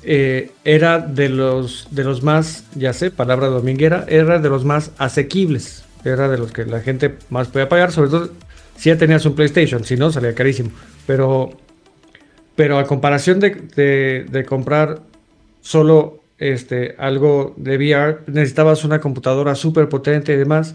eh, 0.04 0.52
era 0.66 1.00
de 1.00 1.30
los, 1.30 1.88
de 1.92 2.04
los 2.04 2.24
más, 2.24 2.64
ya 2.76 2.94
sé, 2.94 3.12
palabra 3.12 3.48
dominguera, 3.48 4.06
era 4.08 4.40
de 4.40 4.50
los 4.50 4.66
más 4.66 4.92
asequibles, 4.98 5.84
era 6.04 6.28
de 6.28 6.38
los 6.38 6.52
que 6.52 6.66
la 6.66 6.80
gente 6.82 7.16
más 7.30 7.48
podía 7.50 7.70
pagar, 7.70 7.92
sobre 7.92 8.10
todo 8.10 8.30
si 8.78 8.90
ya 8.90 8.98
tenías 8.98 9.26
un 9.26 9.36
PlayStation, 9.36 9.84
si 9.86 9.96
no 9.98 10.12
salía 10.12 10.34
carísimo, 10.34 10.72
pero, 11.06 11.52
pero 12.56 12.80
a 12.80 12.86
comparación 12.86 13.40
de, 13.40 13.52
de- 13.76 14.26
de 14.30 14.46
comprar 14.46 15.02
solo 15.62 16.24
este, 16.40 16.96
algo 16.98 17.54
de 17.58 17.78
VR, 17.78 18.20
necesitabas 18.26 18.84
una 18.84 19.00
computadora 19.00 19.54
súper 19.54 19.88
potente 19.88 20.34
y 20.34 20.38
demás. 20.38 20.74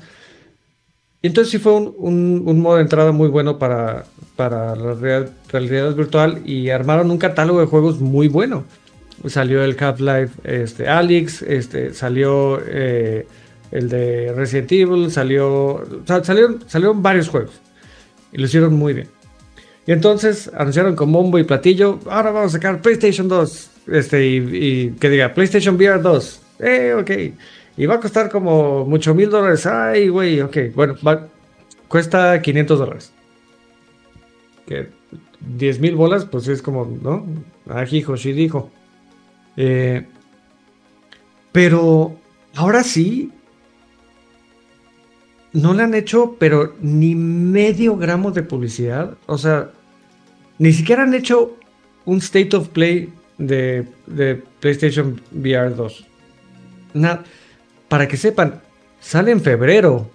Entonces 1.27 1.51
sí 1.51 1.59
fue 1.59 1.73
un, 1.75 2.43
un- 2.47 2.61
modo 2.61 2.77
de 2.77 2.83
entrada 2.83 3.13
muy 3.13 3.29
bueno 3.29 3.59
para, 3.59 4.05
para 4.37 4.75
la 4.77 4.95
real- 4.95 5.31
realidad 5.49 5.95
virtual 5.95 6.41
y 6.45 6.71
armaron 6.71 7.11
un 7.11 7.19
catálogo 7.19 7.61
de 7.61 7.67
juegos 7.67 8.01
muy 8.01 8.29
bueno. 8.29 8.65
Salió 9.27 9.65
el 9.65 9.77
Half-Life 9.79 10.33
este, 10.45 10.89
Alyx, 10.89 11.43
este, 11.43 11.95
salió 11.95 12.61
eh, 12.67 13.27
el 13.73 13.89
de 13.89 14.33
Resident 14.37 14.71
Evil, 14.73 15.11
salió, 15.11 15.83
sea, 16.07 16.23
salieron, 16.23 16.63
salieron 16.67 17.03
varios 17.03 17.29
juegos 17.29 17.53
y 18.33 18.39
lo 18.39 18.45
hicieron 18.45 18.75
muy 18.75 18.93
bien. 18.93 19.09
Y 19.87 19.93
entonces 19.93 20.51
anunciaron 20.55 20.95
con 20.97 21.11
bombo 21.13 21.39
y 21.39 21.45
platillo, 21.45 21.99
ahora 22.11 22.31
vamos 22.33 22.53
a 22.55 22.59
sacar 22.59 22.83
PlayStation 22.83 23.27
2, 23.29 23.71
este, 23.93 24.27
y, 24.27 24.37
y 24.37 24.91
que 25.01 25.09
diga 25.09 25.33
PlayStation 25.33 25.77
VR 25.77 26.01
2, 26.03 26.41
eh, 26.59 26.95
ok, 27.01 27.11
y 27.77 27.87
va 27.87 27.97
a 27.97 28.01
costar 28.01 28.31
como 28.31 28.85
mucho 28.87 29.15
mil 29.15 29.31
dólares, 29.31 29.67
ay, 29.67 30.09
güey, 30.09 30.41
ok, 30.41 30.57
bueno, 30.75 30.95
cuesta 31.89 32.41
500 32.41 32.79
dólares. 32.79 33.13
Que 34.67 34.89
10 35.41 35.79
mil 35.81 35.95
bolas, 35.95 36.25
pues 36.25 36.49
es 36.49 36.63
como, 36.63 36.85
¿no? 37.03 37.25
Ah, 37.69 37.85
hijo, 37.91 38.17
sí 38.17 38.33
dijo. 38.33 38.71
Eh, 39.57 40.07
pero 41.53 42.17
ahora 42.55 42.83
sí, 42.83 43.31
no 45.53 45.73
le 45.73 45.83
han 45.83 45.95
hecho, 45.95 46.37
pero 46.39 46.75
ni 46.81 47.15
medio 47.15 47.97
gramo 47.97 48.31
de 48.31 48.43
publicidad. 48.43 49.17
O 49.27 49.39
sea, 49.39 49.71
ni 50.59 50.73
siquiera 50.73 51.03
han 51.05 51.15
hecho 51.15 51.57
un 52.05 52.19
state 52.19 52.55
of 52.57 52.69
play 52.69 53.13
de, 53.39 53.87
de 54.07 54.43
PlayStation 54.61 55.21
VR 55.33 55.75
2. 55.75 56.05
Na- 56.95 57.23
para 57.89 58.09
que 58.09 58.17
sepan, 58.17 58.61
sale 59.01 59.31
en 59.31 59.41
febrero. 59.41 60.11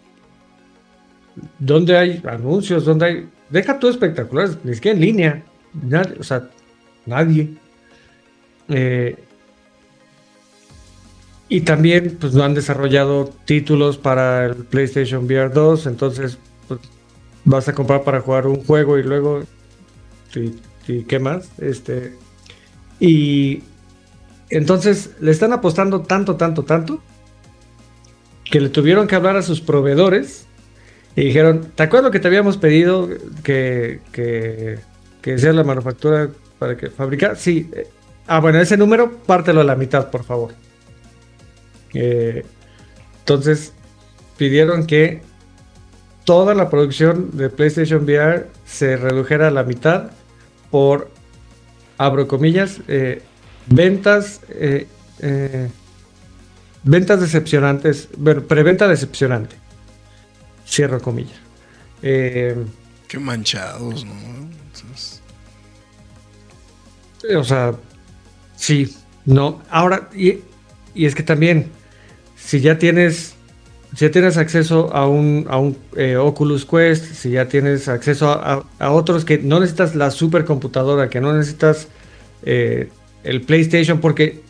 Donde 1.60 1.98
hay 1.98 2.22
anuncios, 2.28 2.86
donde 2.86 3.06
hay. 3.06 3.30
Deja 3.50 3.80
todo 3.80 3.90
espectaculares, 3.90 4.58
ni 4.64 4.74
siquiera 4.74 4.96
en 4.96 5.02
línea. 5.02 5.44
Nadie, 5.74 6.16
o 6.20 6.24
sea, 6.24 6.50
nadie. 7.06 7.54
Eh, 8.68 9.16
y 11.48 11.62
también, 11.62 12.18
pues 12.20 12.34
no 12.34 12.44
han 12.44 12.54
desarrollado 12.54 13.34
títulos 13.46 13.98
para 13.98 14.46
el 14.46 14.56
PlayStation 14.56 15.26
VR 15.26 15.50
2. 15.50 15.88
Entonces, 15.88 16.38
pues, 16.68 16.80
vas 17.46 17.68
a 17.68 17.74
comprar 17.74 18.04
para 18.04 18.22
jugar 18.22 18.48
un 18.48 18.64
juego 18.64 18.98
y 18.98 19.04
luego. 19.04 19.44
¿Y, 20.36 20.54
y 20.92 21.04
qué 21.04 21.20
más? 21.20 21.50
Este. 21.60 22.16
Y. 23.00 23.64
Entonces, 24.50 25.12
le 25.22 25.32
están 25.32 25.54
apostando 25.54 26.02
tanto, 26.02 26.36
tanto, 26.36 26.64
tanto. 26.64 27.02
Que 28.52 28.60
le 28.60 28.70
tuvieron 28.70 29.08
que 29.08 29.16
hablar 29.16 29.38
a 29.38 29.42
sus 29.42 29.62
proveedores 29.62 30.46
y 31.16 31.24
dijeron, 31.26 31.72
¿te 31.74 31.84
acuerdas 31.84 32.12
que 32.12 32.20
te 32.20 32.28
habíamos 32.28 32.58
pedido 32.58 33.10
que, 33.44 34.02
que, 34.12 34.78
que 35.22 35.36
la 35.38 35.64
manufactura 35.64 36.30
para 36.60 36.78
que 36.78 36.90
fabricar? 36.90 37.38
Sí. 37.38 37.72
Ah, 38.28 38.40
bueno, 38.40 38.60
ese 38.60 38.78
número 38.78 39.12
pártelo 39.26 39.62
a 39.62 39.64
la 39.64 39.76
mitad, 39.76 40.12
por 40.12 40.24
favor. 40.24 40.54
Eh, 41.94 42.46
entonces 43.20 43.74
pidieron 44.38 44.86
que 44.86 45.22
toda 46.26 46.54
la 46.54 46.70
producción 46.70 47.32
de 47.38 47.50
PlayStation 47.50 48.04
VR 48.04 48.48
se 48.66 48.98
redujera 48.98 49.48
a 49.48 49.52
la 49.52 49.64
mitad 49.64 50.12
por, 50.70 51.10
abro 51.98 52.28
comillas, 52.28 52.82
eh, 52.88 53.22
ventas, 53.68 54.42
eh, 54.50 54.88
eh, 55.20 55.70
ventas 56.84 57.20
decepcionantes, 57.22 58.10
bueno, 58.18 58.42
preventa 58.44 58.88
decepcionante. 58.88 59.56
Cierro 60.68 61.02
comillas. 61.02 61.40
Eh, 62.02 62.56
Qué 63.08 63.20
manchados, 63.20 64.06
¿no? 64.06 64.14
Entonces, 64.14 65.22
o 67.38 67.44
sea, 67.44 67.74
sí, 68.56 68.96
no. 69.26 69.62
Ahora, 69.70 70.10
y, 70.16 70.40
y 70.96 71.06
es 71.06 71.14
que 71.14 71.24
también, 71.24 71.68
si 72.38 72.62
ya 72.62 72.78
tienes, 72.80 73.36
si 73.96 74.06
ya 74.06 74.12
tienes 74.12 74.38
acceso 74.38 74.94
a 74.96 75.08
un, 75.08 75.46
a 75.50 75.58
un 75.58 75.78
eh, 75.98 76.16
Oculus 76.16 76.66
Quest, 76.66 77.14
si 77.14 77.32
ya 77.32 77.48
tienes 77.48 77.88
acceso 77.90 78.30
a, 78.30 78.54
a- 78.54 78.64
a 78.86 78.92
otros 78.92 79.26
que 79.26 79.38
no 79.40 79.60
necesitas 79.60 79.94
la 79.96 80.10
supercomputadora, 80.10 81.10
que 81.10 81.20
no 81.22 81.34
necesitas 81.34 81.90
eh, 82.44 82.90
el 83.24 83.42
PlayStation, 83.42 84.00
porque, 84.00 84.42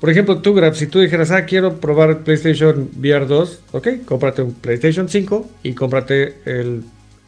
por 0.00 0.10
ejemplo, 0.10 0.42
tú, 0.42 0.54
Grab, 0.54 0.74
si 0.74 0.86
tú 0.86 1.00
dijeras, 1.00 1.30
ah, 1.30 1.44
quiero 1.46 1.80
probar 1.80 2.22
PlayStation 2.24 2.90
VR 2.96 3.26
2, 3.26 3.60
ok, 3.72 3.88
cómprate 4.04 4.42
un 4.42 4.54
PlayStation 4.54 5.08
5 5.08 5.50
y 5.62 5.72
cómprate 5.72 6.36
el, 6.44 6.82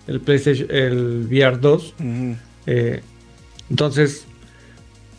el 0.06 0.20
PlayStation, 0.20 0.68
el 0.70 1.26
VR 1.30 1.58
2. 1.58 1.94
ujú. 1.98 2.36
Eh, 2.66 3.00
entonces, 3.70 4.26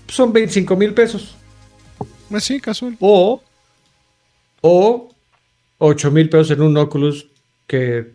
son 0.07 0.33
25 0.33 0.75
mil 0.75 0.93
pesos. 0.93 1.35
Ah, 2.31 2.39
sí, 2.39 2.59
casual. 2.59 2.95
O, 2.99 3.41
o 4.61 5.09
8 5.79 6.11
mil 6.11 6.29
pesos 6.29 6.51
en 6.51 6.61
un 6.61 6.77
Oculus 6.77 7.27
que 7.67 8.13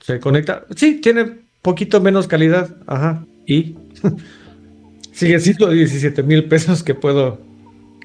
se 0.00 0.20
conecta. 0.20 0.64
Sí, 0.76 1.00
tiene 1.00 1.38
poquito 1.62 2.00
menos 2.00 2.26
calidad. 2.28 2.76
Ajá. 2.86 3.24
Y 3.46 3.76
sigue 5.12 5.40
siendo 5.40 5.70
17 5.70 6.22
mil 6.22 6.44
pesos 6.44 6.82
que 6.82 6.94
puedo. 6.94 7.40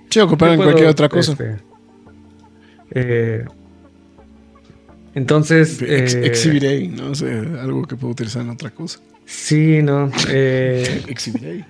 Sí, 0.09 0.19
ocupar 0.19 0.49
que 0.49 0.53
en 0.53 0.57
puedo, 0.57 0.69
cualquier 0.71 0.89
otra 0.89 1.09
cosa. 1.09 1.31
este, 1.33 1.57
eh, 2.91 3.45
entonces. 5.15 5.81
Ex- 5.81 6.13
eh, 6.15 6.25
exhibiré, 6.25 6.87
¿no? 6.87 7.11
O 7.11 7.15
sea, 7.15 7.39
algo 7.61 7.83
que 7.83 7.95
puedo 7.95 8.11
utilizar 8.11 8.41
en 8.41 8.49
otra 8.49 8.69
cosa. 8.71 8.99
Sí, 9.25 9.81
no. 9.83 10.11
eh, 10.29 11.03
Exhibiré. 11.07 11.65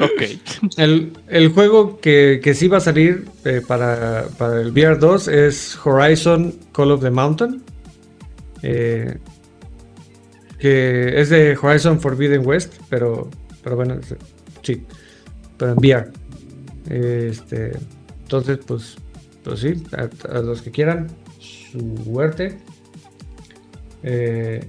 Ok. 0.00 0.22
El, 0.76 1.12
el 1.26 1.48
juego 1.48 1.98
que, 2.00 2.40
que 2.42 2.54
sí 2.54 2.68
va 2.68 2.76
a 2.76 2.80
salir 2.80 3.24
eh, 3.44 3.62
para, 3.66 4.28
para 4.38 4.60
el 4.60 4.70
VR 4.70 4.96
2 4.96 5.26
es 5.28 5.78
Horizon 5.84 6.54
Call 6.72 6.92
of 6.92 7.02
the 7.02 7.10
Mountain. 7.10 7.62
eh, 8.62 9.16
que 10.58 11.20
es 11.20 11.30
de 11.30 11.56
Horizon 11.60 12.00
Forbidden 12.00 12.44
West, 12.46 12.74
pero, 12.88 13.28
pero 13.62 13.76
bueno, 13.76 13.96
sí, 14.62 14.82
pero 15.56 15.72
en 15.72 15.78
VR. 15.78 16.08
Este, 16.88 17.72
entonces, 18.22 18.58
pues, 18.66 18.96
pues 19.44 19.60
sí, 19.60 19.82
a, 19.92 20.38
los 20.40 20.62
que 20.62 20.70
quieran, 20.70 21.08
suerte. 21.38 22.58
Eh, 24.02 24.66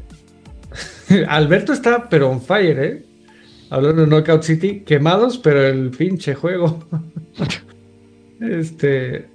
Alberto 1.27 1.73
está, 1.73 2.09
pero 2.09 2.29
on 2.29 2.41
fire, 2.41 2.79
¿eh? 2.79 3.05
Hablando 3.69 4.01
de 4.01 4.07
Knockout 4.07 4.43
City, 4.43 4.81
quemados, 4.81 5.37
pero 5.37 5.65
el 5.65 5.91
pinche 5.91 6.33
juego. 6.35 6.79
este. 8.41 9.27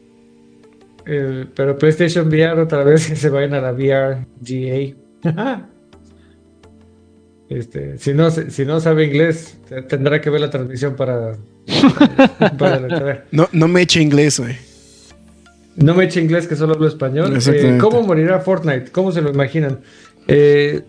pero 1.05 1.79
PlayStation 1.79 2.29
VR 2.29 2.61
otra 2.63 2.83
vez 2.83 3.07
que 3.09 3.17
se 3.17 3.31
vayan 3.31 3.55
a 3.55 3.61
la 3.61 3.73
VR 3.73 4.27
GA. 4.41 5.69
este, 7.49 7.99
si 7.99 8.13
no, 8.13 8.31
si 8.31 8.65
no 8.65 8.81
sabe 8.81 9.05
inglés, 9.07 9.59
te- 9.69 9.83
tendrá 9.83 10.21
que 10.21 10.31
ver 10.31 10.41
la 10.41 10.51
transmisión 10.51 10.97
para. 10.97 11.37
Para. 12.59 13.25
No, 13.31 13.49
no 13.53 13.69
me 13.69 13.83
eche 13.83 14.01
inglés, 14.01 14.39
güey. 14.41 14.57
No 15.77 15.95
me 15.95 16.05
eche 16.05 16.21
inglés 16.21 16.47
que 16.47 16.57
solo 16.57 16.75
hablo 16.75 16.87
español. 16.87 17.37
Eh, 17.47 17.79
¿Cómo 17.81 18.03
morirá 18.03 18.41
Fortnite? 18.41 18.91
¿Cómo 18.93 19.11
se 19.11 19.21
lo 19.21 19.31
imaginan? 19.31 19.81
Eh, 20.29 20.83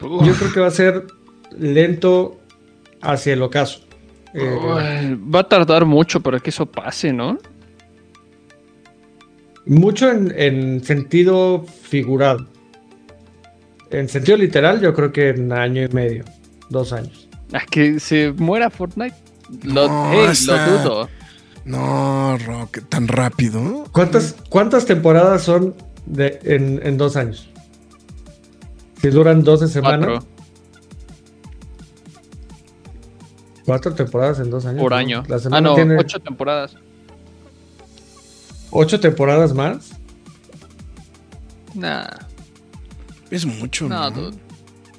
yo 0.00 0.32
creo 0.38 0.52
que 0.52 0.60
va 0.60 0.66
a 0.66 0.70
ser 0.70 1.04
lento 1.58 2.38
hacia 3.00 3.32
el 3.32 3.42
ocaso. 3.42 3.80
Eh, 4.34 5.16
va 5.34 5.40
a 5.40 5.48
tardar 5.48 5.86
mucho 5.86 6.20
para 6.20 6.40
que 6.40 6.50
eso 6.50 6.66
pase, 6.66 7.12
¿no? 7.12 7.38
mucho 9.66 10.10
en, 10.10 10.32
en 10.36 10.82
sentido 10.82 11.64
figurado. 11.82 12.46
En 13.90 14.08
sentido 14.08 14.38
literal, 14.38 14.80
yo 14.80 14.94
creo 14.94 15.12
que 15.12 15.30
en 15.30 15.52
año 15.52 15.82
y 15.82 15.88
medio, 15.88 16.24
dos 16.70 16.92
años. 16.92 17.28
A 17.52 17.64
que 17.66 18.00
se 18.00 18.32
muera 18.32 18.70
Fortnite. 18.70 19.14
Lo, 19.62 19.86
No, 19.88 20.10
hey, 20.12 20.34
lo 20.46 20.78
dudo. 20.78 21.08
No, 21.64 22.38
Rock, 22.38 22.80
tan 22.88 23.08
rápido. 23.08 23.84
¿Cuántas, 23.92 24.36
cuántas 24.48 24.86
temporadas 24.86 25.42
son 25.42 25.74
de, 26.06 26.38
en, 26.44 26.80
en 26.86 26.96
dos 26.96 27.16
años? 27.16 27.48
Si 29.02 29.08
duran 29.08 29.42
12 29.42 29.68
semanas. 29.68 30.08
Cuatro 30.08 30.36
Cuatro 33.64 33.94
temporadas 33.94 34.38
en 34.38 34.50
dos 34.50 34.64
años. 34.64 34.80
por 34.80 34.92
¿no? 34.92 34.96
año. 34.96 35.22
La 35.28 35.36
Ah, 35.36 35.40
semana 35.40 35.68
no, 35.68 35.74
tiene 35.74 35.96
ocho 35.98 36.20
temporadas. 36.20 36.76
ocho 38.70 39.00
temporadas 39.00 39.52
más. 39.54 39.90
Nah, 41.74 42.06
Es 43.30 43.44
mucho, 43.44 43.88
no, 43.88 44.08
¿no? 44.08 44.10
dude. 44.10 44.36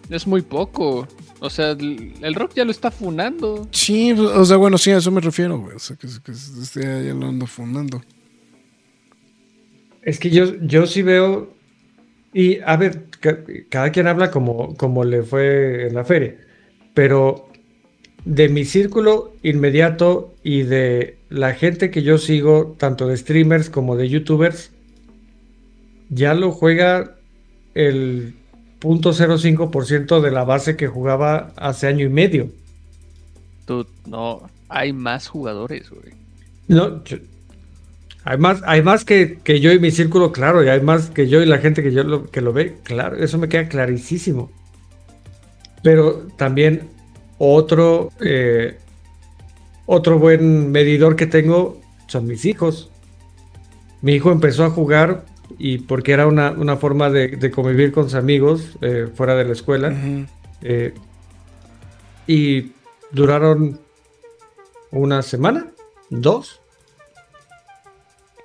Es 0.10 0.28
muy 0.28 0.42
poco. 0.42 1.08
O 1.40 1.50
sea, 1.50 1.72
el, 1.72 2.34
rock 2.36 2.54
ya 2.56 2.66
lo 2.66 2.72
está 2.72 2.90
funando. 2.90 3.68
Sí, 3.72 4.12
o 4.12 4.46
sea, 4.46 4.58
bueno, 4.58 4.78
sí, 4.78 4.92
a 4.92 4.98
eso 4.98 5.12
me 5.12 5.22
refiero, 5.22 5.60
güey. 5.60 5.76
O 5.76 5.80
sea, 5.80 5.96
que, 5.96 6.08
que 6.24 6.32
esté 6.32 6.82
ya 6.82 7.14
lo 7.14 7.28
ando 7.28 7.46
fundando. 7.46 8.02
Es 10.02 10.20
que 10.20 10.30
yo, 10.30 10.56
yo 10.62 10.88
sí 10.88 11.02
veo. 11.02 11.54
Y 12.34 12.60
a 12.62 12.76
ver, 12.78 13.06
ca- 13.20 13.40
cada 13.70 13.92
quien 13.92 14.08
habla 14.08 14.32
como, 14.32 14.76
como 14.76 15.04
le 15.04 15.24
fue 15.24 15.88
en 15.88 15.94
la 15.96 16.04
feria. 16.06 16.36
Pero 16.94 17.50
de 18.26 18.50
mi 18.50 18.66
círculo 18.66 19.34
inmediato 19.44 20.34
y 20.44 20.64
de 20.64 21.18
la 21.30 21.54
gente 21.54 21.92
que 21.92 22.04
yo 22.04 22.18
sigo, 22.18 22.76
tanto 22.78 23.08
de 23.08 23.16
streamers 23.18 23.70
como 23.70 23.96
de 23.96 24.10
youtubers, 24.10 24.72
ya 26.10 26.34
lo 26.34 26.52
juega 26.52 27.16
el 27.74 28.34
0.05% 28.82 30.22
de 30.22 30.32
la 30.32 30.44
base 30.44 30.76
que 30.76 30.88
jugaba 30.88 31.52
hace 31.56 31.88
año 31.88 32.06
y 32.06 32.10
medio. 32.10 32.50
Dude, 33.66 33.90
no. 34.06 34.50
Hay 34.70 34.94
más 34.94 35.28
jugadores, 35.28 35.90
güey. 35.90 36.14
No, 36.68 37.04
yo- 37.04 37.18
hay 38.24 38.38
más, 38.38 38.62
hay 38.66 38.82
más 38.82 39.06
que, 39.06 39.40
que 39.42 39.62
yo 39.62 39.72
y 39.72 39.80
mi 39.80 39.90
círculo, 39.92 40.34
claro, 40.34 40.62
y 40.64 40.68
hay 40.68 40.82
más 40.82 41.10
que 41.10 41.30
yo 41.30 41.42
y 41.42 41.46
la 41.46 41.60
gente 41.60 41.82
que 41.82 41.94
yo 41.94 42.04
lo, 42.04 42.26
que 42.30 42.42
lo 42.42 42.52
ve, 42.52 42.76
claro, 42.84 43.16
eso 43.24 43.38
me 43.38 43.48
queda 43.48 43.70
clarísimo. 43.70 44.52
Pero 45.82 46.28
también 46.38 46.90
otro, 47.38 48.12
eh, 48.20 48.78
otro 49.86 50.20
buen 50.20 50.72
medidor 50.72 51.16
que 51.16 51.26
tengo 51.28 51.80
son 52.08 52.28
mis 52.28 52.44
hijos. 52.44 52.90
Mi 54.02 54.14
hijo 54.14 54.32
empezó 54.32 54.66
a 54.66 54.70
jugar 54.72 55.24
y 55.58 55.80
porque 55.80 56.12
era 56.12 56.28
una, 56.28 56.52
una 56.52 56.78
forma 56.78 57.10
de, 57.10 57.30
de 57.30 57.52
convivir 57.52 57.92
con 57.92 58.06
sus 58.06 58.16
amigos 58.16 58.78
eh, 58.82 59.08
fuera 59.14 59.36
de 59.36 59.46
la 59.46 59.54
escuela. 59.54 59.96
Eh, 60.62 60.94
y 62.28 62.74
duraron 63.12 63.80
una 64.92 65.22
semana, 65.22 65.68
dos. 66.10 66.62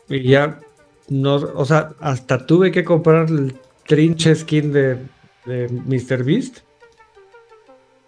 Y 0.09 0.23
ya 0.23 0.61
no, 1.09 1.35
o 1.35 1.65
sea, 1.65 1.93
hasta 2.01 2.47
tuve 2.47 2.71
que 2.71 2.85
comprar 2.85 3.29
el 3.29 3.55
trinche 3.87 4.35
skin 4.35 4.73
de, 4.73 4.99
de 5.45 5.69
Mr. 5.69 6.25
Beast. 6.25 6.59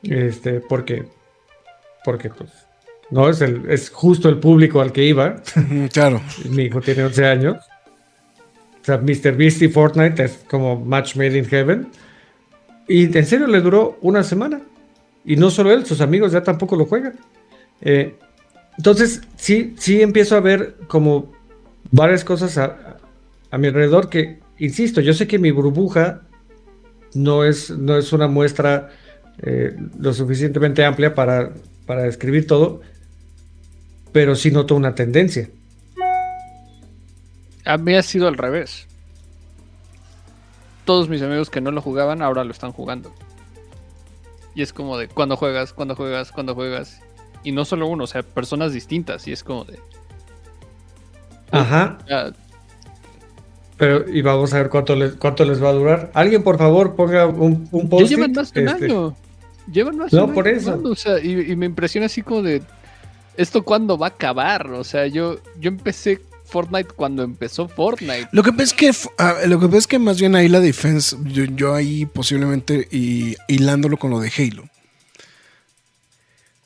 Este, 0.02 0.60
porque, 0.60 1.06
porque 2.04 2.30
pues, 2.30 2.50
no 3.10 3.28
es 3.28 3.40
el, 3.40 3.70
es 3.70 3.90
justo 3.90 4.28
el 4.28 4.38
público 4.38 4.80
al 4.80 4.92
que 4.92 5.04
iba. 5.04 5.42
Claro. 5.92 6.22
Mi 6.48 6.64
hijo 6.64 6.80
tiene 6.80 7.04
11 7.04 7.26
años. 7.26 7.56
O 8.84 8.86
sea, 8.86 8.98
Mr. 8.98 9.34
Beast 9.34 9.62
y 9.62 9.68
Fortnite 9.68 10.22
es 10.24 10.44
como 10.46 10.78
match 10.78 11.16
made 11.16 11.38
in 11.38 11.46
heaven. 11.46 11.88
Y 12.86 13.16
en 13.16 13.24
serio 13.24 13.46
le 13.46 13.62
duró 13.62 13.96
una 14.02 14.22
semana. 14.22 14.60
Y 15.24 15.36
no 15.36 15.50
solo 15.50 15.72
él, 15.72 15.86
sus 15.86 16.02
amigos 16.02 16.32
ya 16.32 16.42
tampoco 16.42 16.76
lo 16.76 16.84
juegan. 16.84 17.14
Eh, 17.80 18.14
entonces, 18.76 19.22
sí, 19.36 19.74
sí 19.78 20.02
empiezo 20.02 20.36
a 20.36 20.40
ver 20.40 20.76
como 20.86 21.32
varias 21.92 22.24
cosas 22.24 22.58
a- 22.58 22.98
a 23.50 23.56
mi 23.56 23.68
alrededor 23.68 24.10
que, 24.10 24.40
insisto, 24.58 25.00
yo 25.00 25.14
sé 25.14 25.26
que 25.26 25.38
mi 25.38 25.50
burbuja 25.50 26.20
no 27.14 27.42
es, 27.44 27.70
no 27.70 27.96
es 27.96 28.12
una 28.12 28.28
muestra 28.28 28.90
eh, 29.42 29.74
lo 29.98 30.12
suficientemente 30.12 30.84
amplia 30.84 31.14
para, 31.14 31.54
para 31.86 32.02
describir 32.02 32.46
todo, 32.46 32.82
pero 34.12 34.34
sí 34.34 34.50
noto 34.50 34.76
una 34.76 34.94
tendencia. 34.94 35.48
A 37.64 37.76
mí 37.78 37.94
ha 37.94 38.02
sido 38.02 38.28
al 38.28 38.36
revés. 38.36 38.86
Todos 40.84 41.08
mis 41.08 41.22
amigos 41.22 41.48
que 41.50 41.60
no 41.60 41.70
lo 41.70 41.80
jugaban 41.80 42.20
ahora 42.22 42.44
lo 42.44 42.50
están 42.50 42.72
jugando. 42.72 43.12
Y 44.54 44.62
es 44.62 44.72
como 44.72 44.98
de 44.98 45.08
cuando 45.08 45.36
juegas, 45.36 45.72
cuando 45.72 45.96
juegas, 45.96 46.30
cuando 46.30 46.54
juegas. 46.54 47.00
Y 47.42 47.52
no 47.52 47.64
solo 47.64 47.86
uno, 47.86 48.04
o 48.04 48.06
sea, 48.06 48.22
personas 48.22 48.72
distintas. 48.72 49.26
Y 49.26 49.32
es 49.32 49.42
como 49.42 49.64
de. 49.64 49.78
Ajá. 51.50 51.98
ya, 52.08 52.32
Pero, 53.76 54.08
y 54.08 54.22
vamos 54.22 54.52
a 54.54 54.58
ver 54.58 54.68
cuánto 54.70 54.94
les, 54.96 55.14
cuánto 55.14 55.44
les 55.44 55.62
va 55.62 55.70
a 55.70 55.72
durar. 55.72 56.10
Alguien, 56.14 56.42
por 56.42 56.58
favor, 56.58 56.94
ponga 56.94 57.26
un, 57.26 57.68
un 57.70 57.82
ya 57.84 57.88
post. 57.88 58.08
llevan 58.10 58.32
más 58.32 58.52
de 58.52 58.62
un 58.62 58.68
año. 58.68 59.16
Llevan 59.72 59.96
más 59.96 60.12
No, 60.12 60.26
un 60.26 60.34
por 60.34 60.46
año 60.46 60.56
eso. 60.58 60.70
jugando, 60.70 60.90
o 60.90 60.96
sea, 60.96 61.18
y, 61.20 61.50
y 61.52 61.56
me 61.56 61.66
impresiona 61.66 62.06
así 62.06 62.22
como 62.22 62.42
de. 62.42 62.62
¿Esto 63.36 63.62
cuándo 63.64 63.98
va 63.98 64.06
a 64.06 64.10
acabar? 64.10 64.70
O 64.72 64.84
sea, 64.84 65.06
yo, 65.06 65.36
yo 65.58 65.68
empecé 65.68 66.22
Fortnite 66.44 66.90
cuando 66.94 67.22
empezó 67.22 67.68
Fortnite. 67.68 68.28
Lo 68.32 68.42
que 68.42 68.52
pasa 68.52 68.64
es 68.64 68.72
que, 68.74 68.92
ah, 69.18 69.34
lo 69.46 69.58
que 69.60 69.78
que 69.86 69.98
más 69.98 70.20
bien 70.20 70.34
ahí 70.34 70.48
la 70.48 70.60
defensa, 70.60 71.16
yo, 71.24 71.44
yo 71.44 71.74
ahí 71.74 72.06
posiblemente 72.06 72.88
hilándolo 73.48 73.96
con 73.96 74.10
lo 74.10 74.20
de 74.20 74.32
Halo. 74.36 74.68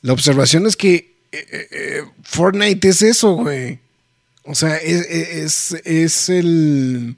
La 0.01 0.13
observación 0.13 0.65
es 0.65 0.75
que 0.75 1.15
eh, 1.31 1.45
eh, 1.51 1.67
eh, 1.71 2.03
Fortnite 2.23 2.87
es 2.87 3.01
eso, 3.01 3.33
güey. 3.33 3.79
O 4.43 4.55
sea, 4.55 4.77
es, 4.77 5.05
es, 5.07 5.71
es 5.85 6.29
el. 6.29 7.15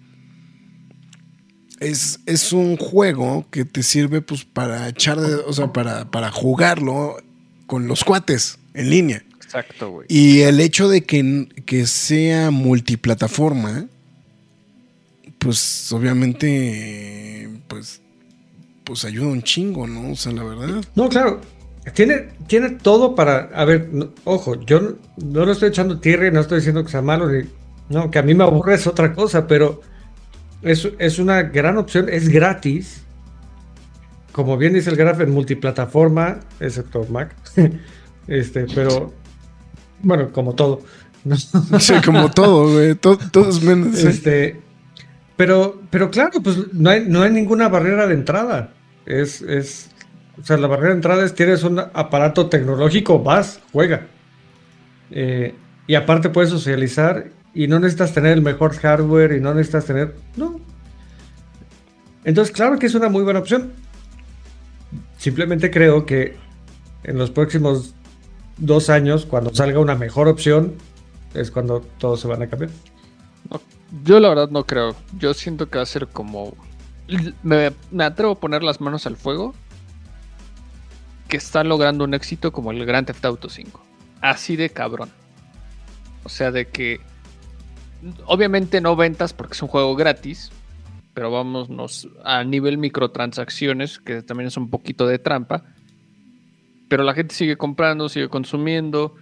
Es, 1.79 2.19
es 2.25 2.53
un 2.53 2.77
juego 2.77 3.47
que 3.49 3.65
te 3.65 3.81
sirve 3.81 4.21
pues 4.21 4.45
para 4.45 4.87
echar, 4.89 5.17
o 5.17 5.53
sea, 5.53 5.73
para, 5.73 6.11
para 6.11 6.31
jugarlo 6.31 7.17
con 7.65 7.87
los 7.87 8.03
cuates 8.03 8.59
en 8.73 8.89
línea. 8.89 9.23
Exacto, 9.53 9.91
güey. 9.91 10.07
Y 10.09 10.41
el 10.43 10.61
hecho 10.61 10.87
de 10.87 11.03
que, 11.03 11.49
que 11.65 11.85
sea 11.85 12.51
multiplataforma, 12.51 13.85
pues 15.39 15.91
obviamente, 15.91 17.49
pues, 17.67 18.01
pues 18.85 19.03
ayuda 19.03 19.27
un 19.27 19.43
chingo, 19.43 19.87
¿no? 19.87 20.11
O 20.11 20.15
sea, 20.15 20.31
la 20.31 20.43
verdad. 20.45 20.81
No, 20.95 21.09
claro. 21.09 21.41
Tiene, 21.93 22.29
tiene 22.47 22.69
todo 22.69 23.13
para. 23.13 23.49
A 23.53 23.65
ver, 23.65 23.89
no- 23.91 24.13
ojo, 24.23 24.63
yo 24.65 24.79
no, 24.79 24.95
no 25.17 25.45
le 25.45 25.51
estoy 25.51 25.67
echando 25.69 25.99
tierra 25.99 26.27
y 26.27 26.31
no 26.31 26.39
estoy 26.39 26.59
diciendo 26.59 26.85
que 26.85 26.91
sea 26.91 27.01
malo. 27.01 27.27
ni- 27.29 27.49
no, 27.89 28.09
que 28.09 28.19
a 28.19 28.21
mí 28.21 28.33
me 28.33 28.45
aburre 28.45 28.75
es 28.75 28.87
otra 28.87 29.13
cosa, 29.13 29.47
pero 29.47 29.81
es, 30.61 30.87
es 30.97 31.19
una 31.19 31.41
gran 31.43 31.77
opción, 31.77 32.07
es 32.07 32.29
gratis. 32.29 33.01
Como 34.31 34.55
bien 34.57 34.71
dice 34.73 34.89
el 34.91 34.95
Graf, 34.95 35.19
en 35.19 35.31
multiplataforma, 35.31 36.39
excepto 36.61 37.05
Mac. 37.09 37.35
este, 38.29 38.65
pero. 38.73 39.19
Bueno, 40.03 40.31
como 40.31 40.53
todo. 40.55 40.81
¿no? 41.23 41.35
Sí, 41.79 41.93
como 42.05 42.31
todo, 42.31 42.71
güey. 42.73 42.95
to- 42.95 43.17
Todos 43.31 43.61
menos. 43.63 43.95
sí. 43.97 44.07
Este, 44.07 44.59
pero, 45.37 45.81
pero 45.89 46.11
claro, 46.11 46.41
pues 46.43 46.57
no 46.73 46.89
hay, 46.89 47.05
no 47.07 47.21
hay 47.23 47.31
ninguna 47.31 47.67
barrera 47.69 48.07
de 48.07 48.13
entrada. 48.13 48.73
Es, 49.05 49.41
es, 49.41 49.89
o 50.39 50.43
sea, 50.45 50.57
la 50.57 50.67
barrera 50.67 50.89
de 50.89 50.95
entrada 50.95 51.25
es 51.25 51.33
tienes 51.33 51.63
un 51.63 51.79
aparato 51.79 52.47
tecnológico, 52.47 53.19
vas, 53.19 53.59
juega. 53.71 54.07
Eh, 55.09 55.55
y 55.87 55.95
aparte 55.95 56.29
puedes 56.29 56.49
socializar 56.51 57.29
y 57.53 57.67
no 57.67 57.79
necesitas 57.79 58.13
tener 58.13 58.33
el 58.33 58.41
mejor 58.41 58.75
hardware 58.75 59.33
y 59.33 59.41
no 59.41 59.53
necesitas 59.53 59.85
tener, 59.85 60.15
no. 60.37 60.59
Entonces, 62.23 62.53
claro 62.53 62.77
que 62.77 62.85
es 62.85 62.93
una 62.95 63.09
muy 63.09 63.23
buena 63.23 63.39
opción. 63.39 63.71
Simplemente 65.17 65.71
creo 65.71 66.05
que 66.05 66.35
en 67.03 67.17
los 67.17 67.31
próximos 67.31 67.95
dos 68.61 68.89
años, 68.89 69.25
cuando 69.25 69.53
salga 69.53 69.79
una 69.79 69.95
mejor 69.95 70.27
opción, 70.27 70.75
es 71.33 71.51
cuando 71.51 71.81
todos 71.97 72.21
se 72.21 72.27
van 72.27 72.41
a 72.43 72.47
cambiar. 72.47 72.71
Yo 74.03 74.19
la 74.19 74.29
verdad 74.29 74.49
no 74.49 74.65
creo. 74.65 74.95
Yo 75.17 75.33
siento 75.33 75.69
que 75.69 75.77
va 75.77 75.83
a 75.83 75.87
ser 75.87 76.07
como... 76.07 76.55
Me, 77.43 77.73
me 77.91 78.03
atrevo 78.05 78.33
a 78.33 78.39
poner 78.39 78.63
las 78.63 78.79
manos 78.79 79.05
al 79.05 79.17
fuego. 79.17 79.53
Que 81.27 81.37
están 81.37 81.67
logrando 81.67 82.05
un 82.05 82.13
éxito 82.13 82.53
como 82.53 82.71
el 82.71 82.85
Grand 82.85 83.07
Theft 83.07 83.25
Auto 83.25 83.49
5. 83.49 83.83
Así 84.21 84.55
de 84.55 84.69
cabrón. 84.69 85.09
O 86.23 86.29
sea, 86.29 86.51
de 86.51 86.67
que... 86.67 87.01
Obviamente 88.25 88.79
no 88.81 88.95
ventas 88.95 89.33
porque 89.33 89.53
es 89.53 89.61
un 89.61 89.67
juego 89.67 89.95
gratis. 89.95 90.51
Pero 91.13 91.31
vámonos 91.31 92.07
a 92.23 92.43
nivel 92.45 92.77
microtransacciones, 92.77 93.99
que 93.99 94.21
también 94.21 94.47
es 94.47 94.55
un 94.55 94.69
poquito 94.69 95.05
de 95.07 95.19
trampa. 95.19 95.65
Pero 96.91 97.05
la 97.05 97.13
gente 97.13 97.33
sigue 97.33 97.55
comprando, 97.55 98.09
sigue 98.09 98.27
consumiendo 98.27 99.15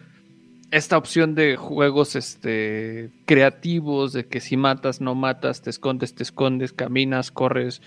esta 0.72 0.97
opción 0.97 1.36
de 1.36 1.55
juegos 1.55 2.15
este, 2.15 3.11
creativos, 3.28 4.11
de 4.11 4.26
que 4.26 4.39
si 4.39 4.57
matas, 4.57 5.01
no 5.01 5.13
matas, 5.13 5.61
te 5.61 5.70
escondes, 5.70 6.15
te 6.15 6.24
escondes, 6.24 6.74
caminas, 6.74 7.30
corres, 7.30 7.84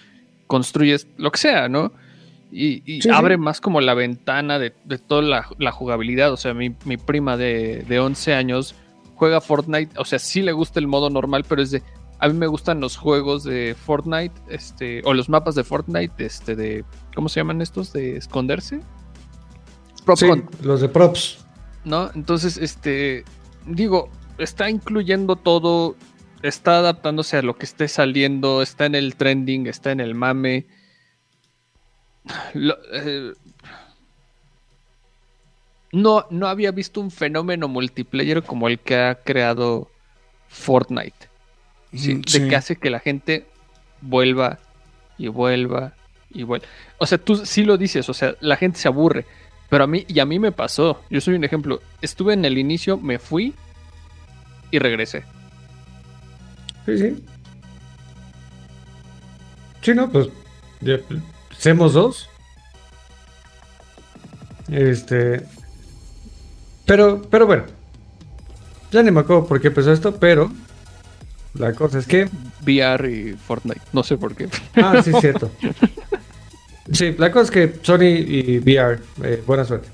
construyes, 0.46 1.08
lo 1.16 1.32
que 1.32 1.38
sea, 1.38 1.68
¿no? 1.68 1.92
Y, 2.52 2.84
y 2.86 3.02
Sí, 3.02 3.08
sí. 3.08 3.10
abre 3.10 3.38
más 3.38 3.60
como 3.60 3.80
la 3.80 3.94
ventana 3.94 4.60
de, 4.60 4.72
de 4.84 4.98
toda 4.98 5.22
la, 5.22 5.48
la 5.58 5.72
jugabilidad. 5.72 6.32
O 6.32 6.36
sea, 6.36 6.54
mi, 6.54 6.76
mi 6.84 6.96
prima 6.96 7.36
de, 7.36 7.84
de 7.88 7.98
11 7.98 8.34
años 8.34 8.76
juega 9.16 9.40
Fortnite, 9.40 9.98
o 9.98 10.04
sea, 10.04 10.20
sí 10.20 10.42
le 10.42 10.52
gusta 10.52 10.78
el 10.78 10.86
modo 10.86 11.10
normal, 11.10 11.44
pero 11.48 11.60
es 11.60 11.72
de... 11.72 11.82
A 12.20 12.28
mí 12.28 12.34
me 12.34 12.46
gustan 12.46 12.78
los 12.78 12.96
juegos 12.96 13.42
de 13.42 13.74
Fortnite, 13.76 14.42
este, 14.48 15.02
o 15.04 15.12
los 15.12 15.28
mapas 15.28 15.56
de 15.56 15.64
Fortnite, 15.64 16.24
este, 16.24 16.54
de, 16.54 16.84
¿cómo 17.16 17.28
se 17.28 17.40
llaman 17.40 17.60
estos? 17.60 17.92
De 17.92 18.16
esconderse. 18.16 18.80
Prop 20.04 20.16
Sí, 20.18 20.26
hunt. 20.26 20.60
los 20.62 20.80
de 20.80 20.88
props. 20.88 21.38
¿no? 21.84 22.10
Entonces, 22.14 22.56
este, 22.58 23.24
digo, 23.66 24.08
está 24.38 24.68
incluyendo 24.70 25.36
todo, 25.36 25.96
está 26.42 26.78
adaptándose 26.78 27.36
a 27.38 27.42
lo 27.42 27.56
que 27.56 27.64
esté 27.66 27.88
saliendo, 27.88 28.62
está 28.62 28.86
en 28.86 28.94
el 28.94 29.16
trending, 29.16 29.66
está 29.66 29.90
en 29.92 30.00
el 30.00 30.14
mame. 30.14 30.66
Lo- 32.54 32.78
eh, 32.92 33.32
no, 35.92 36.26
no 36.30 36.46
había 36.48 36.70
visto 36.70 37.00
un 37.00 37.10
fenómeno 37.10 37.68
multiplayer 37.68 38.42
como 38.42 38.68
el 38.68 38.78
que 38.78 38.96
ha 38.96 39.16
creado 39.16 39.90
Fortnite. 40.48 41.28
¿sí? 41.94 42.12
Ujú, 42.14 42.22
De 42.32 42.48
que 42.48 42.56
hace 42.56 42.76
que 42.76 42.90
la 42.90 43.00
gente 43.00 43.46
vuelva 44.00 44.58
y 45.18 45.28
vuelva 45.28 45.94
y 46.30 46.44
vuelva. 46.44 46.66
O 46.98 47.06
sea, 47.06 47.18
tú 47.18 47.36
sí 47.44 47.64
lo 47.64 47.76
dices, 47.76 48.08
o 48.08 48.14
sea, 48.14 48.34
la 48.40 48.56
gente 48.56 48.78
se 48.78 48.88
aburre. 48.88 49.26
Pero 49.72 49.84
a 49.84 49.86
mí, 49.86 50.04
y 50.06 50.20
a 50.20 50.26
mí 50.26 50.38
me 50.38 50.52
pasó. 50.52 51.00
Yo 51.08 51.22
soy 51.22 51.34
un 51.34 51.44
ejemplo. 51.44 51.80
Estuve 52.02 52.34
en 52.34 52.44
el 52.44 52.58
inicio, 52.58 52.98
me 52.98 53.18
fui 53.18 53.54
y 54.70 54.78
regresé. 54.78 55.24
Sí, 56.84 56.98
sí. 56.98 57.24
Sí, 59.80 59.94
no, 59.94 60.10
pues. 60.10 60.28
ya, 60.82 60.98
Hacemos 61.50 61.94
dos. 61.94 62.28
Este. 64.70 65.46
Pero, 66.84 67.22
pero 67.22 67.46
bueno. 67.46 67.64
Ya 68.90 69.02
ni 69.02 69.10
me 69.10 69.20
acuerdo 69.20 69.46
por 69.46 69.58
qué 69.58 69.68
empezó 69.68 69.90
esto, 69.90 70.16
pero. 70.16 70.52
La 71.54 71.72
cosa 71.72 71.98
es 71.98 72.06
que. 72.06 72.28
VR 72.60 73.10
y 73.10 73.32
Fortnite. 73.38 73.80
No 73.94 74.02
sé 74.02 74.18
por 74.18 74.36
qué. 74.36 74.50
Ah, 74.74 75.00
sí, 75.02 75.12
cierto. 75.18 75.50
Sí, 76.92 77.14
la 77.18 77.30
cosa 77.32 77.44
es 77.44 77.50
que 77.50 77.74
Sony 77.82 78.02
y 78.26 78.58
VR, 78.58 78.98
eh, 79.22 79.42
buena 79.46 79.64
suerte. 79.64 79.88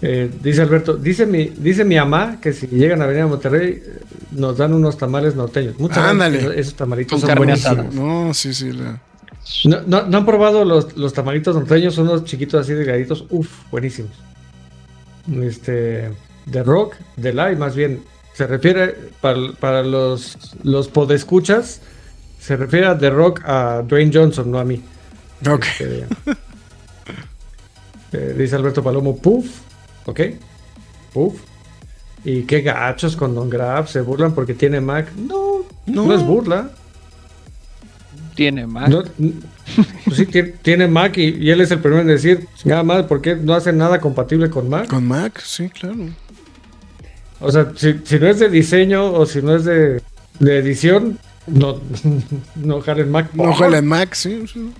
Eh, 0.00 0.28
dice 0.42 0.62
Alberto, 0.62 0.96
dice 0.96 1.26
mi, 1.26 1.44
dice 1.44 1.84
mi 1.84 1.94
mamá 1.96 2.38
que 2.40 2.52
si 2.52 2.66
llegan 2.66 3.00
a 3.02 3.06
venir 3.06 3.22
a 3.22 3.26
Monterrey 3.28 3.80
eh, 3.84 3.98
nos 4.32 4.56
dan 4.56 4.74
unos 4.74 4.96
tamales 4.98 5.36
norteños. 5.36 5.78
Muchas 5.78 5.98
Ándale. 5.98 6.38
gracias. 6.38 6.56
Esos 6.58 6.74
tamalitos 6.74 7.20
Con 7.20 7.28
son 7.28 7.36
buenísimos. 7.38 7.94
No, 7.94 8.34
sí, 8.34 8.52
sí. 8.52 8.72
la- 8.72 9.00
No, 9.64 9.80
no- 9.86 10.02
no 10.06 10.18
han 10.18 10.26
probado 10.26 10.64
los, 10.64 10.96
los 10.96 11.12
tamalitos 11.12 11.54
norteños, 11.54 11.94
son 11.94 12.08
unos 12.08 12.24
chiquitos 12.24 12.60
así 12.60 12.72
delgaditos. 12.72 13.26
Uf, 13.30 13.48
buenísimos. 13.70 14.10
Este, 15.42 16.10
de 16.46 16.62
rock, 16.64 16.94
de 17.16 17.32
live, 17.32 17.56
más 17.56 17.76
bien. 17.76 18.02
Se 18.34 18.46
refiere, 18.46 18.96
para, 19.20 19.52
para 19.60 19.82
los, 19.82 20.36
los 20.64 20.88
podescuchas, 20.88 21.80
se 22.40 22.56
refiere 22.56 22.86
a 22.86 22.96
The 22.98 23.10
Rock 23.10 23.42
a 23.44 23.82
Dwayne 23.86 24.10
Johnson, 24.12 24.50
no 24.50 24.58
a 24.58 24.64
mí. 24.64 24.82
Ok. 25.50 25.64
Este, 25.64 26.06
eh, 28.12 28.34
dice 28.36 28.56
Alberto 28.56 28.82
Palomo, 28.82 29.16
puff, 29.16 29.46
ok, 30.06 30.20
puff. 31.12 31.40
Y 32.24 32.42
qué 32.42 32.60
gachos 32.60 33.16
con 33.16 33.34
Don 33.34 33.50
Grab, 33.50 33.88
se 33.88 34.00
burlan 34.00 34.32
porque 34.34 34.54
tiene 34.54 34.80
Mac. 34.80 35.08
No, 35.16 35.64
no, 35.86 36.06
No. 36.06 36.14
es 36.14 36.22
burla. 36.24 36.70
Tiene. 38.36 38.66
No, 38.66 39.02
n- 39.18 39.34
pues 40.04 40.16
sí, 40.16 40.26
tie- 40.26 40.54
tiene 40.62 40.86
Mac 40.88 41.16
y, 41.18 41.30
y 41.36 41.50
él 41.50 41.60
es 41.60 41.70
el 41.70 41.80
primero 41.80 42.00
en 42.02 42.08
decir, 42.08 42.46
nada 42.64 42.82
más, 42.82 43.02
¿por 43.04 43.20
qué 43.20 43.34
no 43.36 43.54
hace 43.54 43.72
nada 43.72 44.00
compatible 44.00 44.48
con 44.50 44.68
Mac? 44.68 44.86
Con 44.86 45.06
Mac, 45.06 45.40
sí, 45.44 45.68
claro. 45.68 45.96
O 47.40 47.50
sea, 47.50 47.72
si, 47.76 48.00
si 48.04 48.18
no 48.20 48.28
es 48.28 48.38
de 48.38 48.48
diseño 48.48 49.12
o 49.12 49.26
si 49.26 49.42
no 49.42 49.56
es 49.56 49.64
de, 49.64 50.00
de 50.38 50.58
edición, 50.58 51.18
no, 51.48 51.80
no 52.54 52.80
jala 52.82 53.00
en 53.02 53.10
Mac. 53.10 53.34
No 53.34 53.52
jala 53.52 53.78
en 53.78 53.86
Mac, 53.86 54.14
sí. 54.14 54.44
sí. 54.46 54.72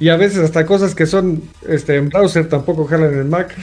Y 0.00 0.08
a 0.08 0.16
veces 0.16 0.38
hasta 0.38 0.64
cosas 0.66 0.94
que 0.94 1.06
son 1.06 1.42
este, 1.68 1.94
en 1.96 2.08
browser 2.08 2.48
tampoco 2.48 2.86
jalan 2.86 3.12
en 3.14 3.28
Mac. 3.28 3.54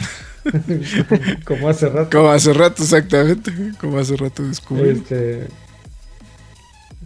Como 1.45 1.67
hace 1.67 1.89
rato. 1.89 2.15
Como 2.17 2.29
hace 2.29 2.53
rato, 2.53 2.83
exactamente. 2.83 3.51
Como 3.81 3.97
hace 3.97 4.15
rato 4.15 4.43
descubrí. 4.43 4.89
Este, 4.91 5.47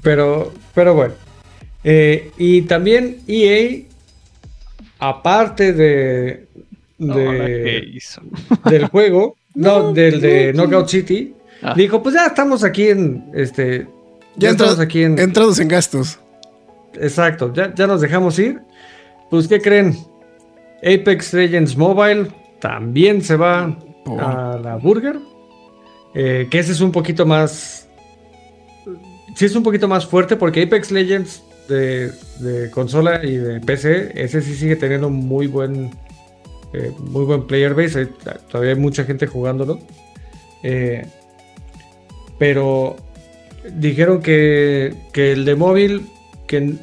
pero, 0.01 0.53
pero 0.75 0.93
bueno. 0.95 1.13
Eh, 1.83 2.31
y 2.37 2.63
también 2.63 3.19
EA, 3.27 3.83
aparte 4.99 5.73
de, 5.73 6.47
No, 6.99 7.15
de- 7.15 7.63
que 7.63 7.89
hizo. 7.97 8.21
del 8.69 8.87
juego, 8.87 9.35
no, 9.55 9.93
del 9.93 10.21
de 10.21 10.53
Knockout 10.53 10.89
City, 10.89 11.33
Ah. 11.63 11.73
dijo, 11.75 12.01
pues 12.01 12.15
ya 12.15 12.25
estamos 12.25 12.63
aquí 12.63 12.89
en, 12.89 13.29
este, 13.35 13.87
ya, 14.35 14.47
Ya 14.47 14.49
estamos 14.49 14.79
aquí 14.79 15.03
en, 15.03 15.19
Entrados 15.19 15.59
en 15.59 15.67
gastos. 15.67 16.19
exacto, 16.95 17.53
ya, 17.53 17.73
ya 17.75 17.85
nos 17.87 18.01
dejamos 18.01 18.37
ir. 18.39 18.59
Pues, 19.31 19.47
¿qué 19.47 19.59
creen? 19.59 19.97
Apex 20.83 21.33
Legends 21.33 21.75
Mobile 21.75 22.27
también 22.59 23.23
se 23.23 23.35
va 23.35 23.75
Oh. 24.05 24.19
a 24.19 24.57
la 24.57 24.77
Burger, 24.77 25.19
eh, 26.15 26.47
que 26.49 26.57
ese 26.59 26.71
es 26.71 26.81
un 26.81 26.91
poquito 26.91 27.23
más, 27.25 27.87
sí 29.35 29.45
es 29.45 29.55
un 29.55 29.61
poquito 29.61 29.87
más 29.87 30.07
fuerte 30.07 30.35
porque 30.35 30.63
Apex 30.63 30.89
Legends 30.91 31.43
de, 31.69 32.11
de 32.39 32.71
consola 32.71 33.23
y 33.23 33.37
de 33.37 33.59
PC, 33.59 34.11
ese 34.15 34.41
sí 34.41 34.55
sigue 34.55 34.75
teniendo 34.75 35.11
muy 35.11 35.45
buen, 35.45 35.91
eh, 36.73 36.91
muy 36.99 37.25
buen 37.25 37.45
player 37.45 37.75
base. 37.75 38.07
Todavía 38.49 38.73
hay 38.73 38.79
mucha 38.79 39.03
gente 39.03 39.27
jugándolo. 39.27 39.79
Eh, 40.63 41.05
pero 42.39 42.95
dijeron 43.75 44.21
que, 44.21 44.95
que 45.13 45.31
el 45.33 45.45
de 45.45 45.55
móvil, 45.55 46.07
que, 46.47 46.73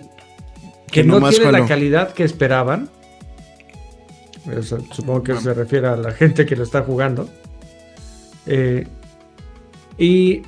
que 0.91 1.03
Que 1.03 1.05
no 1.05 1.29
tiene 1.29 1.53
la 1.53 1.67
calidad 1.67 2.13
que 2.13 2.25
esperaban. 2.25 2.89
Eso, 4.51 4.79
supongo 4.93 5.23
que 5.23 5.37
se 5.37 5.53
refiere 5.53 5.89
a 5.89 5.97
la 5.97 6.13
gente 6.13 6.47
que 6.47 6.57
lo 6.57 6.63
está 6.63 6.83
jugando. 6.83 7.29
Eh, 8.47 8.87
y 9.99 10.43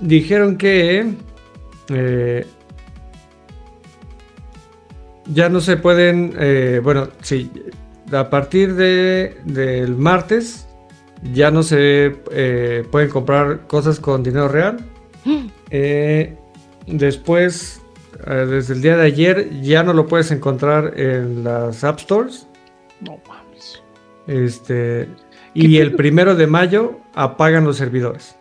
dijeron 0.00 0.56
que 0.56 1.12
eh, 1.88 2.46
ya 5.26 5.48
no 5.48 5.60
se 5.60 5.76
pueden, 5.76 6.34
eh, 6.38 6.80
bueno, 6.82 7.08
sí, 7.22 7.50
a 8.12 8.30
partir 8.30 8.74
de, 8.74 9.36
del 9.44 9.96
martes 9.96 10.68
ya 11.32 11.50
no 11.50 11.62
se 11.62 12.16
eh, 12.30 12.84
pueden 12.90 13.08
comprar 13.08 13.66
cosas 13.66 13.98
con 13.98 14.22
dinero 14.22 14.48
real. 14.48 14.78
Eh, 15.70 16.36
después, 16.86 17.80
eh, 18.26 18.46
desde 18.46 18.74
el 18.74 18.82
día 18.82 18.96
de 18.96 19.06
ayer, 19.06 19.60
ya 19.60 19.82
no 19.82 19.92
lo 19.92 20.06
puedes 20.06 20.30
encontrar 20.30 20.98
en 20.98 21.44
las 21.44 21.84
App 21.84 22.00
Stores. 22.00 22.46
No 23.00 23.18
mames. 23.28 23.82
Este, 24.26 25.08
y 25.52 25.78
el 25.78 25.94
primero 25.94 26.34
de 26.34 26.46
mayo 26.46 26.98
apagan 27.14 27.64
los 27.64 27.76
servidores. 27.76 28.36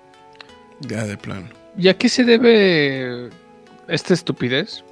Ya 0.81 1.05
de 1.05 1.17
plano. 1.17 1.47
¿Y 1.77 1.87
a 1.87 1.97
qué 1.97 2.09
se 2.09 2.23
debe 2.23 3.29
esta 3.87 4.13
estupidez? 4.13 4.83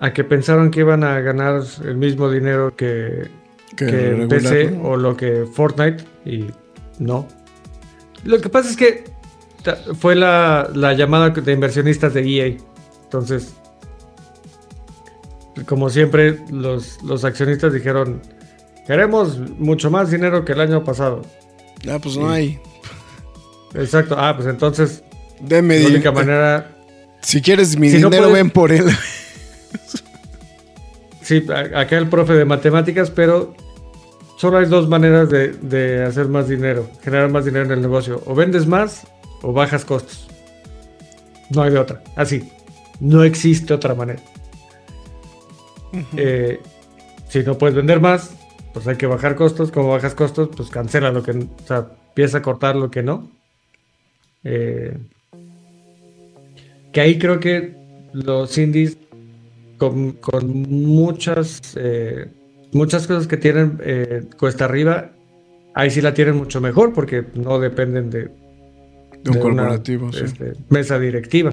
A 0.00 0.12
que 0.12 0.24
pensaron 0.24 0.70
que 0.70 0.80
iban 0.80 1.04
a 1.04 1.20
ganar 1.20 1.62
el 1.84 1.96
mismo 1.96 2.30
dinero 2.30 2.74
que, 2.74 3.28
Que 3.76 3.86
que 3.86 4.26
PC 4.28 4.78
o 4.82 4.96
lo 4.96 5.16
que 5.16 5.46
Fortnite 5.52 6.04
y 6.24 6.46
no. 6.98 7.26
Lo 8.24 8.40
que 8.40 8.48
pasa 8.48 8.70
es 8.70 8.76
que 8.76 9.04
fue 9.98 10.14
la, 10.14 10.70
la 10.74 10.94
llamada 10.94 11.30
de 11.30 11.52
inversionistas 11.52 12.14
de 12.14 12.22
EA. 12.22 12.56
Entonces, 13.10 13.54
como 15.66 15.90
siempre, 15.90 16.38
los, 16.52 17.02
los 17.02 17.24
accionistas 17.24 17.72
dijeron, 17.72 18.22
queremos 18.86 19.36
mucho 19.58 19.90
más 19.90 20.12
dinero 20.12 20.44
que 20.44 20.52
el 20.52 20.60
año 20.60 20.84
pasado. 20.84 21.22
Ya, 21.82 21.98
pues 21.98 22.16
no 22.16 22.30
hay. 22.30 22.60
Exacto. 23.74 24.14
Ah, 24.16 24.36
pues 24.36 24.46
entonces, 24.46 25.02
Deme 25.40 25.80
la 25.80 25.88
única 25.88 26.12
manera... 26.12 26.70
Si 27.22 27.42
quieres 27.42 27.76
mi 27.76 27.90
Si 27.90 27.98
no 27.98 28.10
dinero, 28.10 28.28
puedes- 28.28 28.34
ven 28.44 28.50
por 28.52 28.70
él. 28.70 28.84
Sí, 31.22 31.46
acá 31.52 31.96
el 31.96 32.08
profe 32.08 32.32
de 32.32 32.44
matemáticas, 32.44 33.08
pero 33.10 33.54
solo 34.36 34.58
hay 34.58 34.66
dos 34.66 34.88
maneras 34.88 35.30
de, 35.30 35.48
de 35.52 36.02
hacer 36.02 36.26
más 36.26 36.48
dinero, 36.48 36.90
generar 37.04 37.30
más 37.30 37.44
dinero 37.44 37.66
en 37.66 37.70
el 37.70 37.80
negocio. 37.82 38.20
O 38.26 38.34
vendes 38.34 38.66
más 38.66 39.06
o 39.42 39.52
bajas 39.52 39.84
costos. 39.84 40.26
No 41.50 41.62
hay 41.62 41.70
de 41.70 41.78
otra. 41.78 42.02
Así. 42.16 42.50
No 43.00 43.24
existe 43.24 43.74
otra 43.74 43.94
manera. 43.94 44.20
Eh, 46.16 46.60
si 47.28 47.40
no 47.40 47.58
puedes 47.58 47.74
vender 47.74 48.00
más, 48.00 48.36
pues 48.72 48.86
hay 48.86 48.96
que 48.96 49.06
bajar 49.06 49.34
costos. 49.34 49.70
Como 49.70 49.88
bajas 49.88 50.14
costos, 50.14 50.50
pues 50.56 50.70
cancela 50.70 51.10
lo 51.10 51.22
que... 51.22 51.32
O 51.32 51.66
sea, 51.66 51.88
empieza 52.08 52.38
a 52.38 52.42
cortar 52.42 52.76
lo 52.76 52.90
que 52.90 53.02
no. 53.02 53.30
Eh, 54.44 54.96
que 56.92 57.00
ahí 57.00 57.18
creo 57.18 57.40
que 57.40 57.74
los 58.12 58.56
indies 58.58 58.96
con, 59.78 60.12
con 60.12 60.46
muchas 60.68 61.60
eh, 61.76 62.30
muchas 62.72 63.06
cosas 63.06 63.26
que 63.26 63.36
tienen 63.36 63.78
eh, 63.82 64.24
cuesta 64.38 64.64
arriba, 64.64 65.10
ahí 65.74 65.90
sí 65.90 66.00
la 66.00 66.14
tienen 66.14 66.36
mucho 66.36 66.60
mejor 66.60 66.92
porque 66.92 67.24
no 67.34 67.58
dependen 67.58 68.10
de, 68.10 68.30
De 69.22 69.30
un 69.30 69.36
una, 69.36 69.40
corporativo, 69.40 70.12
sí. 70.12 70.24
este, 70.24 70.52
mesa 70.68 70.98
directiva 70.98 71.52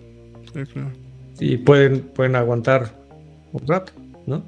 Sí, 0.54 0.64
claro. 0.74 0.91
Y 1.40 1.58
pueden, 1.58 2.02
pueden 2.02 2.36
aguantar 2.36 2.94
un 3.52 3.68
rato, 3.68 3.92
¿no? 4.26 4.44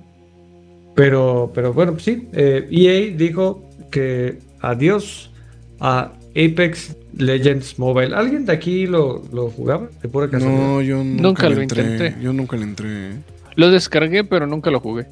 Pero, 0.95 1.51
pero 1.53 1.73
bueno, 1.73 1.93
pues 1.93 2.03
sí, 2.03 2.27
eh, 2.33 2.67
EA 2.71 3.15
dijo 3.15 3.63
que 3.91 4.39
adiós 4.59 5.31
a 5.79 6.11
Apex 6.31 6.95
Legends 7.17 7.79
Mobile. 7.79 8.15
¿Alguien 8.15 8.45
de 8.45 8.53
aquí 8.53 8.85
lo, 8.85 9.23
lo 9.31 9.49
jugaba? 9.49 9.89
De 10.01 10.09
pura 10.09 10.29
casualidad. 10.29 10.61
No, 10.61 10.81
yo 10.81 10.97
nunca, 11.03 11.21
Nunca 11.23 11.49
lo 11.49 11.61
entré. 11.61 11.81
intenté. 11.83 12.21
Yo 12.21 12.33
nunca 12.33 12.57
le 12.57 12.63
entré. 12.63 12.87
¿eh? 13.11 13.13
Lo 13.55 13.69
descargué, 13.71 14.23
pero 14.23 14.45
nunca 14.45 14.69
lo 14.71 14.79
jugué. 14.79 15.07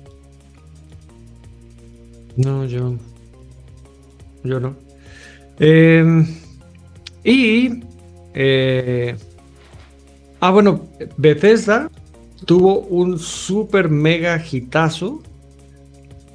No, 2.36 2.66
yo. 2.66 2.96
Yo 4.44 4.60
no. 4.60 4.76
Eh, 5.60 6.26
y. 7.24 7.80
eh, 8.34 9.16
ah, 10.40 10.52
bueno, 10.52 10.88
Bethesda 11.18 11.90
tuvo 12.46 12.80
un 12.82 13.20
super 13.20 13.90
mega 13.90 14.42
hitazo 14.52 15.22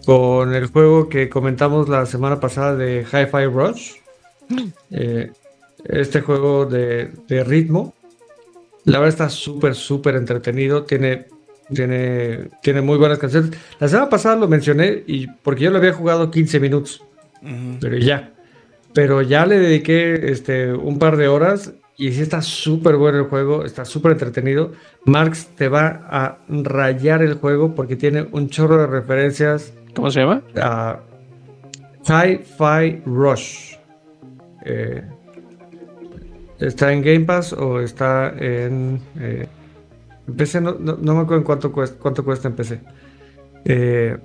con 0.04 0.54
el 0.54 0.66
juego 0.66 1.08
que 1.08 1.28
comentamos 1.28 1.88
la 1.88 2.06
semana 2.06 2.40
pasada 2.40 2.76
de 2.76 3.04
Hi-Fi 3.04 3.46
Rush. 3.46 3.92
Eh, 4.90 5.30
este 5.84 6.20
juego 6.20 6.66
de, 6.66 7.10
de 7.28 7.44
ritmo. 7.44 7.94
La 8.84 8.98
verdad 8.98 9.08
está 9.08 9.28
súper, 9.28 9.74
súper 9.74 10.16
entretenido. 10.16 10.84
Tiene, 10.84 11.26
tiene, 11.72 12.48
tiene 12.62 12.80
muy 12.80 12.98
buenas 12.98 13.18
canciones. 13.18 13.52
La 13.78 13.88
semana 13.88 14.08
pasada 14.08 14.36
lo 14.36 14.48
mencioné 14.48 15.04
y 15.06 15.26
porque 15.26 15.64
yo 15.64 15.70
lo 15.70 15.78
había 15.78 15.92
jugado 15.92 16.30
15 16.30 16.60
minutos. 16.60 17.04
Pero 17.80 17.96
ya. 17.96 18.32
Pero 18.92 19.22
ya 19.22 19.46
le 19.46 19.58
dediqué 19.58 20.30
este, 20.30 20.72
un 20.72 20.98
par 20.98 21.16
de 21.16 21.28
horas 21.28 21.72
y 21.96 22.10
sí 22.12 22.22
está 22.22 22.40
súper 22.42 22.96
bueno 22.96 23.18
el 23.18 23.24
juego, 23.24 23.64
está 23.64 23.84
súper 23.84 24.12
entretenido. 24.12 24.72
Marx 25.04 25.46
te 25.56 25.68
va 25.68 26.06
a 26.08 26.38
rayar 26.48 27.22
el 27.22 27.34
juego 27.34 27.74
porque 27.74 27.96
tiene 27.96 28.26
un 28.32 28.48
chorro 28.48 28.78
de 28.78 28.86
referencias 28.86 29.72
¿Cómo 29.94 30.10
se 30.10 30.20
llama? 30.20 30.42
a 30.56 31.00
Hi-Fi 32.06 33.02
Rush. 33.06 33.74
Eh, 34.64 35.02
¿Está 36.58 36.92
en 36.92 37.02
Game 37.02 37.20
Pass 37.26 37.52
o 37.52 37.80
está 37.80 38.32
en... 38.38 39.00
eh, 39.18 39.46
en 40.28 40.34
PC? 40.34 40.60
No, 40.60 40.76
no- 40.78 40.96
no 41.00 41.14
me 41.14 41.20
acuerdo 41.20 41.38
en 41.38 41.44
cuánto 41.44 41.72
cuesta, 41.72 41.98
cuánto 42.00 42.24
cuesta 42.24 42.48
en 42.48 42.54
PC. 42.54 42.80
Eh, 43.64 44.16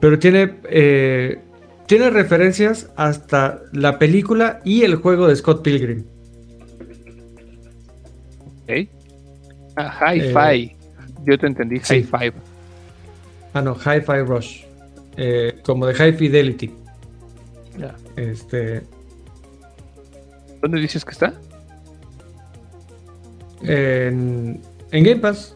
pero 0.00 0.18
tiene, 0.18 0.56
eh, 0.64 1.38
tiene 1.86 2.10
referencias 2.10 2.90
hasta 2.96 3.62
la 3.72 3.98
película 3.98 4.60
y 4.64 4.82
el 4.82 4.96
juego 4.96 5.26
de 5.28 5.36
Scott 5.36 5.62
Pilgrim. 5.62 6.04
Ok. 8.62 8.88
Ah, 9.76 10.12
Hi-Fi. 10.12 10.76
Yo 11.24 11.38
te 11.38 11.46
entendí, 11.46 11.80
sí. 11.80 11.96
Hi-Fi. 11.96 12.32
Ah, 13.54 13.62
no, 13.62 13.74
Hi-Fi 13.74 14.20
Rush. 14.26 14.62
Eh, 15.16 15.60
como 15.64 15.86
de 15.86 15.94
High 15.94 16.14
Fidelity. 16.14 16.74
Ya. 17.78 17.94
Este, 18.16 18.82
¿Dónde 20.60 20.80
dices 20.80 21.04
que 21.04 21.12
está? 21.12 21.34
en, 23.62 24.60
en 24.90 25.04
Game 25.04 25.20
Pass. 25.20 25.54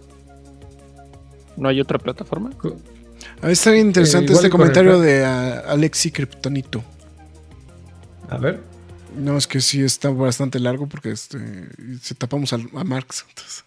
¿No 1.57 1.69
hay 1.69 1.81
otra 1.81 1.99
plataforma? 1.99 2.51
Ah, 3.43 3.51
está 3.51 3.71
bien 3.71 3.89
interesante 3.89 4.33
Eh, 4.33 4.35
este 4.35 4.47
el 4.47 4.53
comentario 4.53 5.01
de 5.01 5.25
Alexi 5.25 6.11
Kryptonito. 6.11 6.83
A 8.29 8.39
ver. 8.39 8.61
No, 9.17 9.37
es 9.39 9.47
que 9.47 9.61
sí 9.61 9.83
está 9.83 10.11
bastante 10.11 10.61
largo 10.61 10.89
porque 10.89 11.11
este, 11.11 11.39
se 12.03 12.15
tapamos 12.15 12.53
al- 12.53 12.69
a, 12.75 12.85
Marx. 12.85 13.25
entonces. 13.29 13.65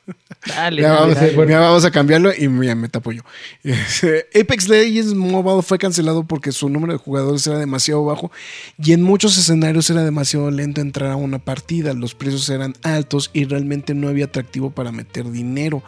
Dale, 0.48 0.82
Ya 0.82 0.90
dale, 0.90 1.00
vamos, 1.02 1.16
dale. 1.16 1.50
ya 1.50 1.60
vamos 1.60 1.86
a 1.86 1.92
cambiarlo 1.92 2.32
y 2.34 2.44
ya 2.66 2.76
me 2.76 2.88
tapo 2.90 3.12
yo. 3.12 3.22
Este, 3.64 4.28
Apex 4.40 4.68
Legends 4.70 5.14
Mobile 5.14 5.62
fue 5.62 5.78
cancelado 5.78 6.24
porque 6.24 6.52
su 6.52 6.70
número 6.70 6.94
de 6.94 7.00
jugadores 7.00 7.46
era 7.48 7.58
demasiado 7.58 8.06
bajo 8.06 8.32
y 8.78 8.94
en 8.94 9.02
muchos 9.04 9.38
escenarios 9.38 9.90
era 9.90 10.04
demasiado 10.04 10.52
lento 10.52 10.82
entrar 10.82 11.12
a 11.12 11.16
una 11.16 11.40
partida. 11.40 11.94
Los 11.94 12.16
precios 12.16 12.48
eran 12.50 12.74
altos 12.84 13.32
y 13.34 13.46
realmente 13.46 13.94
no 13.94 14.08
había 14.08 14.26
atractivo 14.26 14.70
para 14.72 14.92
meter 14.92 15.30
dinero. 15.32 15.84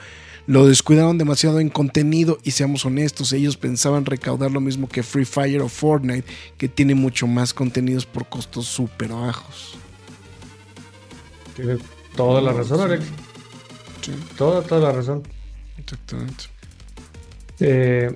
Lo 0.47 0.65
descuidaron 0.67 1.19
demasiado 1.19 1.59
en 1.59 1.69
contenido 1.69 2.39
y 2.43 2.51
seamos 2.51 2.83
honestos, 2.83 3.31
ellos 3.31 3.57
pensaban 3.57 4.05
recaudar 4.07 4.49
lo 4.51 4.59
mismo 4.59 4.89
que 4.89 5.03
Free 5.03 5.23
Fire 5.23 5.61
o 5.61 5.69
Fortnite, 5.69 6.25
que 6.57 6.67
tiene 6.67 6.95
mucho 6.95 7.27
más 7.27 7.53
contenidos 7.53 8.07
por 8.07 8.27
costos 8.27 8.65
súper 8.65 9.09
bajos. 9.09 9.50
Tienes 11.55 11.79
toda 12.15 12.41
la 12.41 12.53
razón, 12.53 12.81
Alex. 12.81 13.03
Sí, 14.01 14.11
Toda, 14.37 14.61
toda 14.63 14.81
la 14.81 14.91
razón. 14.93 15.23
exactamente. 15.77 16.45
Eh, 17.59 18.11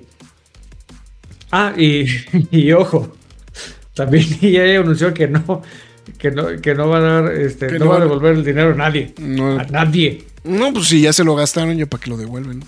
ah, 1.52 1.72
y, 1.76 2.06
y 2.50 2.72
ojo, 2.72 3.12
también 3.94 4.26
EA 4.42 4.80
anunció 4.80 5.14
que 5.14 5.28
no, 5.28 5.62
que 6.18 6.30
no, 6.30 6.60
que 6.60 6.74
no 6.74 6.88
va 6.88 6.98
a 6.98 7.00
dar, 7.00 7.32
este, 7.34 7.78
no, 7.78 7.84
no 7.84 7.90
va 7.90 7.96
a 7.98 8.00
devolver 8.00 8.34
el 8.36 8.44
dinero 8.44 8.72
a 8.72 8.74
nadie. 8.74 9.14
No, 9.18 9.60
A 9.60 9.64
nadie. 9.64 10.24
no, 10.44 10.72
pues 10.72 10.88
si 10.88 11.00
ya 11.02 11.12
se 11.12 11.22
lo 11.24 11.36
gastaron, 11.36 11.76
ya 11.76 11.86
para 11.86 12.02
que 12.02 12.10
lo 12.10 12.16
devuelven. 12.16 12.64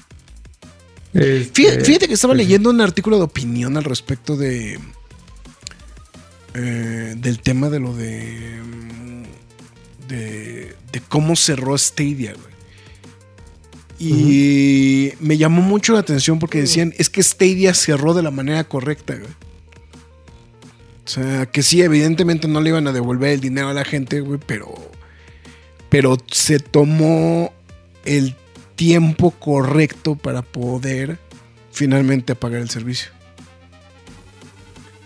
Este, 1.14 1.51
Fíjate, 1.55 1.85
fíjate 1.85 2.07
que 2.09 2.14
estaba 2.14 2.35
pues 2.35 2.45
leyendo 2.47 2.71
un 2.71 2.81
artículo 2.83 3.16
de 3.16 3.25
opinión 3.25 3.77
al 3.77 3.85
respecto 3.85 4.37
de. 4.37 4.79
Eh, 6.61 7.14
del 7.16 7.40
tema 7.40 7.70
de 7.70 7.80
lo 7.80 7.94
de. 7.94 8.61
mm, 8.62 10.09
de. 10.09 10.74
de 10.92 11.00
cómo 11.09 11.36
cerró 11.36 11.76
Stadia, 11.78 12.32
güey. 12.34 12.59
Y 14.00 15.12
me 15.20 15.36
llamó 15.36 15.61
mucho 15.61 15.92
la 15.92 16.00
atención 16.00 16.38
porque 16.38 16.61
decían, 16.61 16.94
es 16.98 17.11
que 17.11 17.22
Stadia 17.22 17.74
cerró 17.74 18.14
de 18.14 18.22
la 18.22 18.30
manera 18.30 18.62
correcta, 18.64 19.14
güey. 19.14 19.30
O 21.04 21.09
sea, 21.11 21.46
que 21.46 21.62
sí, 21.62 21.82
evidentemente 21.82 22.48
no 22.48 22.61
le 22.61 22.70
iban 22.70 22.86
a 22.86 22.92
devolver 22.92 23.30
el 23.30 23.40
dinero 23.40 23.68
a 23.68 23.74
la 23.74 23.84
gente, 23.84 24.20
güey, 24.20 24.38
pero. 24.44 24.74
Pero 25.88 26.18
se 26.30 26.59
tomó 26.59 27.52
el 28.04 28.36
tiempo 28.76 29.30
correcto 29.30 30.16
para 30.16 30.42
poder 30.42 31.18
finalmente 31.72 32.34
pagar 32.34 32.61
el 32.61 32.68
servicio. 32.68 33.11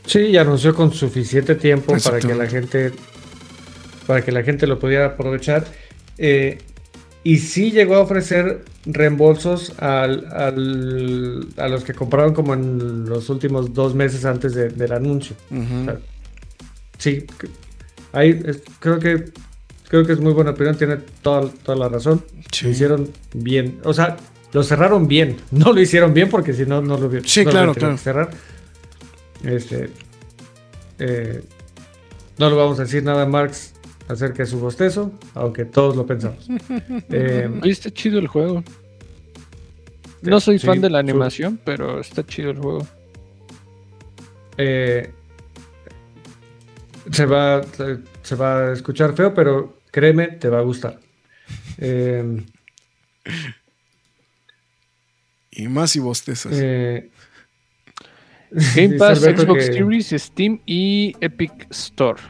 Sí, 0.06 0.18
y 0.20 0.36
anunció 0.36 0.74
con 0.74 0.92
suficiente 0.92 1.54
tiempo 1.54 1.94
para 2.02 2.18
que 2.20 2.34
la 2.34 2.46
gente 2.46 2.92
para 4.06 4.22
que 4.24 4.32
la 4.32 4.42
gente 4.42 4.66
lo 4.66 4.78
pudiera 4.78 5.06
aprovechar. 5.06 5.64
Eh, 6.18 6.58
y 7.24 7.38
sí 7.38 7.70
llegó 7.70 7.94
a 7.94 8.00
ofrecer 8.00 8.64
reembolsos 8.84 9.72
al, 9.78 10.26
al- 10.32 11.46
a 11.56 11.68
los 11.68 11.84
que 11.84 11.94
compraron 11.94 12.34
como 12.34 12.52
en 12.54 13.08
los 13.08 13.30
últimos 13.30 13.72
dos 13.72 13.94
meses 13.94 14.24
antes 14.24 14.54
de- 14.54 14.70
del 14.70 14.92
anuncio. 14.92 15.36
Ujú. 15.50 15.82
O 15.82 15.84
sea, 15.84 15.98
sí, 16.98 17.24
ahí 18.12 18.40
es- 18.44 18.62
creo 18.80 18.98
que 18.98 19.24
creo 19.88 20.04
que 20.06 20.14
es 20.14 20.20
muy 20.20 20.32
buena 20.32 20.50
opinión, 20.52 20.76
tiene 20.76 20.96
toda, 21.22 21.48
toda 21.62 21.78
la 21.78 21.88
razón. 21.88 22.24
Sí. 22.50 22.64
Lo 22.64 22.70
hicieron 22.72 23.10
bien. 23.34 23.78
O 23.84 23.92
sea, 23.94 24.16
lo 24.52 24.62
cerraron 24.64 25.06
bien. 25.06 25.36
No 25.52 25.72
lo 25.72 25.80
hicieron 25.80 26.12
bien 26.12 26.28
porque 26.28 26.52
si 26.54 26.66
no, 26.66 26.82
no 26.82 26.98
lo 26.98 27.06
hubieran 27.06 27.28
Sí, 27.28 27.44
no 27.44 27.50
claro, 27.52 27.72
claro. 27.74 27.96
cerrar. 27.98 28.30
Este, 29.44 29.90
eh, 30.98 31.42
no 32.38 32.50
lo 32.50 32.56
vamos 32.56 32.78
a 32.78 32.82
decir 32.82 33.02
nada 33.02 33.22
a 33.22 33.26
Marx 33.26 33.74
acerca 34.08 34.42
de 34.42 34.46
su 34.46 34.58
bostezo, 34.60 35.12
aunque 35.34 35.64
todos 35.64 35.96
lo 35.96 36.06
pensamos. 36.06 36.48
Eh, 37.10 37.50
está 37.64 37.90
chido 37.90 38.18
el 38.18 38.28
juego. 38.28 38.62
No 40.22 40.38
soy 40.40 40.58
Sí, 40.58 40.66
fan 40.66 40.80
de 40.80 40.88
la 40.90 40.98
su- 40.98 41.08
animación, 41.10 41.58
pero 41.64 41.98
está 42.00 42.24
chido 42.24 42.50
el 42.50 42.58
juego. 42.58 42.86
eh, 44.56 45.12
se, 47.10 47.26
va, 47.26 47.62
se, 48.22 48.34
va 48.36 48.68
a 48.68 48.72
escuchar 48.72 49.14
feo, 49.14 49.34
pero 49.34 49.78
créeme, 49.90 50.28
te 50.28 50.48
va 50.48 50.58
a 50.60 50.62
gustar. 50.62 51.00
Eh, 51.78 52.44
Y 55.50 55.68
más 55.68 55.96
y 55.96 56.00
bostezas. 56.00 56.52
eh, 56.54 57.10
Game 58.74 58.96
Pass, 58.98 59.20
Xbox 59.20 59.66
que- 59.66 59.72
Series, 59.72 60.08
Steam 60.10 60.60
y 60.66 61.14
Epic 61.20 61.66
Store. 61.70 62.20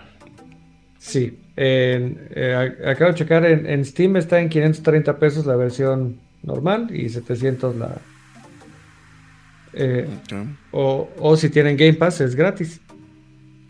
Sí, 0.98 1.38
en- 1.56 2.28
eh, 2.34 2.74
a- 2.84 2.90
acabo 2.90 3.10
de 3.12 3.18
checar, 3.18 3.44
en, 3.44 3.66
en 3.66 3.84
Steam 3.84 4.16
está 4.16 4.40
en 4.40 4.48
530 4.48 5.18
pesos 5.18 5.46
la 5.46 5.56
versión 5.56 6.18
normal 6.42 6.88
y 6.94 7.08
700 7.08 7.76
la... 7.76 7.96
eh, 9.72 10.06
o, 10.70 11.08
o 11.18 11.36
si 11.36 11.48
tienen 11.50 11.76
Game 11.76 11.94
Pass 11.94 12.20
es 12.20 12.34
gratis. 12.34 12.80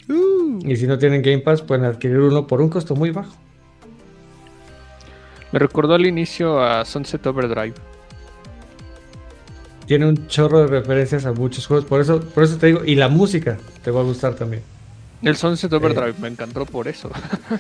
Uh, 0.09 0.59
Y 0.67 0.77
si 0.77 0.87
no 0.87 0.99
tienen 0.99 1.23
Game 1.23 1.39
Pass 1.39 1.63
pueden 1.63 1.85
adquirir 1.85 2.19
uno 2.19 2.47
por 2.47 2.61
un 2.61 2.69
costo 2.69 2.95
muy 2.95 3.11
bajo. 3.11 3.35
Me 5.53 5.59
recordó 5.59 5.95
al 5.95 6.07
inicio 6.07 6.61
a 6.63 6.85
Sunset 6.85 7.27
Overdrive. 7.27 7.75
Tiene 9.93 10.07
un 10.07 10.27
chorro 10.27 10.61
de 10.61 10.69
referencias 10.69 11.27
a 11.27 11.35
muchos 11.35 11.67
juegos, 11.67 11.85
por 11.85 12.01
eso, 12.01 12.19
por 12.19 12.45
eso 12.45 12.57
te 12.57 12.69
digo, 12.69 12.83
y 12.83 12.95
la 12.95 13.11
música 13.11 13.59
te 13.85 13.91
va 13.91 14.01
a 14.01 14.05
gustar 14.05 14.35
también. 14.35 14.63
El 15.21 15.37
Sunset 15.37 15.71
Overdrive 15.71 16.15
me 16.19 16.29
encantó 16.29 16.65
por 16.65 16.89
eso. 16.89 17.11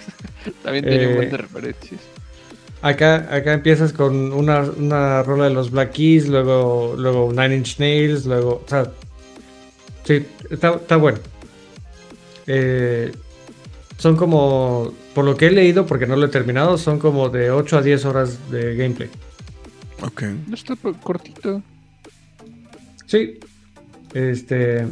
También 0.63 0.87
tiene 0.87 1.09
un 1.09 1.13
Eh, 1.13 1.17
buen 1.17 1.29
de 1.29 1.37
referencias. 1.37 2.01
Acá, 2.81 3.29
acá 3.31 3.53
empiezas 3.53 3.93
con 3.93 4.33
una, 4.33 4.63
una 4.63 5.23
rola 5.23 5.45
de 5.45 5.51
los 5.51 5.71
Black 5.71 5.93
Keys, 5.93 6.27
luego, 6.27 6.95
luego 6.97 7.31
Nine 7.35 7.55
Inch 7.57 7.79
Nails, 7.79 8.25
luego. 8.25 8.63
O 8.65 8.67
sea, 8.67 8.91
sí, 10.05 10.27
está, 10.49 10.77
está 10.77 10.97
bueno. 10.97 11.19
Eh, 12.47 13.13
son 13.99 14.17
como, 14.17 14.95
por 15.15 15.27
lo 15.27 15.37
que 15.37 15.49
he 15.49 15.51
leído, 15.51 15.85
porque 15.85 16.07
no 16.07 16.17
lo 16.17 16.25
he 16.25 16.31
terminado, 16.31 16.79
son 16.79 16.99
como 16.99 17.29
de 17.29 17.51
8 17.51 17.77
a 17.77 17.83
10 17.83 18.05
horas 18.07 18.51
de 18.51 18.75
gameplay. 18.75 19.11
ok. 20.01 20.23
No 20.47 20.55
está 20.55 20.75
cortito. 21.03 21.63
Sí. 23.13 23.39
Este. 24.15 24.87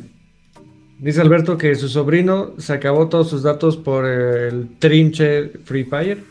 Dice 0.99 1.23
Alberto 1.23 1.57
que 1.57 1.75
su 1.75 1.89
sobrino 1.89 2.53
se 2.59 2.75
acabó 2.75 3.09
todos 3.09 3.31
sus 3.31 3.43
datos 3.43 3.79
por 3.79 4.05
el 4.05 4.69
trinche 4.79 5.49
Free 5.65 5.85
Fire. 5.85 6.23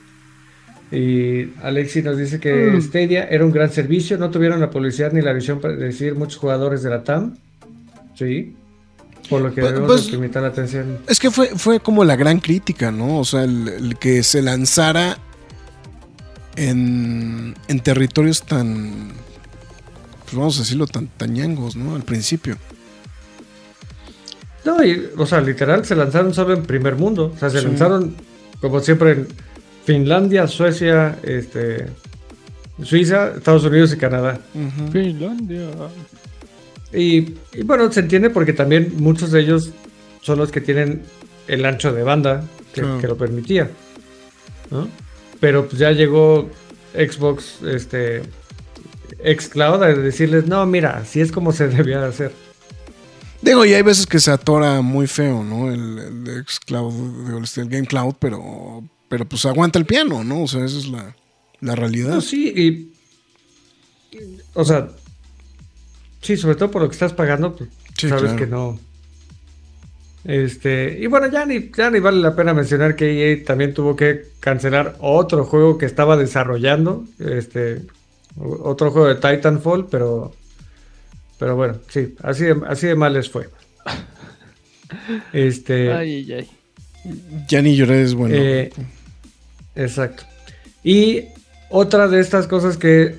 Y 0.91 1.49
Alexi 1.63 2.03
nos 2.03 2.17
dice 2.17 2.39
que 2.39 2.53
Mm. 2.71 2.81
Stadia 2.81 3.23
era 3.25 3.43
un 3.43 3.51
gran 3.51 3.71
servicio, 3.71 4.17
no 4.19 4.29
tuvieron 4.29 4.59
la 4.59 4.69
publicidad 4.69 5.11
ni 5.11 5.21
la 5.21 5.33
visión 5.33 5.59
para 5.59 5.75
decir 5.75 6.13
muchos 6.13 6.37
jugadores 6.37 6.83
de 6.83 6.89
la 6.91 7.03
TAM. 7.03 7.35
Sí. 8.15 8.55
Por 9.27 9.41
lo 9.41 9.53
que 9.53 9.61
Pues- 9.61 9.73
debemos 9.73 10.01
pues- 10.01 10.11
limitar 10.11 10.41
la 10.43 10.49
atención. 10.49 10.99
Es 11.07 11.19
que 11.19 11.31
fue, 11.31 11.47
fue 11.55 11.79
como 11.79 12.03
la 12.03 12.15
gran 12.15 12.39
crítica, 12.39 12.91
¿no? 12.91 13.19
O 13.19 13.25
sea, 13.25 13.43
el, 13.45 13.67
el 13.67 13.97
que 13.97 14.21
se 14.23 14.41
lanzara 14.43 15.17
en, 16.55 17.55
en 17.67 17.79
territorios 17.81 18.43
tan, 18.43 19.11
pues 20.29 20.37
vamos 20.37 20.57
a 20.57 20.61
decirlo, 20.61 20.85
tan 20.87 21.07
tañangos, 21.07 21.75
¿no? 21.75 21.95
Al 21.95 22.03
principio. 22.03 22.55
No, 24.65 24.83
y, 24.83 25.09
o 25.17 25.25
sea, 25.25 25.41
literal 25.41 25.85
se 25.85 25.95
lanzaron 25.95 26.33
solo 26.33 26.53
en 26.53 26.63
primer 26.63 26.95
mundo. 26.95 27.31
O 27.35 27.39
sea, 27.39 27.49
se 27.49 27.59
Sí. 27.59 27.65
lanzaron, 27.65 28.15
como 28.61 28.79
siempre, 28.81 29.11
en 29.13 29.27
Finlandia, 29.85 30.47
Suecia, 30.47 31.17
este, 31.23 31.87
Suiza, 32.83 33.33
Estados 33.37 33.63
Unidos 33.63 33.93
y 33.93 33.97
Canadá. 33.97 34.39
Finlandia. 34.91 35.69
Y, 36.93 37.35
y 37.53 37.63
bueno, 37.63 37.91
se 37.91 38.01
entiende 38.01 38.29
porque 38.29 38.53
también 38.53 38.93
muchos 38.97 39.31
de 39.31 39.41
ellos 39.41 39.71
son 40.21 40.39
los 40.39 40.51
que 40.51 40.61
tienen 40.61 41.03
el 41.47 41.65
ancho 41.65 41.93
de 41.93 42.03
banda 42.03 42.43
que, 42.73 42.81
Claro. 42.81 42.99
que 42.99 43.07
lo 43.07 43.17
permitía. 43.17 43.69
¿no? 44.71 44.87
Pero 45.39 45.67
pues 45.67 45.79
ya 45.79 45.91
llegó 45.91 46.49
Xbox, 46.93 47.61
este, 47.63 48.21
Xcloud 49.17 49.83
a 49.83 49.87
decirles, 49.87 50.47
no, 50.47 50.65
mira, 50.65 50.97
así 50.97 51.21
es 51.21 51.31
como 51.31 51.51
se 51.51 51.67
debía 51.69 51.99
de 52.01 52.07
hacer. 52.07 52.31
Digo, 53.41 53.63
y 53.65 53.73
hay 53.73 53.81
veces 53.81 54.05
que 54.05 54.19
se 54.19 54.31
atora 54.31 54.81
muy 54.81 55.07
feo, 55.07 55.43
¿no? 55.43 55.71
El, 55.71 55.97
el 56.27 56.45
xCloud, 56.45 56.93
el 57.57 57.69
Game 57.69 57.87
Cloud, 57.87 58.15
pero, 58.19 58.83
pero 59.07 59.25
pues 59.25 59.45
aguanta 59.45 59.79
el 59.79 59.85
piano, 59.85 60.23
¿no? 60.23 60.43
O 60.43 60.47
sea, 60.47 60.65
esa 60.65 60.77
es 60.77 60.87
la, 60.87 61.15
la 61.61 61.75
realidad. 61.75 62.15
No, 62.15 62.21
sí, 62.21 62.53
y, 62.55 62.93
o 64.53 64.65
sea, 64.65 64.89
sí, 66.21 66.35
sobre 66.35 66.55
todo 66.55 66.69
por 66.69 66.81
lo 66.81 66.89
que 66.89 66.93
estás 66.93 67.13
pagando, 67.13 67.55
pues 67.55 67.69
Sí, 67.97 68.07
sabes 68.07 68.23
claro. 68.23 68.37
que 68.37 68.47
no. 68.47 68.79
Este, 70.23 70.97
y 70.99 71.07
bueno, 71.07 71.27
ya 71.27 71.45
ni, 71.45 71.69
ya 71.75 71.89
ni 71.89 71.99
vale 71.99 72.19
la 72.19 72.35
pena 72.35 72.53
mencionar 72.53 72.95
que 72.95 73.31
EA 73.33 73.43
también 73.43 73.73
tuvo 73.73 73.95
que 73.95 74.27
cancelar 74.39 74.95
otro 74.99 75.43
juego 75.43 75.77
que 75.77 75.85
estaba 75.85 76.15
desarrollando, 76.17 77.05
este, 77.19 77.81
otro 78.39 78.91
juego 78.91 79.07
de 79.07 79.15
Titanfall, 79.15 79.87
pero, 79.87 80.33
pero 81.37 81.55
bueno, 81.55 81.75
sí, 81.89 82.15
así 82.23 82.45
de, 82.45 82.61
así 82.67 82.87
de 82.87 82.95
mal 82.95 83.13
les 83.13 83.29
fue. 83.29 83.49
Este, 85.33 85.93
Ay, 85.93 86.31
ay, 86.31 86.33
ay. 86.33 86.49
Ya 87.47 87.61
ni 87.61 87.75
lloré 87.75 88.01
es 88.01 88.13
bueno. 88.13 88.35
Eh, 88.35 88.71
exacto. 89.75 90.23
Y 90.83 91.25
otra 91.69 92.07
de 92.07 92.19
estas 92.19 92.47
cosas 92.47 92.77
que 92.77 93.15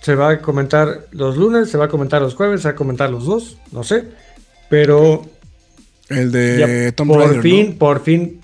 se 0.00 0.14
va 0.14 0.30
a 0.30 0.42
comentar 0.42 1.06
los 1.12 1.36
lunes, 1.36 1.70
se 1.70 1.78
va 1.78 1.86
a 1.86 1.88
comentar 1.88 2.20
los 2.20 2.34
jueves, 2.34 2.62
se 2.62 2.68
va 2.68 2.72
a 2.72 2.76
comentar 2.76 3.10
los 3.10 3.24
dos, 3.24 3.56
no 3.72 3.82
sé. 3.82 4.04
Pero 4.68 5.24
el 6.08 6.30
de 6.30 6.92
Tom 6.92 7.08
por 7.08 7.40
fin, 7.40 7.78
por 7.78 8.02
fin, 8.02 8.40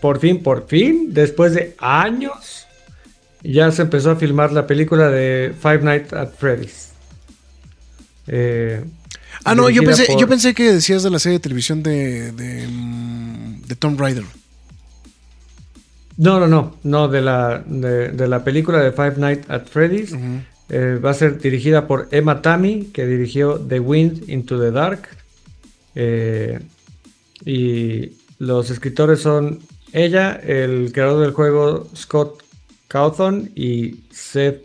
por 0.00 0.18
fin, 0.18 0.42
por 0.42 0.66
fin, 0.66 1.12
después 1.12 1.54
de 1.54 1.74
años, 1.78 2.65
ya 3.52 3.70
se 3.72 3.82
empezó 3.82 4.10
a 4.12 4.16
filmar 4.16 4.52
la 4.52 4.66
película 4.66 5.08
de 5.10 5.52
Five 5.60 5.82
Nights 5.82 6.12
at 6.12 6.30
Freddy's. 6.38 6.92
Eh, 8.26 8.84
Ah, 9.44 9.54
no, 9.54 9.68
yo 9.70 9.82
pensé, 9.82 10.06
por- 10.06 10.18
yo 10.20 10.26
pensé 10.28 10.54
que 10.54 10.72
decías 10.72 11.02
de 11.04 11.10
la 11.10 11.18
serie 11.20 11.38
de 11.38 11.42
televisión 11.42 11.82
de, 11.82 12.32
de, 12.32 12.66
mm, 12.66 13.62
de 13.62 13.76
Tomb 13.76 14.00
Raider. 14.00 14.24
No, 16.16 16.40
no, 16.40 16.48
no, 16.48 16.76
no, 16.82 17.08
de 17.08 17.20
la, 17.20 17.62
de, 17.66 18.08
de 18.08 18.26
la 18.28 18.42
película 18.42 18.80
de 18.80 18.90
Five 18.92 19.14
Nights 19.18 19.50
at 19.50 19.66
Freddy's. 19.66 20.12
Eh, 20.68 20.98
va 21.04 21.10
a 21.10 21.14
ser 21.14 21.38
dirigida 21.38 21.86
por 21.86 22.08
Emma 22.10 22.40
Tammy, 22.42 22.86
que 22.92 23.06
dirigió 23.06 23.60
The 23.60 23.78
Wind 23.78 24.28
into 24.28 24.58
the 24.60 24.70
Dark. 24.72 25.06
Eh, 25.94 26.58
y 27.44 28.12
los 28.38 28.70
escritores 28.70 29.20
son 29.20 29.60
ella, 29.92 30.32
el 30.32 30.90
creador 30.92 31.20
del 31.20 31.32
juego 31.32 31.88
Scott 31.94 32.42
Cawthon 32.96 33.52
y 33.54 34.04
Seth 34.10 34.64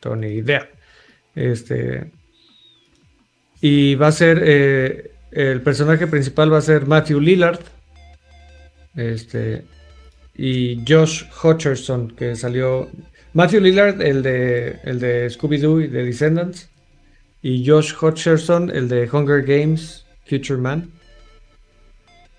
tengo 0.00 0.16
ni 0.16 0.28
idea. 0.28 0.70
Este. 1.34 2.10
Y 3.60 3.94
va 3.96 4.06
a 4.06 4.12
ser. 4.12 4.42
eh, 4.42 5.10
el 5.32 5.60
personaje 5.60 6.06
principal 6.06 6.50
va 6.50 6.58
a 6.58 6.62
ser 6.62 6.86
Matthew 6.86 7.20
Lillard. 7.20 7.60
Este. 8.96 9.66
Y 10.34 10.82
Josh 10.88 11.24
Hutcherson, 11.42 12.12
que 12.12 12.34
salió. 12.34 12.88
Matthew 13.34 13.60
Lillard, 13.60 14.00
el 14.00 14.22
de, 14.22 14.78
el 14.84 14.98
de 14.98 15.26
Scooby-Doo 15.28 15.84
y 15.84 15.88
de 15.88 16.04
Descendants. 16.06 16.70
Y 17.42 17.68
Josh 17.68 17.92
Hutcherson, 18.00 18.70
el 18.70 18.88
de 18.88 19.06
Hunger 19.10 19.42
Games, 19.42 20.06
Future 20.24 20.58
Man. 20.58 20.90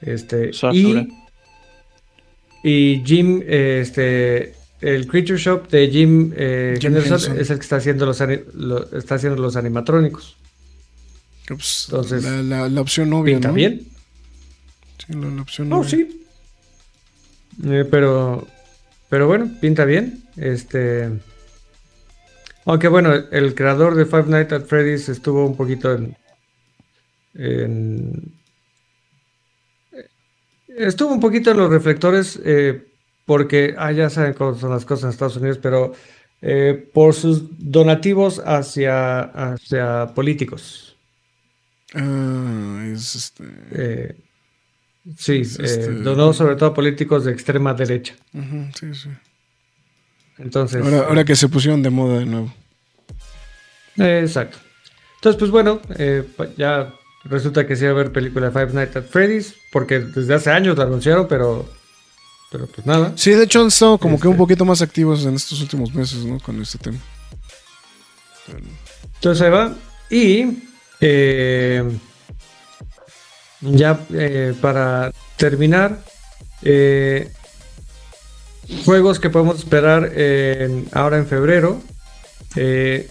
Este. 0.02 0.50
Y, 0.74 1.08
y 2.64 3.02
Jim, 3.06 3.42
este. 3.48 4.54
El 4.82 5.06
Creature 5.08 5.38
Shop 5.38 5.70
de 5.70 5.90
Jim, 5.90 6.34
eh, 6.36 6.76
Jim 6.82 6.88
Henderson 6.88 7.14
Henson. 7.14 7.40
es 7.40 7.50
el 7.52 7.58
que 7.58 7.62
está 7.62 7.76
haciendo 7.76 8.06
los, 8.08 8.20
lo- 8.56 8.98
está 8.98 9.14
haciendo 9.16 9.40
los 9.40 9.56
animatrónicos. 9.56 10.38
Pues, 11.48 11.86
Entonces, 11.90 12.24
la, 12.24 12.42
la- 12.42 12.68
la 12.70 12.82
opción 12.82 13.14
obvia, 13.14 13.36
Pinta 13.36 13.50
¿no? 13.50 13.54
bien. 13.54 13.82
Sí, 14.98 15.14
la, 15.14 15.30
la 15.30 15.42
opción 15.44 15.70
No, 15.70 15.82
obvia. 15.82 15.90
sí. 15.90 16.26
Eh, 17.64 17.86
pero, 17.92 18.48
pero 19.10 19.28
bueno, 19.28 19.52
pinta 19.62 19.86
bien. 19.86 20.24
Este, 20.36 21.10
aunque 22.66 22.88
bueno, 22.88 23.14
el, 23.14 23.28
el 23.32 23.54
creador 23.54 23.94
de 23.94 24.06
Five 24.08 24.26
Nights 24.30 24.54
at 24.54 24.66
Freddy's 24.66 25.10
estuvo 25.10 25.46
un 25.46 25.56
poquito 25.56 25.94
en, 25.94 26.18
en- 27.36 28.34
estuvo 30.88 31.14
un 31.14 31.20
poquito 31.20 31.52
en 31.52 31.58
los 31.58 31.70
reflectores 31.70 32.40
eh, 32.44 32.84
porque, 33.26 33.76
ah, 33.78 33.92
ya 33.92 34.10
saben 34.10 34.34
cómo 34.34 34.56
son 34.56 34.72
las 34.72 34.86
cosas 34.86 35.04
en 35.06 35.10
Estados 35.12 35.38
Unidos, 35.38 35.60
pero 35.62 35.94
eh, 36.42 36.90
por 36.94 37.14
sus 37.14 37.44
donativos 37.60 38.40
hacia, 38.46 39.22
hacia 39.22 40.08
políticos. 40.16 40.98
Ah, 41.94 42.84
es 42.92 43.16
este. 43.16 43.44
Eh, 43.72 44.16
sí, 45.18 45.42
Es 45.42 45.60
este- 45.60 45.92
donó 45.92 46.34
sobre 46.34 46.56
todo 46.56 46.70
a 46.70 46.74
políticos 46.74 47.26
de 47.26 47.32
extrema 47.34 47.74
derecha. 47.74 48.16
sí, 48.80 48.94
sí. 48.94 49.10
Entonces, 50.38 50.82
Ahora, 50.84 51.00
ahora 51.08 51.26
que 51.26 51.36
se 51.36 51.48
pusieron 51.50 51.84
de 51.84 51.90
moda 51.92 52.20
de 52.20 52.26
nuevo. 52.26 52.54
exacto. 53.98 54.58
Entonces, 55.16 55.38
pues 55.40 55.52
bueno, 55.52 55.80
ya 56.58 56.92
resulta 57.24 57.66
que 57.68 57.76
sí 57.76 57.84
va 57.84 57.90
a 57.90 57.94
haber 57.94 58.12
película 58.12 58.48
de 58.50 58.52
Five 58.52 58.74
Nights 58.74 58.96
at 58.96 59.04
Freddy's, 59.06 59.54
porque 59.72 60.00
desde 60.00 60.34
hace 60.34 60.50
años 60.52 60.78
la 60.78 60.86
anunciaron, 60.86 61.28
pero, 61.28 61.70
pero 62.52 62.68
pues 62.68 62.86
nada. 62.88 63.14
Sí, 63.16 63.32
de 63.32 63.44
hecho 63.44 63.62
han 63.62 63.68
estado 63.68 63.98
como 63.98 64.20
que 64.20 64.28
un 64.28 64.34
Este. 64.34 64.40
poquito 64.44 64.66
más 64.66 64.82
activos 64.82 65.26
en 65.26 65.36
estos 65.36 65.62
últimos 65.62 65.94
meses, 65.94 66.26
¿no? 66.26 66.40
Con 66.40 66.62
este 66.62 66.78
tema. 66.78 66.98
Entonces 69.16 69.42
ahí 69.44 69.52
va. 69.52 69.76
Y 70.10 70.64
eh, 71.00 71.84
ya 73.62 74.00
eh, 74.14 74.54
para 74.60 75.12
terminar, 75.38 76.00
eh, 76.64 77.32
juegos 78.86 79.20
que 79.20 79.30
podemos 79.30 79.60
esperar 79.60 80.12
en- 80.16 80.88
ahora 80.92 81.18
en 81.18 81.28
febrero, 81.28 81.82
de 82.54 83.08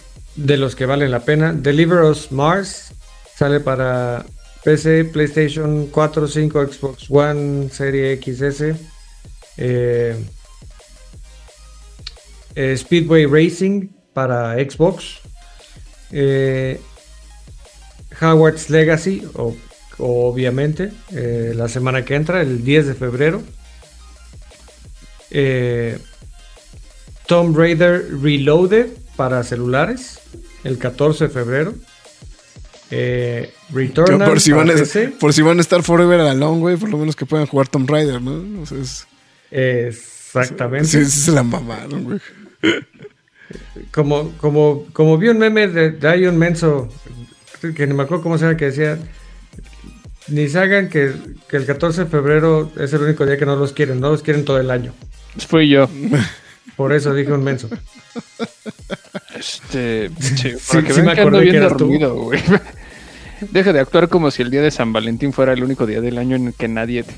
los 0.57 0.75
que 0.75 0.85
valen 0.85 1.09
la 1.11 1.21
pena. 1.21 1.51
Deliver 1.53 2.01
Us 2.03 2.31
Mars 2.31 2.93
sale 3.41 3.59
para 3.59 4.23
PC, 4.63 5.05
PlayStation 5.05 5.87
4, 5.87 6.27
5, 6.27 6.67
Xbox 6.67 7.09
One, 7.09 7.71
Serie 7.71 8.15
XS. 8.21 8.75
eh, 9.57 10.15
eh, 12.53 12.77
Speedway 12.77 13.25
Racing 13.25 13.87
para 14.13 14.53
Xbox. 14.57 15.21
Eh, 16.11 16.79
Howard's 18.21 18.69
Legacy, 18.69 19.23
o- 19.33 19.55
obviamente, 19.97 20.91
la 21.09 21.67
semana 21.67 22.05
que 22.05 22.13
entra, 22.13 22.41
el 22.41 22.63
10 22.63 22.85
de 22.85 22.93
febrero. 22.93 23.41
Tomb 27.25 27.57
Raider 27.57 28.05
Reloaded 28.21 28.89
para 29.15 29.43
celulares, 29.43 30.19
el 30.63 30.77
14 30.77 31.23
de 31.27 31.29
febrero. 31.33 31.73
Eh, 32.91 33.53
Returnal 33.73 34.27
por, 34.27 34.41
si 34.41 34.51
van 34.51 34.69
a, 34.69 34.73
por 35.19 35.33
si 35.33 35.41
van 35.41 35.57
a 35.59 35.61
estar 35.61 35.81
forever 35.81 36.19
alone, 36.19 36.59
güey, 36.59 36.75
por 36.77 36.89
lo 36.89 36.97
menos 36.97 37.15
que 37.15 37.25
puedan 37.25 37.47
jugar 37.47 37.67
Tomb 37.69 37.89
Raider, 37.89 38.21
¿no? 38.21 38.61
O 38.61 38.65
sea, 38.65 38.77
es- 38.79 39.07
Exactamente. 39.49 40.87
sí, 40.87 41.05
sí 41.05 41.19
se 41.21 41.31
la 41.31 41.43
mamaron, 41.43 42.03
güey. 42.03 42.19
Como, 43.91 44.31
como, 44.37 44.85
como 44.93 45.17
vi 45.17 45.27
un 45.27 45.37
meme 45.37 45.67
de, 45.67 45.91
de 45.91 46.29
un 46.29 46.37
menso, 46.37 46.87
que 47.75 47.85
ni 47.85 47.93
me 47.93 48.03
acuerdo 48.03 48.23
cómo 48.23 48.37
se 48.37 48.45
llama, 48.45 48.55
que 48.55 48.65
decía, 48.65 48.97
ni 50.29 50.47
se 50.47 50.57
hagan 50.59 50.87
que, 50.87 51.11
que 51.49 51.57
el 51.57 51.65
14 51.65 52.05
de 52.05 52.09
febrero 52.09 52.71
es 52.79 52.93
el 52.93 53.01
único 53.01 53.25
día 53.25 53.37
que 53.37 53.45
no 53.45 53.57
los 53.57 53.73
quieren, 53.73 53.99
no 53.99 54.09
los 54.09 54.21
quieren 54.23 54.45
todo 54.45 54.57
el 54.59 54.71
año. 54.71 54.93
Fui 55.47 55.67
yo. 55.67 55.89
Por 56.77 56.93
eso 56.93 57.13
dije 57.13 57.33
un 57.33 57.43
menso. 57.43 57.69
Este, 59.37 60.09
sí, 60.19 60.35
Sí, 60.37 60.55
para 60.71 60.83
que 60.87 60.93
sí 60.93 61.01
vean 61.01 61.05
me 61.07 61.11
acordé 61.21 61.39
bien 61.41 61.51
que 61.51 61.57
eras 61.57 61.77
tú. 61.77 61.87
güey. 61.87 62.41
Deja 63.49 63.73
de 63.73 63.79
actuar 63.79 64.09
como 64.09 64.29
si 64.31 64.41
el 64.41 64.51
día 64.51 64.61
de 64.61 64.71
San 64.71 64.93
Valentín 64.93 65.33
fuera 65.33 65.53
el 65.53 65.63
único 65.63 65.85
día 65.85 66.01
del 66.01 66.17
año 66.17 66.35
en 66.35 66.47
el 66.47 66.53
que 66.53 66.67
nadie 66.67 67.03
te, 67.03 67.15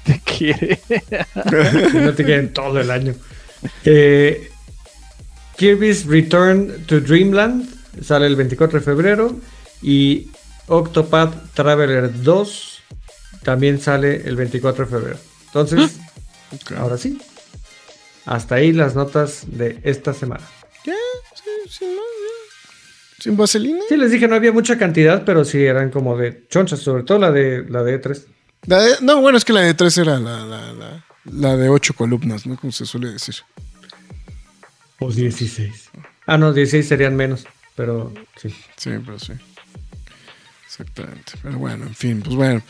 te 0.04 0.20
quiere. 0.20 0.80
No 1.94 2.14
te 2.14 2.24
quieren 2.24 2.52
todo 2.52 2.80
el 2.80 2.90
año. 2.90 3.14
Eh, 3.84 4.50
Kirby's 5.56 6.06
Return 6.06 6.84
to 6.86 7.00
Dreamland 7.00 7.68
sale 8.02 8.26
el 8.26 8.36
24 8.36 8.78
de 8.78 8.84
febrero 8.84 9.36
y 9.82 10.30
Octopath 10.66 11.52
Traveler 11.54 12.22
2 12.22 12.82
también 13.42 13.80
sale 13.80 14.22
el 14.28 14.36
24 14.36 14.84
de 14.84 14.90
febrero. 14.90 15.18
Entonces, 15.46 15.96
ahora 16.76 16.98
sí. 16.98 17.18
Hasta 18.24 18.56
ahí 18.56 18.72
las 18.72 18.96
notas 18.96 19.44
de 19.46 19.78
esta 19.84 20.12
semana. 20.12 20.44
Ya, 20.84 20.94
sí, 21.34 21.50
sí, 21.70 21.84
no, 21.84 21.94
ya. 21.94 22.45
Sin 23.26 23.36
vaselina. 23.36 23.80
Sí, 23.88 23.96
les 23.96 24.12
dije 24.12 24.28
no 24.28 24.36
había 24.36 24.52
mucha 24.52 24.78
cantidad, 24.78 25.24
pero 25.24 25.44
sí 25.44 25.58
eran 25.64 25.90
como 25.90 26.16
de 26.16 26.46
chonchas, 26.48 26.78
sobre 26.78 27.02
todo 27.02 27.18
la 27.18 27.32
de 27.32 27.64
la 27.68 27.82
de 27.82 27.94
E 27.94 28.00
E3. 28.00 28.24
La 28.66 28.80
de- 28.80 28.94
no, 29.00 29.20
bueno, 29.20 29.36
es 29.36 29.44
que 29.44 29.52
la 29.52 29.62
de 29.62 29.74
tres 29.74 29.98
era 29.98 30.20
la, 30.20 30.46
la, 30.46 30.72
la, 30.72 31.04
la 31.24 31.56
de 31.56 31.68
ocho 31.68 31.92
columnas, 31.94 32.46
¿no? 32.46 32.56
Como 32.56 32.70
se 32.72 32.86
suele 32.86 33.08
decir. 33.12 33.34
O 35.00 35.10
16. 35.10 35.90
Ah, 36.26 36.38
no, 36.38 36.52
16 36.52 36.86
serían 36.86 37.16
menos, 37.16 37.46
pero 37.74 38.12
sí. 38.36 38.48
Sí, 38.76 38.90
pero 39.04 39.18
sí. 39.18 39.32
Exactamente. 40.66 41.32
Pero 41.42 41.58
bueno, 41.58 41.84
en 41.86 41.94
fin, 41.96 42.22
pues 42.22 42.36
bueno. 42.36 42.62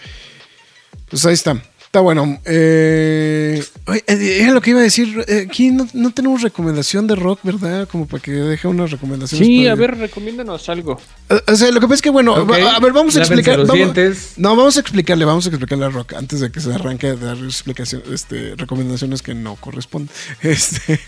Pues 1.11 1.24
ahí 1.26 1.34
está. 1.34 1.62
Está 1.97 2.03
bueno. 2.03 2.38
Eh, 2.44 3.64
eh, 4.07 4.38
era 4.42 4.53
lo 4.53 4.61
que 4.61 4.68
iba 4.68 4.80
a 4.80 4.82
decir. 4.82 5.24
eh, 5.28 5.47
Aquí 5.49 5.70
no, 5.70 5.88
no 5.94 6.11
tenemos 6.12 6.42
recomendación 6.42 7.07
de 7.07 7.14
rock, 7.14 7.40
¿verdad? 7.42 7.88
Como 7.88 8.07
para 8.07 8.22
que 8.22 8.32
deje 8.32 8.68
unas 8.68 8.90
recomendaciones. 8.90 9.47
Sí, 9.49 9.61
para- 9.61 9.72
a 9.72 9.74
ver, 9.76 9.97
recomiéndanos 9.97 10.68
algo. 10.68 11.01
Eh, 11.30 11.40
O 11.51 11.57
sea, 11.57 11.70
lo 11.70 11.80
que 11.80 11.86
pasa 11.86 11.94
es 11.94 12.03
que, 12.03 12.11
bueno, 12.11 12.36
a 12.36 12.44
ver, 12.44 12.92
vamos 12.92 13.16
a 13.16 13.20
Lávense 13.20 13.20
explicar. 13.20 13.59
los 13.61 13.68
vamos- 13.68 13.94
dientes. 13.94 14.34
no, 14.36 14.55
vamos 14.55 14.76
a 14.76 14.80
explicarle, 14.80 15.24
vamos 15.24 15.47
a 15.47 15.49
explicarle 15.49 15.86
a 15.86 15.88
Rock 15.88 16.12
antes 16.12 16.40
de 16.40 16.53
que 16.53 16.61
se 16.61 16.70
arranque 16.74 17.07
a 17.07 17.16
dar 17.16 17.38
explicación, 17.38 18.03
este, 18.12 18.55
recomendaciones 18.57 19.22
que 19.22 19.32
no 19.34 19.57
corresponden. 19.57 20.11
Este. 20.42 21.01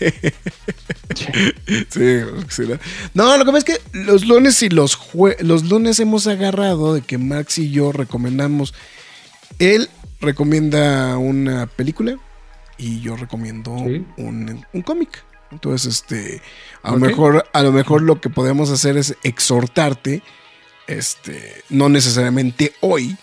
sí, 1.89 2.19
sí, 2.49 2.63
¿no? 2.67 2.79
no, 3.13 3.37
lo 3.37 3.45
que 3.45 3.51
pasa 3.51 3.57
es 3.59 3.63
que 3.65 3.77
los 3.93 4.25
lunes 4.25 4.59
y 4.63 4.69
los 4.69 4.97
jue- 4.97 5.37
los 5.41 5.65
lunes 5.65 5.99
hemos 5.99 6.25
agarrado 6.25 6.95
de 6.95 7.01
que 7.01 7.19
Max 7.19 7.59
y 7.59 7.69
yo 7.69 7.91
recomendamos 7.91 8.73
el 9.59 9.87
recomienda 10.21 11.17
una 11.17 11.67
película 11.67 12.17
y 12.77 13.01
yo 13.01 13.15
recomiendo 13.15 13.75
Sí. 13.85 14.05
un, 14.17 14.65
un 14.73 14.81
cómic. 14.81 15.23
Entonces, 15.51 15.95
este, 15.95 16.41
a 16.83 16.91
lo 16.91 16.99
mejor, 16.99 17.45
a 17.53 17.63
lo 17.63 17.71
mejor 17.71 18.03
lo 18.03 18.21
que 18.21 18.29
podemos 18.29 18.69
hacer 18.69 18.97
es 18.97 19.15
exhortarte, 19.23 20.21
este, 20.87 21.63
no 21.69 21.89
necesariamente 21.89 22.73
hoy, 22.81 23.17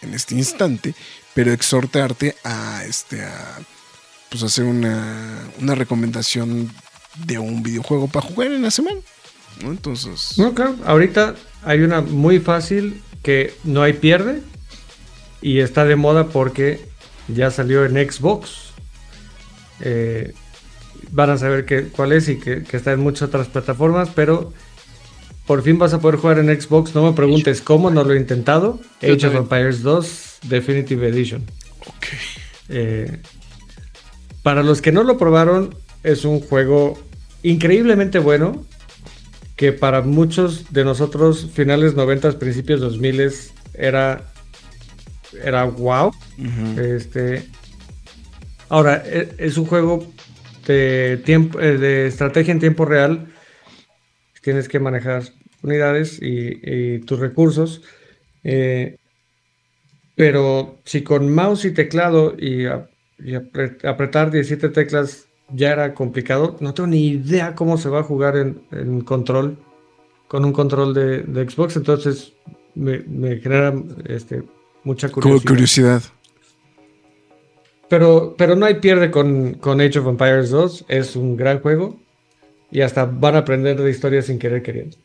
en 0.00 0.14
este 0.14 0.34
instante, 0.34 0.94
pero 1.34 1.52
exhortarte 1.52 2.34
a, 2.44 2.82
este, 2.84 3.22
a, 3.22 3.58
pues 4.30 4.42
hacer 4.42 4.64
una, 4.64 5.38
una 5.60 5.74
recomendación 5.74 6.72
de 7.26 7.38
un 7.38 7.62
videojuego 7.62 8.08
para 8.08 8.26
jugar 8.26 8.48
en 8.52 8.62
la 8.62 8.70
semana. 8.70 9.00
¿no? 9.62 9.70
Entonces, 9.70 10.38
No, 10.38 10.54
claro, 10.54 10.76
ahorita 10.86 11.34
hay 11.62 11.80
una 11.80 12.00
muy 12.00 12.38
fácil 12.40 13.02
que 13.22 13.54
no 13.64 13.82
hay 13.82 13.92
pierde 13.94 14.42
y 15.42 15.60
está 15.60 15.84
de 15.84 15.96
moda 15.96 16.28
porque 16.28 16.80
ya 17.28 17.50
salió 17.50 17.84
en 17.84 18.10
Xbox. 18.10 18.72
Eh, 19.80 20.32
van 21.10 21.30
a 21.30 21.38
saber 21.38 21.64
que, 21.64 21.88
cuál 21.88 22.12
es 22.12 22.28
y 22.28 22.38
que, 22.38 22.62
que 22.62 22.76
está 22.76 22.92
en 22.92 23.00
muchas 23.00 23.28
otras 23.28 23.48
plataformas, 23.48 24.10
pero 24.14 24.52
por 25.46 25.62
fin 25.62 25.78
vas 25.78 25.94
a 25.94 26.00
poder 26.00 26.18
jugar 26.18 26.38
en 26.38 26.60
Xbox. 26.60 26.94
No 26.94 27.04
me 27.04 27.12
preguntes 27.12 27.60
cómo, 27.60 27.90
no 27.90 28.04
lo 28.04 28.14
he 28.14 28.16
intentado. 28.16 28.80
Yo 29.00 29.14
Age 29.14 29.28
of. 29.28 29.34
Empires 29.34 29.82
2 29.82 30.38
Definitive 30.42 31.08
Edition. 31.08 31.44
ok. 31.86 32.06
Eh, 32.68 33.20
para 34.42 34.62
los 34.62 34.82
que 34.82 34.92
no 34.92 35.04
lo 35.04 35.18
probaron, 35.18 35.74
es 36.02 36.24
un 36.24 36.40
juego 36.40 36.98
increíblemente 37.42 38.18
bueno. 38.18 38.64
Que 39.54 39.72
para 39.72 40.02
muchos 40.02 40.72
de 40.72 40.84
nosotros, 40.84 41.48
finales 41.54 41.94
90, 41.94 42.38
principios 42.38 42.80
2000 42.80 43.32
era, 43.72 44.26
era 45.42 45.64
wow. 45.64 46.12
Este, 46.78 47.44
ahora, 48.68 49.02
e- 49.04 49.34
es 49.38 49.56
un 49.58 49.66
juego 49.66 50.06
de, 50.66 51.20
tiempo, 51.24 51.60
eh, 51.60 51.78
de 51.78 52.06
estrategia 52.06 52.52
en 52.52 52.60
tiempo 52.60 52.84
real. 52.84 53.26
Tienes 54.42 54.68
que 54.68 54.78
manejar 54.78 55.22
unidades 55.62 56.20
y, 56.22 56.60
y 56.62 56.98
tus 57.00 57.18
recursos. 57.18 57.82
Eh, 58.44 58.96
pero 60.14 60.78
si 60.84 61.02
con 61.02 61.34
mouse 61.34 61.64
y 61.66 61.72
teclado 61.72 62.34
y, 62.38 62.66
a- 62.66 62.88
y 63.18 63.32
apre- 63.32 63.84
apretar 63.84 64.30
17 64.30 64.68
teclas 64.70 65.26
ya 65.52 65.72
era 65.72 65.94
complicado, 65.94 66.56
no 66.60 66.74
tengo 66.74 66.88
ni 66.88 67.06
idea 67.08 67.54
cómo 67.54 67.76
se 67.78 67.88
va 67.88 68.00
a 68.00 68.04
jugar 68.04 68.36
en, 68.36 68.62
en 68.72 69.00
control, 69.02 69.58
con 70.28 70.44
un 70.44 70.52
control 70.52 70.94
de, 70.94 71.22
de 71.22 71.48
Xbox. 71.48 71.76
Entonces 71.76 72.32
me, 72.74 73.00
me 73.00 73.36
genera 73.38 73.74
este, 74.06 74.42
mucha 74.86 75.08
Como 75.10 75.22
curiosidad. 75.40 75.48
curiosidad. 75.48 76.02
Pero, 77.88 78.34
pero 78.38 78.56
no 78.56 78.66
hay 78.66 78.74
pierde 78.74 79.10
con, 79.10 79.54
con 79.54 79.80
Age 79.80 79.98
of 79.98 80.06
Empires 80.06 80.50
2. 80.50 80.86
Es 80.88 81.16
un 81.16 81.36
gran 81.36 81.60
juego. 81.60 82.00
Y 82.70 82.80
hasta 82.80 83.04
van 83.04 83.36
a 83.36 83.38
aprender 83.38 83.80
de 83.80 83.90
historia 83.90 84.22
sin 84.22 84.38
querer 84.38 84.62
queriendo. 84.62 84.96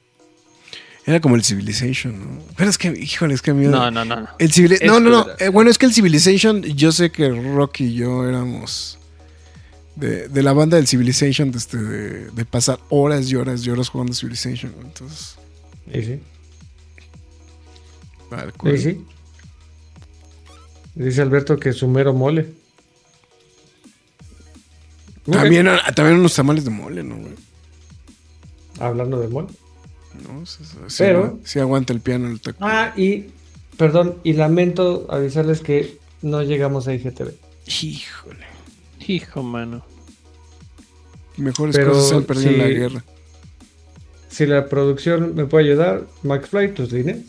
Era 1.05 1.19
como 1.19 1.35
el 1.35 1.43
Civilization, 1.43 2.19
¿no? 2.19 2.43
Pero 2.55 2.69
es 2.69 2.77
que, 2.77 2.87
híjole, 2.89 3.33
es 3.33 3.41
que 3.41 3.51
a 3.51 3.53
mí... 3.55 3.65
No, 3.65 3.89
no, 3.89 4.05
no. 4.05 4.21
no. 4.21 4.27
El 4.37 4.51
no, 4.85 4.99
no, 4.99 5.09
no. 5.09 5.27
Eh, 5.39 5.49
bueno, 5.49 5.71
es 5.71 5.77
que 5.79 5.87
el 5.87 5.93
Civilization, 5.93 6.61
yo 6.61 6.91
sé 6.91 7.11
que 7.11 7.29
Rocky 7.29 7.85
y 7.85 7.93
yo 7.95 8.27
éramos 8.27 8.99
de, 9.95 10.27
de 10.27 10.43
la 10.43 10.53
banda 10.53 10.77
del 10.77 10.87
Civilization, 10.87 11.51
de, 11.51 11.57
este, 11.57 11.77
de, 11.77 12.31
de 12.31 12.45
pasar 12.45 12.79
horas 12.89 13.29
y 13.31 13.35
horas 13.35 13.65
y 13.65 13.69
horas 13.71 13.89
jugando 13.89 14.13
Civilization. 14.13 14.73
Entonces, 14.83 15.37
Y 15.91 16.01
sí. 16.03 16.19
vale, 18.29 18.51
cool. 18.53 18.75
Y 18.75 18.77
sí. 18.77 19.05
Dice 20.95 21.21
Alberto 21.21 21.57
que 21.57 21.73
su 21.73 21.87
mero 21.87 22.13
mole. 22.13 22.49
También, 25.29 25.67
también 25.95 26.19
unos 26.19 26.33
tamales 26.33 26.65
de 26.65 26.71
mole, 26.71 27.03
¿no? 27.03 27.15
güey? 27.17 27.33
Hablando 28.79 29.19
de 29.19 29.27
mole. 29.27 29.47
No, 30.27 30.45
sí, 30.45 30.63
Pero- 30.97 31.39
sí 31.45 31.59
aguanta 31.59 31.93
el 31.93 32.01
piano 32.01 32.27
el 32.27 32.41
taco. 32.41 32.57
Ah, 32.61 32.93
y 32.97 33.27
perdón, 33.77 34.17
y 34.23 34.33
lamento 34.33 35.07
avisarles 35.09 35.61
que 35.61 35.97
no 36.21 36.41
llegamos 36.43 36.87
a 36.87 36.93
IGTV. 36.93 37.33
Híjole. 37.81 38.45
Hijo, 39.07 39.43
mano. 39.43 39.85
Mejores 41.37 41.75
Pero 41.75 41.91
cosas 41.93 42.09
se 42.09 42.15
han 42.15 42.23
perdido 42.23 42.49
en 42.51 42.57
la 42.59 42.67
guerra. 42.67 43.03
Si 44.29 44.45
la 44.45 44.67
producción 44.67 45.35
me 45.35 45.45
puede 45.45 45.65
ayudar, 45.69 46.05
McFly, 46.23 46.73
tus 46.73 46.91
líneas. 46.91 47.19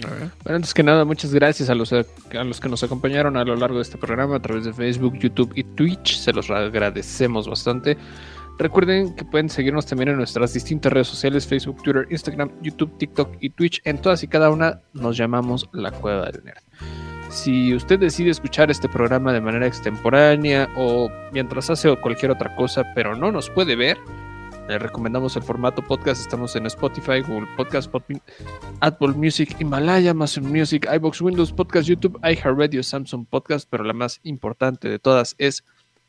Bueno, 0.00 0.30
antes 0.46 0.74
que 0.74 0.82
nada, 0.82 1.04
muchas 1.04 1.32
gracias 1.34 1.68
a 1.70 1.74
los, 1.74 1.92
a 1.92 2.04
los 2.44 2.60
que 2.60 2.68
nos 2.68 2.82
acompañaron 2.82 3.36
a 3.36 3.44
lo 3.44 3.54
largo 3.56 3.76
de 3.76 3.82
este 3.82 3.98
programa 3.98 4.36
a 4.36 4.40
través 4.40 4.64
de 4.64 4.72
Facebook, 4.72 5.18
YouTube 5.18 5.52
y 5.54 5.64
Twitch. 5.64 6.16
Se 6.16 6.32
los 6.32 6.50
agradecemos 6.50 7.48
bastante. 7.48 7.96
Recuerden 8.58 9.14
que 9.14 9.24
pueden 9.24 9.48
seguirnos 9.48 9.86
también 9.86 10.10
en 10.10 10.16
nuestras 10.16 10.52
distintas 10.52 10.92
redes 10.92 11.08
sociales, 11.08 11.46
Facebook, 11.46 11.82
Twitter, 11.82 12.06
Instagram, 12.10 12.50
YouTube, 12.62 12.96
TikTok 12.98 13.36
y 13.40 13.50
Twitch. 13.50 13.80
En 13.84 13.98
todas 13.98 14.22
y 14.22 14.28
cada 14.28 14.50
una 14.50 14.80
nos 14.92 15.16
llamamos 15.16 15.68
La 15.72 15.90
Cueva 15.90 16.26
del 16.30 16.44
Nerd. 16.44 16.62
Si 17.30 17.74
usted 17.74 17.98
decide 17.98 18.30
escuchar 18.30 18.70
este 18.70 18.90
programa 18.90 19.32
de 19.32 19.40
manera 19.40 19.66
extemporánea 19.66 20.68
o 20.76 21.10
mientras 21.32 21.70
hace 21.70 21.96
cualquier 21.96 22.30
otra 22.30 22.54
cosa, 22.54 22.84
pero 22.94 23.16
no 23.16 23.32
nos 23.32 23.48
puede 23.48 23.74
ver, 23.74 23.96
le 24.68 24.78
recomendamos 24.78 25.36
el 25.36 25.42
formato 25.42 25.82
podcast. 25.82 26.20
Estamos 26.20 26.54
en 26.56 26.66
Spotify, 26.66 27.20
Google 27.20 27.48
Podcast, 27.56 27.92
Apple 28.80 29.08
Music, 29.08 29.56
Himalaya, 29.58 30.12
Amazon 30.12 30.50
Music, 30.50 30.88
iBox, 30.92 31.20
Windows 31.20 31.52
Podcast, 31.52 31.88
YouTube, 31.88 32.18
iHeartRadio, 32.22 32.82
Samsung 32.82 33.26
Podcast, 33.26 33.68
pero 33.68 33.84
la 33.84 33.92
más 33.92 34.20
importante 34.22 34.88
de 34.88 34.98
todas 34.98 35.34
es 35.38 35.64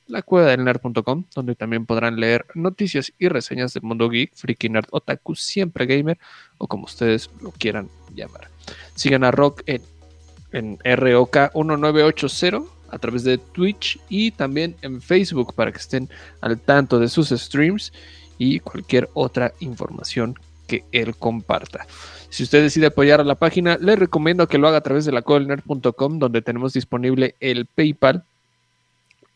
la 0.08 0.22
cueva 0.22 0.49
del 0.49 0.64
nerd.com, 0.64 1.26
donde 1.34 1.56
también 1.56 1.86
podrán 1.86 2.20
leer 2.20 2.45
noticias 2.56 3.12
y 3.18 3.28
reseñas 3.30 3.74
del 3.74 3.84
mundo 3.84 4.10
geek, 4.10 4.36
freaky 4.36 4.70
nerd, 4.70 4.88
otaku, 4.91 5.36
siempre 5.36 5.86
gamer 5.86 6.20
o 6.58 6.68
como 6.68 6.86
ustedes 6.86 7.30
lo 7.41 7.51
quieran 7.51 7.89
llamar. 8.14 8.49
Sigan 8.95 9.24
a 9.24 9.32
Rock 9.32 9.64
en, 9.66 9.82
en 10.51 10.78
ROK1980 10.80 12.66
a 12.89 12.99
través 12.99 13.24
de 13.24 13.39
Twitch 13.39 13.99
y 14.08 14.32
también 14.32 14.76
en 14.84 15.01
Facebook 15.01 15.56
para 15.56 15.72
que 15.72 15.80
estén 15.80 16.10
al 16.41 16.60
tanto 16.60 16.99
de 16.99 17.08
sus 17.08 17.30
streams 17.30 17.91
y 18.38 18.59
cualquier 18.59 19.09
otra 19.13 19.53
información 19.59 20.36
que 20.67 20.84
él 20.91 21.15
comparta. 21.15 21.86
Si 22.29 22.43
usted 22.43 22.63
decide 22.63 22.88
apoyar 22.88 23.21
a 23.21 23.23
la 23.23 23.36
página, 23.36 23.77
le 23.79 23.95
recomiendo 23.95 24.47
que 24.47 24.57
lo 24.57 24.67
haga 24.67 24.77
a 24.77 24.81
través 24.81 25.05
de 25.05 25.11
la 25.11 25.21
donde 25.21 26.41
tenemos 26.41 26.73
disponible 26.73 27.36
el 27.39 27.65
PayPal 27.65 28.23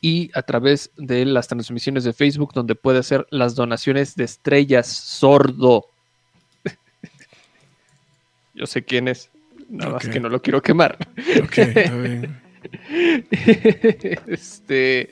y 0.01 0.31
a 0.33 0.41
través 0.41 0.91
de 0.97 1.25
las 1.25 1.47
transmisiones 1.47 2.03
de 2.03 2.13
Facebook, 2.13 2.53
donde 2.53 2.75
puede 2.75 2.99
hacer 2.99 3.27
las 3.29 3.55
donaciones 3.55 4.15
de 4.15 4.23
estrellas 4.23 4.87
sordo. 4.87 5.85
Yo 8.55 8.65
sé 8.65 8.83
quién 8.83 9.07
es, 9.07 9.29
nada 9.69 9.91
más 9.93 10.07
que 10.07 10.19
no 10.19 10.29
lo 10.29 10.41
quiero 10.41 10.61
quemar. 10.61 10.97
Ok, 11.43 11.57
está 11.57 11.95
bien. 11.95 12.41
este, 14.27 15.11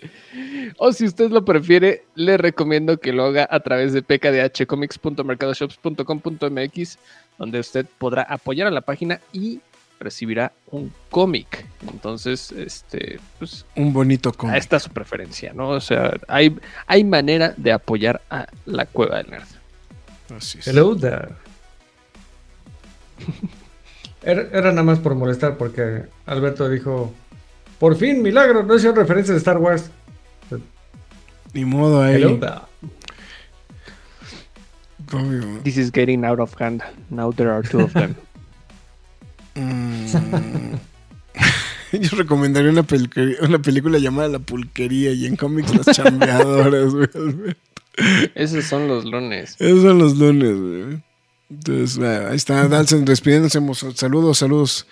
o 0.78 0.92
si 0.92 1.06
usted 1.06 1.32
lo 1.32 1.46
prefiere, 1.46 2.04
le 2.16 2.38
recomiendo 2.38 3.00
que 3.00 3.14
lo 3.14 3.26
haga 3.26 3.48
a 3.50 3.60
través 3.60 3.94
de 3.94 4.02
pkdhcomics.mercadoshops.com.mx, 4.02 6.98
donde 7.38 7.60
usted 7.60 7.86
podrá 7.98 8.24
apoyar 8.24 8.68
a 8.68 8.72
la 8.72 8.82
página 8.82 9.22
y 9.32 9.62
recibirá 10.00 10.52
un 10.72 10.92
cómic. 11.10 11.66
Entonces, 11.92 12.52
este, 12.52 13.20
pues 13.40 13.66
Un 13.76 13.94
bonito 13.94 14.30
a 14.30 14.34
cómic. 14.34 14.58
esta 14.58 14.80
su 14.80 14.90
preferencia, 14.90 15.54
¿no? 15.54 15.70
O 15.70 15.80
sea, 15.80 16.18
hay, 16.28 16.56
hay 16.88 17.04
manera 17.04 17.54
de 17.58 17.72
apoyar 17.72 18.22
a 18.30 18.48
la 18.66 18.86
cueva 18.86 19.18
del 19.18 19.32
nerd. 19.32 19.48
Así 20.36 20.60
es. 20.60 20.68
Hello 20.68 20.96
there. 20.96 21.30
Era 24.26 24.72
nada 24.72 24.84
más 24.84 25.00
por 25.00 25.14
molestar 25.14 25.56
porque 25.56 26.06
Alberto 26.26 26.68
dijo, 26.68 27.14
por 27.80 27.96
fin, 27.96 28.22
milagro, 28.22 28.64
no 28.64 28.76
hicieron 28.76 28.96
referencia 28.96 29.34
de 29.34 29.40
Star 29.40 29.58
Wars. 29.58 29.90
Ni 31.54 31.64
modo 31.64 32.02
ahí. 32.02 32.16
Hello. 32.16 32.40
Obvio. 35.14 35.62
This 35.64 35.78
is 35.78 35.92
getting 35.92 36.26
out 36.26 36.40
of 36.40 36.54
hand. 36.60 36.82
Now 37.10 37.32
there 37.32 37.52
are 37.52 37.68
two 37.68 37.82
of 37.82 37.94
them. 37.94 38.16
Mm. 39.56 40.78
Yo 41.94 42.18
recomendaría 42.18 42.70
una, 42.70 42.86
una 43.42 43.60
película 43.60 44.00
llamada 44.00 44.28
La 44.28 44.40
Pulquería 44.40 45.14
y 45.14 45.26
en 45.26 45.38
cómics 45.38 45.74
Las 45.74 45.96
Chambeadoras, 45.96 46.94
güey. 46.94 47.56
Esos 48.36 48.66
son 48.66 48.90
los 48.90 49.06
lunes. 49.06 49.56
Esos 49.60 49.82
son 49.82 49.98
los 49.98 50.18
lunes, 50.18 50.60
güey. 50.60 51.02
Entonces, 51.50 51.98
bueno, 51.98 52.28
ahí 52.28 52.36
está 52.36 52.68
Dalsen 52.68 53.06
despidiéndose. 53.06 53.62
Saludos, 53.94 54.40
saludos. 54.40 54.88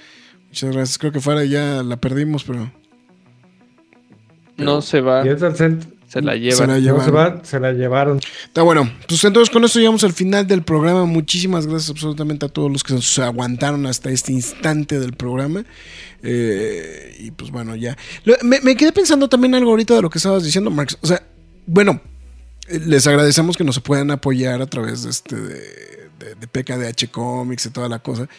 Muchas 0.54 0.72
gracias. 0.72 0.98
Creo 1.00 1.12
que 1.12 1.20
fuera 1.20 1.44
ya 1.46 1.82
la 1.82 1.98
perdimos, 1.98 2.44
pero. 2.44 2.72
No 4.56 4.84
se 4.84 5.02
va. 5.02 5.24
Se 5.24 6.22
la 6.22 6.34
Se 6.34 6.40
llevan. 6.40 6.68
la 6.70 6.76
No 6.76 6.80
se 6.80 6.82
llevaron. 6.82 7.16
va, 7.16 7.44
se 7.44 7.60
la 7.60 7.72
llevaron. 7.74 8.20
Está 8.46 8.62
bueno. 8.62 8.88
Pues 9.08 9.24
entonces 9.24 9.52
con 9.52 9.64
esto 9.64 9.80
llegamos 9.80 10.04
al 10.04 10.14
final 10.14 10.46
del 10.46 10.62
programa. 10.62 11.06
Muchísimas 11.06 11.66
gracias 11.66 11.90
absolutamente 11.90 12.46
a 12.46 12.50
todos 12.50 12.72
los 12.72 12.84
que 12.84 13.02
se 13.02 13.24
aguantaron 13.24 13.88
hasta 13.88 14.12
este 14.12 14.32
instante 14.32 15.00
del 15.00 15.14
programa. 15.14 15.66
Eh, 16.22 17.16
y 17.20 17.32
pues 17.32 17.50
bueno, 17.50 17.76
ya. 17.76 17.98
Me, 18.44 18.60
me 18.62 18.76
quedé 18.76 18.92
pensando 18.92 19.28
también 19.28 19.56
algo 19.56 19.72
ahorita 19.72 19.96
de 19.96 20.04
lo 20.04 20.12
que 20.12 20.20
estabas 20.20 20.44
diciendo, 20.44 20.70
Marx. 20.70 21.00
O 21.02 21.08
sea, 21.08 21.24
bueno, 21.66 22.00
eh, 22.68 22.80
les 22.86 23.08
agradecemos 23.08 23.58
que 23.58 23.64
nos 23.64 23.80
puedan 23.80 24.12
apoyar 24.12 24.62
a 24.62 24.68
través 24.68 25.02
de 25.02 25.10
este 25.10 25.36
de, 25.36 25.56
de- 26.20 26.36
de 26.40 26.48
PKDH 26.48 27.10
Comics 27.10 27.66
y 27.66 27.70
toda 27.72 27.90
la 27.90 27.98
cosa. 27.98 28.30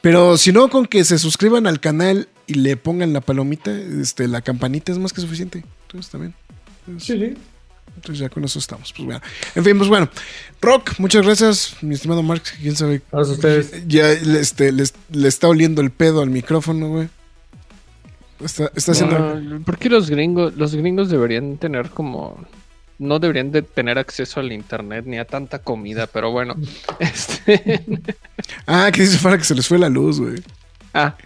Pero 0.00 0.36
si 0.38 0.52
no, 0.52 0.68
con 0.70 0.86
que 0.86 1.04
se 1.04 1.18
suscriban 1.18 1.66
al 1.66 1.80
canal 1.80 2.28
y 2.46 2.54
le 2.54 2.76
pongan 2.76 3.12
la 3.12 3.20
palomita, 3.20 3.70
este, 3.70 4.28
la 4.28 4.40
campanita 4.40 4.92
es 4.92 4.98
más 4.98 5.12
que 5.12 5.20
suficiente. 5.20 5.62
Entonces 5.82 6.10
también. 6.10 6.34
Sí, 6.98 7.18
sí. 7.18 7.34
Entonces 7.96 8.18
ya 8.18 8.28
con 8.30 8.44
eso 8.44 8.58
estamos. 8.58 8.92
Pues 8.94 9.04
bueno. 9.04 9.20
En 9.54 9.64
fin, 9.64 9.76
pues 9.76 9.88
bueno. 9.90 10.08
Rock, 10.62 10.92
muchas 10.98 11.24
gracias, 11.24 11.76
mi 11.82 11.94
estimado 11.94 12.22
Mark. 12.22 12.42
Quién 12.62 12.76
sabe. 12.76 13.02
Gracias 13.12 13.28
a 13.28 13.32
ustedes. 13.32 13.88
Ya 13.88 14.08
le- 14.08 14.40
este, 14.40 14.72
le, 14.72 14.84
le 15.12 15.28
está 15.28 15.48
oliendo 15.48 15.82
el 15.82 15.90
pedo 15.90 16.22
al 16.22 16.30
micrófono, 16.30 16.88
güey. 16.88 17.08
Está, 18.42 18.70
está 18.74 18.92
haciendo. 18.92 19.60
¿Por 19.66 19.76
qué 19.76 19.90
los 19.90 20.08
gringos, 20.08 20.54
los 20.56 20.74
gringos 20.74 21.10
deberían 21.10 21.58
tener 21.58 21.90
como 21.90 22.42
no 23.00 23.18
deberían 23.18 23.50
de 23.50 23.62
tener 23.62 23.98
acceso 23.98 24.38
al 24.38 24.52
internet 24.52 25.04
ni 25.06 25.18
a 25.18 25.24
tanta 25.24 25.58
comida, 25.60 26.06
pero 26.06 26.30
bueno, 26.30 26.54
este, 27.00 27.90
Ah, 28.66 28.90
que 28.92 29.02
dice 29.02 29.18
para 29.22 29.36
que 29.38 29.44
se 29.44 29.54
les 29.54 29.66
fue 29.66 29.78
la 29.78 29.88
luz, 29.88 30.20
güey. 30.20 30.40
ah, 30.94 31.16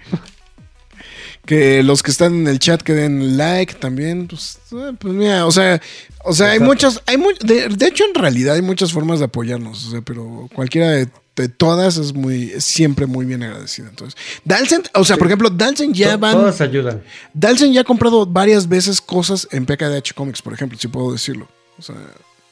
Que 1.47 1.83
los 1.83 2.03
que 2.03 2.11
están 2.11 2.35
en 2.35 2.47
el 2.49 2.59
chat 2.59 2.81
que 2.81 2.95
den 2.95 3.37
like 3.37 3.75
también. 3.75 4.29
Pues, 4.29 4.59
eh, 4.73 4.93
pues 4.99 5.13
mira, 5.13 5.45
o 5.47 5.51
sea, 5.53 5.81
o 6.25 6.33
sea, 6.33 6.53
hay 6.53 6.61
muchas, 6.61 7.03
hay 7.07 7.19
mu- 7.19 7.35
de, 7.43 7.69
de 7.69 7.87
hecho 7.87 8.05
en 8.07 8.15
realidad 8.15 8.55
hay 8.55 8.63
muchas 8.63 8.93
formas 8.93 9.19
de 9.19 9.27
apoyarnos, 9.27 9.87
o 9.87 9.91
sea, 9.91 10.01
pero 10.01 10.49
cualquiera 10.55 10.89
de, 10.91 11.09
de 11.37 11.49
todas 11.51 11.99
es 11.99 12.15
muy, 12.15 12.45
es 12.53 12.65
siempre 12.65 13.05
muy 13.07 13.27
bien 13.27 13.43
agradecida. 13.43 13.89
Entonces, 13.91 14.19
Dalsen, 14.45 14.85
o 14.95 15.05
sea, 15.05 15.19
por 15.19 15.27
ejemplo, 15.27 15.51
Dalsen 15.51 15.93
ya 15.93 16.13
To- 16.13 16.19
van. 16.19 16.33
Todas 16.33 16.61
ayudan. 16.63 17.03
Dalsen 17.35 17.73
ya 17.75 17.83
ha 17.83 17.85
comprado 17.85 18.25
varias 18.25 18.67
veces 18.67 19.03
cosas 19.03 19.47
en 19.51 19.67
PKDH 19.67 20.15
Comics, 20.15 20.41
por 20.41 20.55
ejemplo, 20.55 20.79
si 20.79 20.89
puedo 20.89 21.13
decirlo. 21.13 21.47
O 21.79 21.83
sea, 21.83 21.97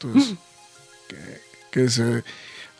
entonces, 0.00 0.34
que, 1.08 1.16
que 1.70 1.88
se, 1.88 2.02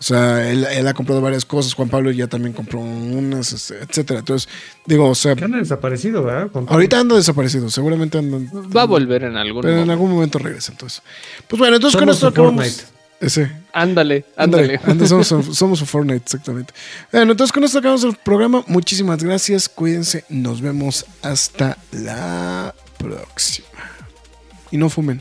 o 0.03 0.05
sea, 0.05 0.51
él, 0.51 0.65
él 0.65 0.89
ha 0.89 0.95
comprado 0.95 1.21
varias 1.21 1.45
cosas, 1.45 1.75
Juan 1.75 1.89
Pablo 1.89 2.11
ya 2.11 2.27
también 2.27 2.53
compró 2.53 2.81
unas, 2.81 3.53
este, 3.53 3.79
etcétera. 3.79 4.19
Entonces, 4.19 4.49
digo, 4.85 5.09
o 5.09 5.15
sea, 5.15 5.37
Que 5.37 5.47
desaparecido, 5.47 6.25
¿verdad? 6.25 6.51
Ahorita 6.67 6.99
anda 6.99 7.15
desaparecido, 7.15 7.71
seguramente 7.71 8.19
andan, 8.19 8.51
va 8.77 8.83
a 8.83 8.87
volver 8.87 9.23
en 9.23 9.37
algún 9.37 9.63
pero 9.63 9.75
en 9.75 9.79
momento. 9.81 9.93
algún 9.93 10.11
momento 10.11 10.39
regresa. 10.41 10.73
Entonces, 10.73 11.03
pues 11.47 11.59
bueno, 11.59 11.77
entonces 11.77 11.99
con 12.01 12.09
esto 12.09 12.27
acabamos. 12.27 12.65
Fortnite. 12.65 12.93
Ese. 13.21 13.53
Ándale, 13.73 14.25
Ándale, 14.37 14.81
ándale. 14.85 15.07
somos, 15.09 15.29
somos 15.57 15.79
su 15.79 15.87
Fortnite, 15.87 16.25
exactamente. 16.25 16.75
Bueno, 17.13 17.31
entonces 17.31 17.53
con 17.53 17.63
esto 17.63 17.79
acabamos 17.79 18.03
el 18.03 18.17
programa. 18.17 18.65
Muchísimas 18.67 19.23
gracias, 19.23 19.69
cuídense, 19.69 20.25
nos 20.29 20.61
vemos 20.61 21.07
hasta 21.23 21.79
la 21.93 22.75
próxima. 22.99 23.69
Y 24.73 24.77
no 24.79 24.91
fumen. 24.91 25.21